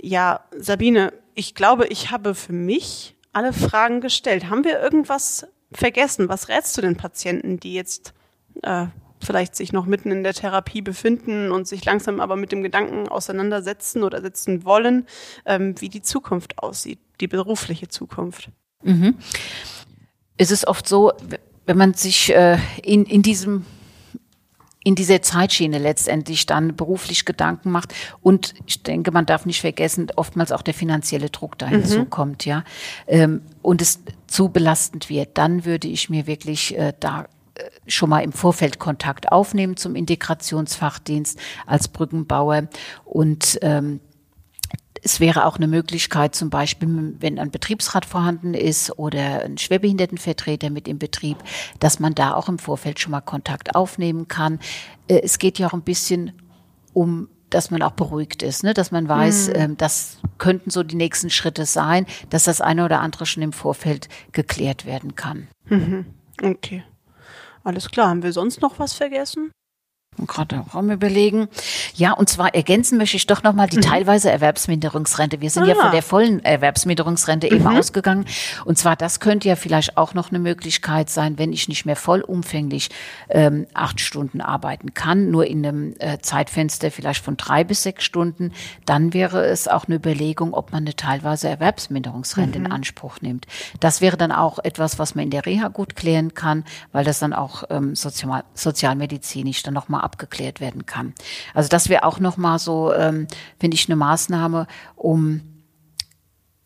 Ja, 0.00 0.40
Sabine, 0.56 1.12
ich 1.34 1.54
glaube, 1.54 1.86
ich 1.86 2.10
habe 2.10 2.34
für 2.34 2.52
mich 2.52 3.16
alle 3.32 3.52
Fragen 3.52 4.00
gestellt. 4.00 4.50
Haben 4.50 4.64
wir 4.64 4.80
irgendwas 4.80 5.46
vergessen? 5.72 6.28
Was 6.28 6.48
rätst 6.48 6.76
du 6.76 6.80
den 6.80 6.96
Patienten, 6.96 7.60
die 7.60 7.74
jetzt 7.74 8.14
äh, 8.62 8.86
vielleicht 9.22 9.56
sich 9.56 9.72
noch 9.72 9.86
mitten 9.86 10.10
in 10.10 10.22
der 10.22 10.34
Therapie 10.34 10.82
befinden 10.82 11.50
und 11.52 11.66
sich 11.66 11.84
langsam 11.84 12.20
aber 12.20 12.36
mit 12.36 12.52
dem 12.52 12.62
Gedanken 12.62 13.08
auseinandersetzen 13.08 14.02
oder 14.02 14.20
setzen 14.20 14.64
wollen, 14.64 15.06
ähm, 15.44 15.80
wie 15.80 15.88
die 15.88 16.02
Zukunft 16.02 16.58
aussieht, 16.58 17.00
die 17.20 17.28
berufliche 17.28 17.88
Zukunft? 17.88 18.50
Mhm. 18.82 19.16
Es 20.36 20.50
ist 20.50 20.66
oft 20.66 20.88
so, 20.88 21.12
wenn 21.66 21.76
man 21.76 21.94
sich 21.94 22.34
äh, 22.34 22.58
in, 22.82 23.04
in 23.04 23.22
diesem 23.22 23.64
in 24.84 24.94
dieser 24.94 25.20
Zeitschiene 25.20 25.76
letztendlich 25.78 26.46
dann 26.46 26.74
beruflich 26.74 27.26
Gedanken 27.26 27.70
macht. 27.70 27.94
Und 28.22 28.54
ich 28.64 28.82
denke, 28.82 29.10
man 29.10 29.26
darf 29.26 29.44
nicht 29.44 29.60
vergessen, 29.60 30.06
oftmals 30.16 30.50
auch 30.50 30.62
der 30.62 30.72
finanzielle 30.72 31.28
Druck 31.28 31.58
da 31.58 31.66
hinzukommt, 31.66 32.46
mhm. 32.46 32.50
ja. 32.50 32.64
Ähm, 33.06 33.42
und 33.60 33.82
es 33.82 34.00
zu 34.28 34.48
belastend 34.48 35.10
wird, 35.10 35.36
dann 35.36 35.66
würde 35.66 35.88
ich 35.88 36.08
mir 36.08 36.26
wirklich 36.26 36.78
äh, 36.78 36.94
da 37.00 37.24
äh, 37.56 37.64
schon 37.86 38.08
mal 38.08 38.20
im 38.20 38.32
Vorfeld 38.32 38.78
Kontakt 38.78 39.30
aufnehmen 39.30 39.76
zum 39.76 39.94
Integrationsfachdienst 39.94 41.38
als 41.66 41.88
Brückenbauer 41.88 42.68
und 43.04 43.58
ähm, 43.60 44.00
es 45.02 45.20
wäre 45.20 45.44
auch 45.46 45.56
eine 45.56 45.68
Möglichkeit, 45.68 46.34
zum 46.34 46.50
Beispiel, 46.50 47.14
wenn 47.20 47.38
ein 47.38 47.50
Betriebsrat 47.50 48.04
vorhanden 48.04 48.54
ist 48.54 48.98
oder 48.98 49.44
ein 49.44 49.58
Schwerbehindertenvertreter 49.58 50.70
mit 50.70 50.88
im 50.88 50.98
Betrieb, 50.98 51.38
dass 51.80 52.00
man 52.00 52.14
da 52.14 52.34
auch 52.34 52.48
im 52.48 52.58
Vorfeld 52.58 53.00
schon 53.00 53.12
mal 53.12 53.20
Kontakt 53.20 53.74
aufnehmen 53.74 54.28
kann. 54.28 54.58
Äh, 55.08 55.20
es 55.22 55.38
geht 55.38 55.58
ja 55.58 55.68
auch 55.68 55.74
ein 55.74 55.82
bisschen 55.82 56.32
um 56.92 57.28
dass 57.50 57.70
man 57.70 57.80
auch 57.80 57.92
beruhigt 57.92 58.42
ist, 58.42 58.62
ne? 58.62 58.74
dass 58.74 58.90
man 58.90 59.08
weiß, 59.08 59.48
mhm. 59.48 59.54
ähm, 59.54 59.76
das 59.78 60.18
könnten 60.36 60.68
so 60.68 60.82
die 60.82 60.96
nächsten 60.96 61.30
Schritte 61.30 61.64
sein, 61.64 62.04
dass 62.28 62.44
das 62.44 62.60
eine 62.60 62.84
oder 62.84 63.00
andere 63.00 63.24
schon 63.24 63.42
im 63.42 63.52
Vorfeld 63.52 64.10
geklärt 64.32 64.84
werden 64.84 65.14
kann. 65.14 65.48
Mhm. 65.64 66.04
Okay. 66.42 66.84
Alles 67.64 67.90
klar. 67.90 68.08
Haben 68.08 68.22
wir 68.22 68.32
sonst 68.32 68.60
noch 68.60 68.78
was 68.78 68.92
vergessen? 68.92 69.50
Gerade 70.26 70.60
auch 70.60 70.74
am 70.74 70.90
überlegen. 70.90 71.48
Ja, 71.94 72.12
und 72.12 72.28
zwar 72.28 72.54
ergänzen 72.54 72.98
möchte 72.98 73.16
ich 73.16 73.26
doch 73.26 73.42
nochmal 73.42 73.68
die 73.68 73.76
mhm. 73.76 73.82
teilweise 73.82 74.30
Erwerbsminderungsrente. 74.30 75.40
Wir 75.40 75.50
sind 75.50 75.64
ah. 75.64 75.66
ja 75.66 75.74
von 75.74 75.92
der 75.92 76.02
vollen 76.02 76.44
Erwerbsminderungsrente 76.44 77.48
mhm. 77.48 77.56
eben 77.56 77.66
ausgegangen. 77.66 78.26
Und 78.64 78.78
zwar, 78.78 78.96
das 78.96 79.20
könnte 79.20 79.48
ja 79.48 79.56
vielleicht 79.56 79.96
auch 79.96 80.14
noch 80.14 80.30
eine 80.30 80.38
Möglichkeit 80.38 81.10
sein, 81.10 81.38
wenn 81.38 81.52
ich 81.52 81.68
nicht 81.68 81.86
mehr 81.86 81.96
vollumfänglich 81.96 82.90
ähm, 83.28 83.66
acht 83.74 84.00
Stunden 84.00 84.40
arbeiten 84.40 84.94
kann, 84.94 85.30
nur 85.30 85.46
in 85.46 85.64
einem 85.64 85.94
äh, 85.98 86.18
Zeitfenster 86.18 86.90
vielleicht 86.90 87.24
von 87.24 87.36
drei 87.36 87.64
bis 87.64 87.82
sechs 87.82 88.04
Stunden, 88.04 88.52
dann 88.84 89.14
wäre 89.14 89.44
es 89.46 89.68
auch 89.68 89.86
eine 89.86 89.96
Überlegung, 89.96 90.54
ob 90.54 90.72
man 90.72 90.84
eine 90.84 90.96
teilweise 90.96 91.48
Erwerbsminderungsrente 91.48 92.58
mhm. 92.58 92.66
in 92.66 92.72
Anspruch 92.72 93.20
nimmt. 93.20 93.46
Das 93.80 94.00
wäre 94.00 94.16
dann 94.16 94.32
auch 94.32 94.58
etwas, 94.58 94.98
was 94.98 95.14
man 95.14 95.24
in 95.24 95.30
der 95.30 95.46
Reha 95.46 95.68
gut 95.68 95.96
klären 95.96 96.34
kann, 96.34 96.64
weil 96.92 97.04
das 97.04 97.18
dann 97.18 97.32
auch 97.32 97.64
ähm, 97.70 97.94
sozial, 97.94 98.44
sozialmedizinisch 98.54 99.62
dann 99.62 99.74
nochmal 99.74 100.02
abgeklärt 100.08 100.60
werden 100.60 100.86
kann. 100.86 101.14
Also 101.54 101.68
das 101.68 101.88
wäre 101.88 102.04
auch 102.04 102.18
nochmal 102.18 102.58
so, 102.58 102.92
ähm, 102.94 103.26
finde 103.60 103.74
ich, 103.74 103.88
eine 103.88 103.96
Maßnahme, 103.96 104.66
um 104.96 105.42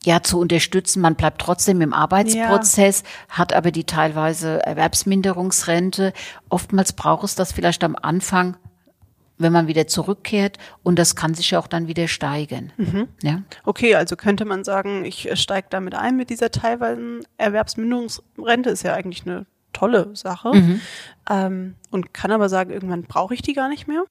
ja 0.04 0.22
zu 0.22 0.38
unterstützen. 0.38 1.00
Man 1.00 1.16
bleibt 1.16 1.40
trotzdem 1.40 1.80
im 1.80 1.92
Arbeitsprozess, 1.92 3.02
ja. 3.02 3.36
hat 3.36 3.52
aber 3.52 3.72
die 3.72 3.84
teilweise 3.84 4.64
Erwerbsminderungsrente. 4.64 6.12
Oftmals 6.48 6.92
braucht 6.92 7.24
es 7.24 7.34
das 7.34 7.52
vielleicht 7.52 7.84
am 7.84 7.96
Anfang 8.00 8.56
wenn 9.38 9.52
man 9.52 9.66
wieder 9.66 9.86
zurückkehrt 9.86 10.58
und 10.82 10.98
das 10.98 11.16
kann 11.16 11.34
sich 11.34 11.50
ja 11.50 11.58
auch 11.58 11.66
dann 11.66 11.88
wieder 11.88 12.08
steigern. 12.08 12.72
Mhm. 12.76 13.08
Ja? 13.22 13.42
Okay, 13.64 13.94
also 13.94 14.16
könnte 14.16 14.44
man 14.44 14.64
sagen, 14.64 15.04
ich 15.04 15.28
steige 15.34 15.66
damit 15.70 15.94
ein 15.94 16.16
mit 16.16 16.30
dieser 16.30 16.50
teilweisen 16.50 17.26
Erwerbsminderungsrente, 17.36 18.70
ist 18.70 18.84
ja 18.84 18.94
eigentlich 18.94 19.26
eine 19.26 19.46
tolle 19.72 20.10
Sache. 20.14 20.54
Mhm. 20.54 20.80
Ähm, 21.28 21.74
und 21.90 22.14
kann 22.14 22.32
aber 22.32 22.48
sagen, 22.48 22.70
irgendwann 22.70 23.02
brauche 23.04 23.34
ich 23.34 23.42
die 23.42 23.52
gar 23.52 23.68
nicht 23.68 23.86
mehr. 23.86 24.04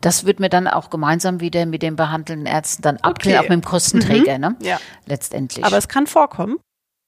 Das 0.00 0.24
wird 0.24 0.40
mir 0.40 0.48
dann 0.48 0.68
auch 0.68 0.90
gemeinsam 0.90 1.40
wieder 1.40 1.66
mit 1.66 1.82
den 1.82 1.96
behandelnden 1.96 2.46
Ärzten 2.46 2.82
dann 2.82 2.96
abklären, 2.98 3.40
okay. 3.40 3.46
auch 3.46 3.50
mit 3.54 3.64
dem 3.64 3.68
Kostenträger, 3.68 4.34
mhm. 4.34 4.40
ne? 4.40 4.56
Ja. 4.60 4.80
Letztendlich. 5.06 5.64
Aber 5.64 5.76
es 5.76 5.88
kann 5.88 6.06
vorkommen. 6.06 6.58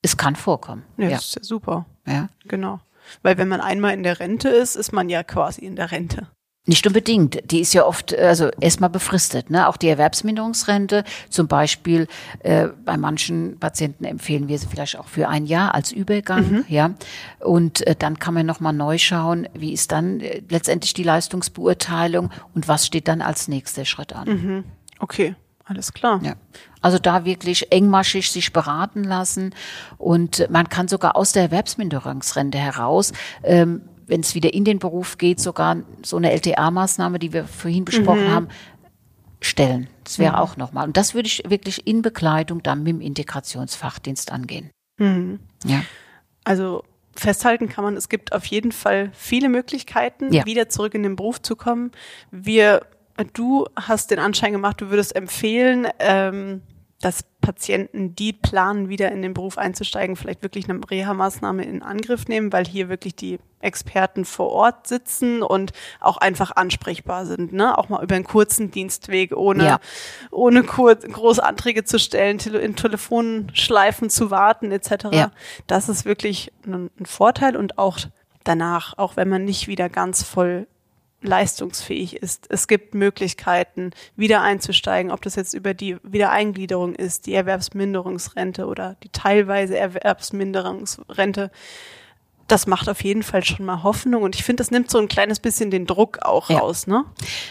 Es 0.03 0.17
kann 0.17 0.37
vorkommen. 0.37 0.85
Ja, 0.97 1.05
ja. 1.05 1.11
das 1.17 1.27
ist 1.27 1.37
ja 1.37 1.43
super. 1.43 1.87
Ja. 2.07 2.29
Genau. 2.45 2.81
Weil 3.23 3.39
wenn 3.39 3.49
man 3.49 3.61
einmal 3.61 3.95
in 3.95 4.03
der 4.03 4.21
Rente 4.21 4.49
ist, 4.49 4.77
ist 4.77 4.93
man 4.93 5.09
ja 5.09 5.23
quasi 5.23 5.65
in 5.65 5.77
der 5.77 5.91
Rente. 5.91 6.29
Nicht 6.71 6.87
unbedingt. 6.87 7.51
Die 7.51 7.59
ist 7.59 7.73
ja 7.73 7.85
oft, 7.85 8.17
also 8.17 8.49
erstmal 8.61 8.91
befristet. 8.91 9.51
Ne? 9.51 9.67
Auch 9.67 9.77
die 9.77 9.89
Erwerbsminderungsrente, 9.89 11.03
zum 11.29 11.49
Beispiel 11.49 12.07
äh, 12.45 12.69
bei 12.85 12.97
manchen 12.97 13.59
Patienten 13.59 14.05
empfehlen 14.05 14.47
wir 14.47 14.57
sie 14.57 14.69
vielleicht 14.69 14.97
auch 14.97 15.09
für 15.09 15.29
ein 15.29 15.47
Jahr 15.47 15.75
als 15.75 15.91
Übergang. 15.91 16.49
Mhm. 16.49 16.65
Ja, 16.69 16.93
und 17.41 17.85
äh, 17.89 17.97
dann 17.99 18.21
kann 18.21 18.35
man 18.35 18.47
noch 18.47 18.61
mal 18.61 18.73
neu 18.73 18.99
schauen, 18.99 19.49
wie 19.53 19.73
ist 19.73 19.91
dann 19.91 20.21
äh, 20.21 20.43
letztendlich 20.49 20.95
die 20.95 21.03
Leistungsbeurteilung 21.03 22.31
und 22.55 22.69
was 22.69 22.87
steht 22.87 23.09
dann 23.09 23.21
als 23.21 23.49
nächster 23.49 23.85
Schritt 23.85 24.15
an. 24.15 24.29
Mhm. 24.29 24.65
Okay. 25.01 25.35
Alles 25.71 25.93
klar. 25.93 26.21
Ja. 26.25 26.35
Also 26.81 26.99
da 26.99 27.25
wirklich 27.25 27.71
engmaschig 27.71 28.29
sich 28.31 28.53
beraten 28.53 29.05
lassen 29.05 29.55
und 29.99 30.49
man 30.51 30.69
kann 30.69 30.89
sogar 30.89 31.15
aus 31.15 31.31
der 31.31 31.45
Erwerbsminderungsrente 31.45 32.59
heraus 32.59 33.13
ähm, 33.45 33.83
wenn 34.11 34.21
es 34.21 34.35
wieder 34.35 34.53
in 34.53 34.65
den 34.65 34.81
Beruf 34.81 35.19
geht, 35.19 35.41
sogar 35.41 35.77
so 36.03 36.17
eine 36.17 36.33
LTA-Maßnahme, 36.33 37.19
die 37.19 37.33
wir 37.33 37.45
vorhin 37.45 37.85
besprochen 37.85 38.25
mhm. 38.25 38.31
haben, 38.31 38.49
stellen. 39.41 39.89
Das 40.05 40.19
wäre 40.19 40.33
mhm. 40.33 40.39
auch 40.39 40.57
nochmal. 40.57 40.87
Und 40.87 40.97
das 40.97 41.15
würde 41.15 41.29
ich 41.29 41.45
wirklich 41.49 41.87
in 41.87 42.03
Begleitung 42.03 42.63
dann 42.63 42.83
mit 42.83 42.95
dem 42.95 43.01
Integrationsfachdienst 43.01 44.33
angehen. 44.33 44.71
Mhm. 44.99 45.39
Ja. 45.65 45.83
Also 46.43 46.83
festhalten 47.15 47.69
kann 47.69 47.85
man, 47.85 47.97
es 47.97 48.09
gibt 48.09 48.33
auf 48.33 48.45
jeden 48.47 48.73
Fall 48.73 49.11
viele 49.15 49.49
Möglichkeiten, 49.49 50.33
ja. 50.33 50.45
wieder 50.45 50.69
zurück 50.69 50.95
in 50.95 51.05
den 51.05 51.15
Beruf 51.15 51.41
zu 51.41 51.55
kommen. 51.55 51.93
Wir, 52.33 52.85
du 53.33 53.67
hast 53.77 54.11
den 54.11 54.19
Anschein 54.19 54.53
gemacht, 54.53 54.81
du 54.81 54.91
würdest 54.91 55.15
empfehlen, 55.15 55.87
ähm, 56.01 56.63
dass 57.01 57.25
Patienten, 57.41 58.15
die 58.15 58.35
planen, 58.35 58.91
wieder 58.91 59.11
in 59.11 59.23
den 59.23 59.33
Beruf 59.33 59.57
einzusteigen, 59.57 60.17
vielleicht 60.17 60.43
wirklich 60.43 60.69
eine 60.69 60.81
Reha-Maßnahme 60.89 61.65
in 61.65 61.83
Angriff 61.83 62.29
nehmen, 62.29 62.53
weil 62.53 62.67
hier 62.67 62.91
wirklich 62.91 63.17
die 63.17 63.39
Experten 63.61 64.25
vor 64.27 64.51
Ort 64.51 64.87
sitzen 64.87 65.43
und 65.43 65.73
auch 65.99 66.19
einfach 66.19 66.53
ansprechbar 66.57 67.25
sind, 67.25 67.53
ne? 67.53 67.77
Auch 67.77 67.89
mal 67.89 68.03
über 68.03 68.15
einen 68.15 68.25
kurzen 68.25 68.71
Dienstweg, 68.71 69.35
ohne, 69.35 69.65
ja. 69.65 69.81
ohne 70.31 70.63
kurz, 70.63 71.05
große 71.05 71.43
Anträge 71.43 71.85
zu 71.85 71.99
stellen, 71.99 72.39
in 72.39 72.77
Telefonschleifen 72.77 74.11
zu 74.11 74.31
warten, 74.31 74.71
etc. 74.71 75.07
Ja. 75.13 75.31
Das 75.67 75.89
ist 75.89 76.05
wirklich 76.05 76.53
ein, 76.67 76.91
ein 76.99 77.07
Vorteil 77.07 77.57
und 77.57 77.79
auch 77.79 77.99
danach, 78.45 78.97
auch 78.99 79.17
wenn 79.17 79.29
man 79.29 79.45
nicht 79.45 79.69
wieder 79.69 79.89
ganz 79.89 80.23
voll 80.23 80.67
leistungsfähig 81.23 82.17
ist. 82.17 82.47
Es 82.49 82.67
gibt 82.69 82.95
Möglichkeiten, 82.95 83.91
wieder 84.17 84.43
einzusteigen, 84.43 85.11
ob 85.11 85.23
das 85.23 85.37
jetzt 85.37 85.55
über 85.55 85.75
die 85.75 85.97
Wiedereingliederung 86.03 86.95
ist, 86.95 87.27
die 87.27 87.35
Erwerbsminderungsrente 87.35 88.67
oder 88.67 88.97
die 89.03 89.11
teilweise 89.11 89.77
Erwerbsminderungsrente 89.79 91.51
das 92.51 92.67
macht 92.67 92.89
auf 92.89 93.05
jeden 93.05 93.23
Fall 93.23 93.45
schon 93.45 93.65
mal 93.65 93.83
Hoffnung 93.83 94.23
und 94.23 94.35
ich 94.35 94.43
finde, 94.43 94.61
das 94.61 94.71
nimmt 94.71 94.91
so 94.91 94.99
ein 94.99 95.09
kleines 95.09 95.39
bisschen 95.39 95.71
den 95.71 95.87
Druck 95.87 96.19
auch 96.23 96.51
ja. 96.51 96.59
raus. 96.59 96.87
Ne? 96.87 97.05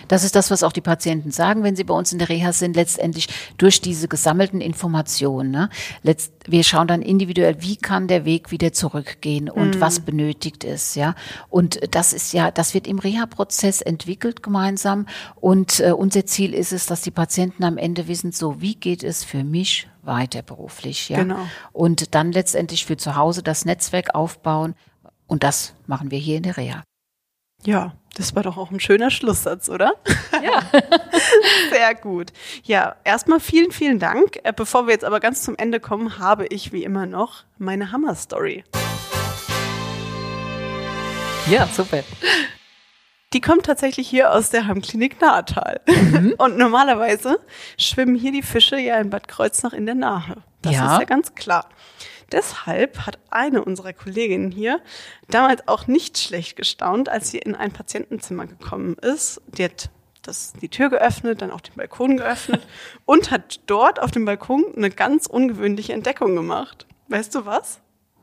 Das 0.08 0.24
ist 0.24 0.36
das, 0.36 0.52
was 0.52 0.62
auch 0.64 0.74
die 0.74 0.82
Patienten 0.82 1.32
sagen, 1.32 1.64
wenn 1.64 1.76
sie 1.76 1.86
bei 1.86 1.94
uns 1.94 2.12
in 2.12 2.20
der 2.20 2.30
Reha 2.30 2.52
sind, 2.52 2.76
letztendlich 2.76 3.28
durch 3.58 3.82
diese 3.82 4.08
gesammelten 4.08 4.62
Informationen. 4.62 5.52
Ne? 5.52 5.70
Letzt, 6.04 6.34
wir 6.52 6.64
schauen 6.64 6.88
dann 6.88 7.02
individuell, 7.02 7.62
wie 7.62 7.78
kann 7.78 8.08
der 8.08 8.26
Weg 8.26 8.52
wieder 8.52 8.74
zurückgehen 8.74 9.50
und 9.50 9.76
mhm. 9.76 9.82
was 9.82 10.00
benötigt 10.00 10.64
ist. 10.64 10.96
Ja, 10.96 11.16
Und 11.50 11.80
das 11.94 12.14
ist 12.14 12.34
ja, 12.34 12.52
das 12.52 12.74
wird 12.74 12.88
im 12.88 13.00
Reha-Prozess 13.00 13.82
entwickelt 13.82 14.44
gemeinsam 14.44 15.06
und 15.36 15.80
äh, 15.80 15.92
unser 15.92 16.26
Ziel 16.26 16.54
ist 16.54 16.72
es, 16.72 16.86
dass 16.86 17.02
die 17.02 17.12
Patienten 17.12 17.64
am 17.64 17.78
Ende 17.78 18.08
wissen, 18.08 18.32
so 18.32 18.62
wie 18.62 18.76
geht 18.76 19.04
es 19.04 19.24
für 19.24 19.44
mich 19.44 19.88
weiter 20.02 20.42
beruflich. 20.42 21.10
Ja? 21.10 21.20
Genau. 21.20 21.40
Und 21.72 22.16
dann 22.16 22.32
letztendlich 22.32 22.86
für 22.86 22.98
zu 22.98 23.16
Hause 23.16 23.44
das 23.44 23.66
Netzwerk 23.66 24.16
aufbauen. 24.16 24.76
Und 25.28 25.44
das 25.44 25.76
machen 25.86 26.12
wir 26.12 26.18
hier 26.18 26.38
in 26.38 26.44
der 26.44 26.58
Reha. 26.58 26.84
Ja, 27.64 27.94
das 28.16 28.36
war 28.36 28.44
doch 28.44 28.58
auch 28.58 28.72
ein 28.72 28.80
schöner 28.80 29.12
Schlusssatz, 29.12 29.70
oder? 29.70 29.94
Ja. 30.44 30.64
Sehr 31.72 31.96
gut. 31.96 32.32
Ja, 32.64 32.96
erstmal 33.04 33.40
vielen, 33.40 33.72
vielen 33.72 34.00
Dank. 34.00 34.40
Äh, 34.44 34.54
bevor 34.56 34.88
wir 34.88 34.94
jetzt 34.94 35.06
aber 35.06 35.20
ganz 35.20 35.42
zum 35.44 35.56
Ende 35.58 35.80
kommen, 35.80 36.20
habe 36.20 36.48
ich 36.48 36.72
wie 36.72 36.84
immer 36.84 37.06
noch 37.06 37.44
meine 37.58 37.92
Hammer-Story. 37.92 38.64
Ja, 41.50 41.68
super. 41.68 42.04
Die 43.34 43.42
kommt 43.42 43.66
tatsächlich 43.66 44.08
hier 44.10 44.34
aus 44.34 44.50
der 44.50 44.68
Heimklinik 44.68 45.22
Nahetal. 45.22 45.82
Mhm. 45.88 46.36
Und 46.38 46.58
normalerweise 46.58 47.40
schwimmen 47.78 48.16
hier 48.16 48.32
die 48.32 48.42
Fische 48.42 48.78
ja 48.78 48.98
in 49.00 49.10
Bad 49.10 49.28
Kreuznach 49.28 49.74
in 49.74 49.86
der 49.86 49.96
Nahe. 49.96 50.38
Das 50.62 50.74
ja. 50.74 50.94
ist 50.94 51.00
ja 51.00 51.06
ganz 51.06 51.36
klar. 51.36 51.70
Deshalb 52.32 53.06
hat 53.06 53.20
eine 53.30 53.64
unserer 53.64 53.94
Kolleginnen 53.94 54.52
hier 54.52 54.82
damals 55.30 55.68
auch 55.68 55.88
nicht 55.88 56.18
schlecht 56.18 56.56
gestaunt, 56.56 57.10
als 57.10 57.32
sie 57.32 57.40
in 57.40 57.56
ein 57.56 57.72
Patientenzimmer 57.72 58.46
gekommen 58.46 58.96
ist. 59.02 59.42
Die 59.48 59.66
hat 59.66 59.90
das, 60.22 60.54
die 60.54 60.70
Tür 60.70 60.90
geöffnet, 60.90 61.42
dann 61.42 61.52
auch 61.52 61.62
den 61.62 61.76
Balkon 61.76 62.18
geöffnet 62.18 62.66
und 63.06 63.32
hat 63.32 63.62
dort 63.66 64.02
auf 64.02 64.12
dem 64.12 64.26
Balkon 64.26 64.66
eine 64.76 64.90
ganz 64.90 65.26
ungewöhnliche 65.26 65.94
Entdeckung 65.94 66.36
gemacht. 66.36 66.86
Weißt 67.08 67.34
du 67.34 67.46
was? 67.46 67.82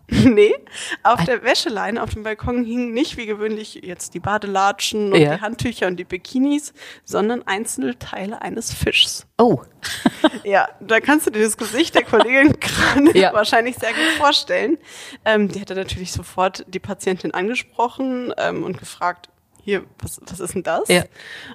nee, 0.24 0.54
auf 1.02 1.24
der 1.24 1.42
Wäscheleine 1.42 2.00
auf 2.02 2.11
dem 2.11 2.22
Balkon 2.22 2.64
hingen 2.64 2.92
nicht 2.92 3.16
wie 3.16 3.26
gewöhnlich 3.26 3.80
jetzt 3.82 4.14
die 4.14 4.20
Badelatschen 4.20 5.12
und 5.12 5.20
ja. 5.20 5.36
die 5.36 5.40
Handtücher 5.40 5.88
und 5.88 5.96
die 5.96 6.04
Bikinis, 6.04 6.72
sondern 7.04 7.42
einzelne 7.46 7.98
Teile 7.98 8.40
eines 8.40 8.72
Fischs. 8.72 9.26
Oh. 9.36 9.62
ja, 10.44 10.68
da 10.80 11.00
kannst 11.00 11.26
du 11.26 11.30
dir 11.30 11.42
das 11.42 11.57
Gesicht 11.57 11.94
der 11.96 12.04
Kollegin 12.04 12.52
gerade 12.61 13.18
ja. 13.18 13.32
wahrscheinlich 13.32 13.76
sehr 13.76 13.90
gut 13.90 14.12
vorstellen. 14.16 14.78
Ähm, 15.24 15.48
die 15.48 15.59
hätte 15.59 15.74
natürlich 15.74 16.12
sofort 16.12 16.64
die 16.68 16.78
Patientin 16.78 17.32
angesprochen 17.32 18.32
ähm, 18.38 18.62
und 18.62 18.78
gefragt, 18.78 19.28
hier, 19.66 19.84
was, 19.98 20.20
was 20.24 20.38
ist 20.38 20.54
denn 20.54 20.62
das? 20.62 20.88
Ja. 20.88 21.02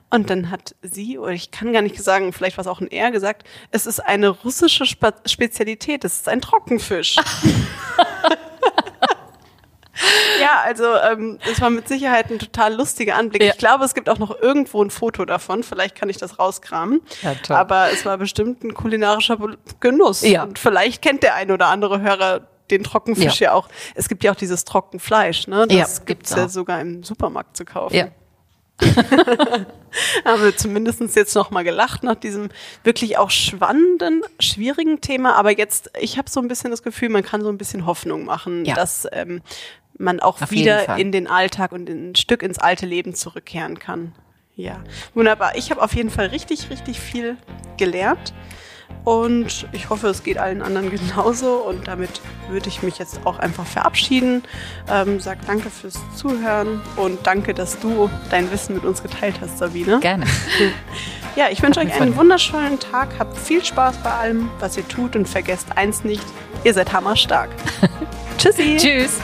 Und 0.09 0.29
dann 0.29 0.51
hat 0.51 0.75
sie, 0.81 1.17
oder 1.17 1.31
ich 1.31 1.49
kann 1.49 1.71
gar 1.71 1.81
nicht 1.81 1.97
sagen, 2.03 2.33
vielleicht 2.33 2.57
war 2.57 2.63
es 2.63 2.67
auch 2.67 2.81
ein 2.81 2.91
Er 2.91 3.09
gesagt, 3.09 3.47
es 3.71 3.85
ist 3.85 4.01
eine 4.01 4.27
russische 4.27 4.85
Spe 4.85 5.13
Spezialität, 5.25 6.03
es 6.03 6.17
ist 6.17 6.27
ein 6.27 6.41
Trockenfisch. 6.41 7.15
Ja, 10.39 10.61
also 10.63 10.85
ähm, 11.09 11.37
es 11.51 11.59
war 11.61 11.69
mit 11.69 11.87
Sicherheit 11.87 12.31
ein 12.31 12.39
total 12.39 12.73
lustiger 12.73 13.15
Anblick. 13.15 13.43
Ja. 13.43 13.51
Ich 13.51 13.57
glaube, 13.57 13.85
es 13.85 13.93
gibt 13.93 14.09
auch 14.09 14.19
noch 14.19 14.39
irgendwo 14.41 14.83
ein 14.83 14.89
Foto 14.89 15.25
davon. 15.25 15.63
Vielleicht 15.63 15.95
kann 15.95 16.09
ich 16.09 16.17
das 16.17 16.39
rauskramen. 16.39 17.01
Ja, 17.21 17.35
toll. 17.35 17.55
Aber 17.55 17.91
es 17.91 18.05
war 18.05 18.17
bestimmt 18.17 18.63
ein 18.63 18.73
kulinarischer 18.73 19.37
Genuss. 19.79 20.21
Ja. 20.21 20.43
Und 20.43 20.59
vielleicht 20.59 21.01
kennt 21.01 21.23
der 21.23 21.35
ein 21.35 21.51
oder 21.51 21.67
andere 21.67 22.01
Hörer 22.01 22.47
den 22.69 22.83
Trockenfisch 22.83 23.41
ja. 23.41 23.49
ja 23.49 23.53
auch. 23.53 23.67
Es 23.95 24.07
gibt 24.07 24.23
ja 24.23 24.31
auch 24.31 24.35
dieses 24.35 24.63
Trockenfleisch, 24.63 25.47
ne? 25.47 25.67
Das 25.67 25.97
ja, 25.97 26.03
gibt's 26.05 26.31
ja 26.31 26.47
sogar 26.47 26.79
im 26.79 27.03
Supermarkt 27.03 27.57
zu 27.57 27.65
kaufen. 27.65 27.95
Ja. 27.95 28.07
haben 30.25 30.43
wir 30.43 30.55
zumindest 30.55 31.01
jetzt 31.15 31.35
noch 31.35 31.51
mal 31.51 31.63
gelacht 31.63 32.03
nach 32.03 32.15
diesem 32.15 32.49
wirklich 32.83 33.17
auch 33.17 33.29
spannenden, 33.29 34.23
schwierigen 34.39 35.01
Thema. 35.01 35.35
Aber 35.35 35.55
jetzt, 35.55 35.91
ich 35.99 36.17
habe 36.17 36.29
so 36.29 36.39
ein 36.39 36.47
bisschen 36.47 36.71
das 36.71 36.81
Gefühl, 36.83 37.09
man 37.09 37.23
kann 37.23 37.41
so 37.41 37.49
ein 37.49 37.57
bisschen 37.57 37.85
Hoffnung 37.85 38.25
machen, 38.25 38.65
ja. 38.65 38.75
dass 38.75 39.07
ähm, 39.11 39.41
man 40.01 40.19
auch 40.19 40.41
Auf 40.41 40.51
wieder 40.51 40.97
in 40.97 41.11
den 41.11 41.27
Alltag 41.27 41.71
und 41.71 41.89
ein 41.89 42.15
Stück 42.15 42.43
ins 42.43 42.59
alte 42.59 42.85
Leben 42.85 43.13
zurückkehren 43.13 43.79
kann. 43.79 44.13
Ja, 44.55 44.83
wunderbar. 45.13 45.55
Ich 45.55 45.71
habe 45.71 45.81
auf 45.81 45.93
jeden 45.93 46.09
Fall 46.09 46.27
richtig, 46.27 46.69
richtig 46.69 46.99
viel 46.99 47.37
gelernt. 47.77 48.33
Und 49.03 49.67
ich 49.71 49.89
hoffe, 49.89 50.07
es 50.09 50.23
geht 50.23 50.37
allen 50.37 50.61
anderen 50.61 50.89
genauso. 50.91 51.55
Und 51.55 51.87
damit 51.87 52.21
würde 52.49 52.69
ich 52.69 52.83
mich 52.83 52.99
jetzt 52.99 53.21
auch 53.25 53.39
einfach 53.39 53.65
verabschieden. 53.65 54.43
Ähm, 54.89 55.19
sag 55.19 55.45
danke 55.47 55.69
fürs 55.69 55.99
Zuhören 56.15 56.81
und 56.97 57.25
danke, 57.25 57.53
dass 57.53 57.79
du 57.79 58.09
dein 58.29 58.51
Wissen 58.51 58.75
mit 58.75 58.85
uns 58.85 59.01
geteilt 59.01 59.35
hast, 59.41 59.57
Sabine. 59.57 59.99
Gerne. 59.99 60.25
Ja, 61.37 61.45
ich 61.49 61.63
wünsche 61.63 61.79
euch 61.79 61.93
einen 61.93 62.17
wunderschönen 62.17 62.77
Tag. 62.77 63.07
Habt 63.17 63.37
viel 63.37 63.63
Spaß 63.63 63.99
bei 64.03 64.11
allem, 64.11 64.49
was 64.59 64.75
ihr 64.75 64.85
tut 64.85 65.15
und 65.15 65.29
vergesst 65.29 65.65
eins 65.77 66.03
nicht, 66.03 66.25
ihr 66.65 66.73
seid 66.73 66.91
hammerstark. 66.91 67.49
Tschüssi. 68.37 68.75
Tschüss. 68.77 69.19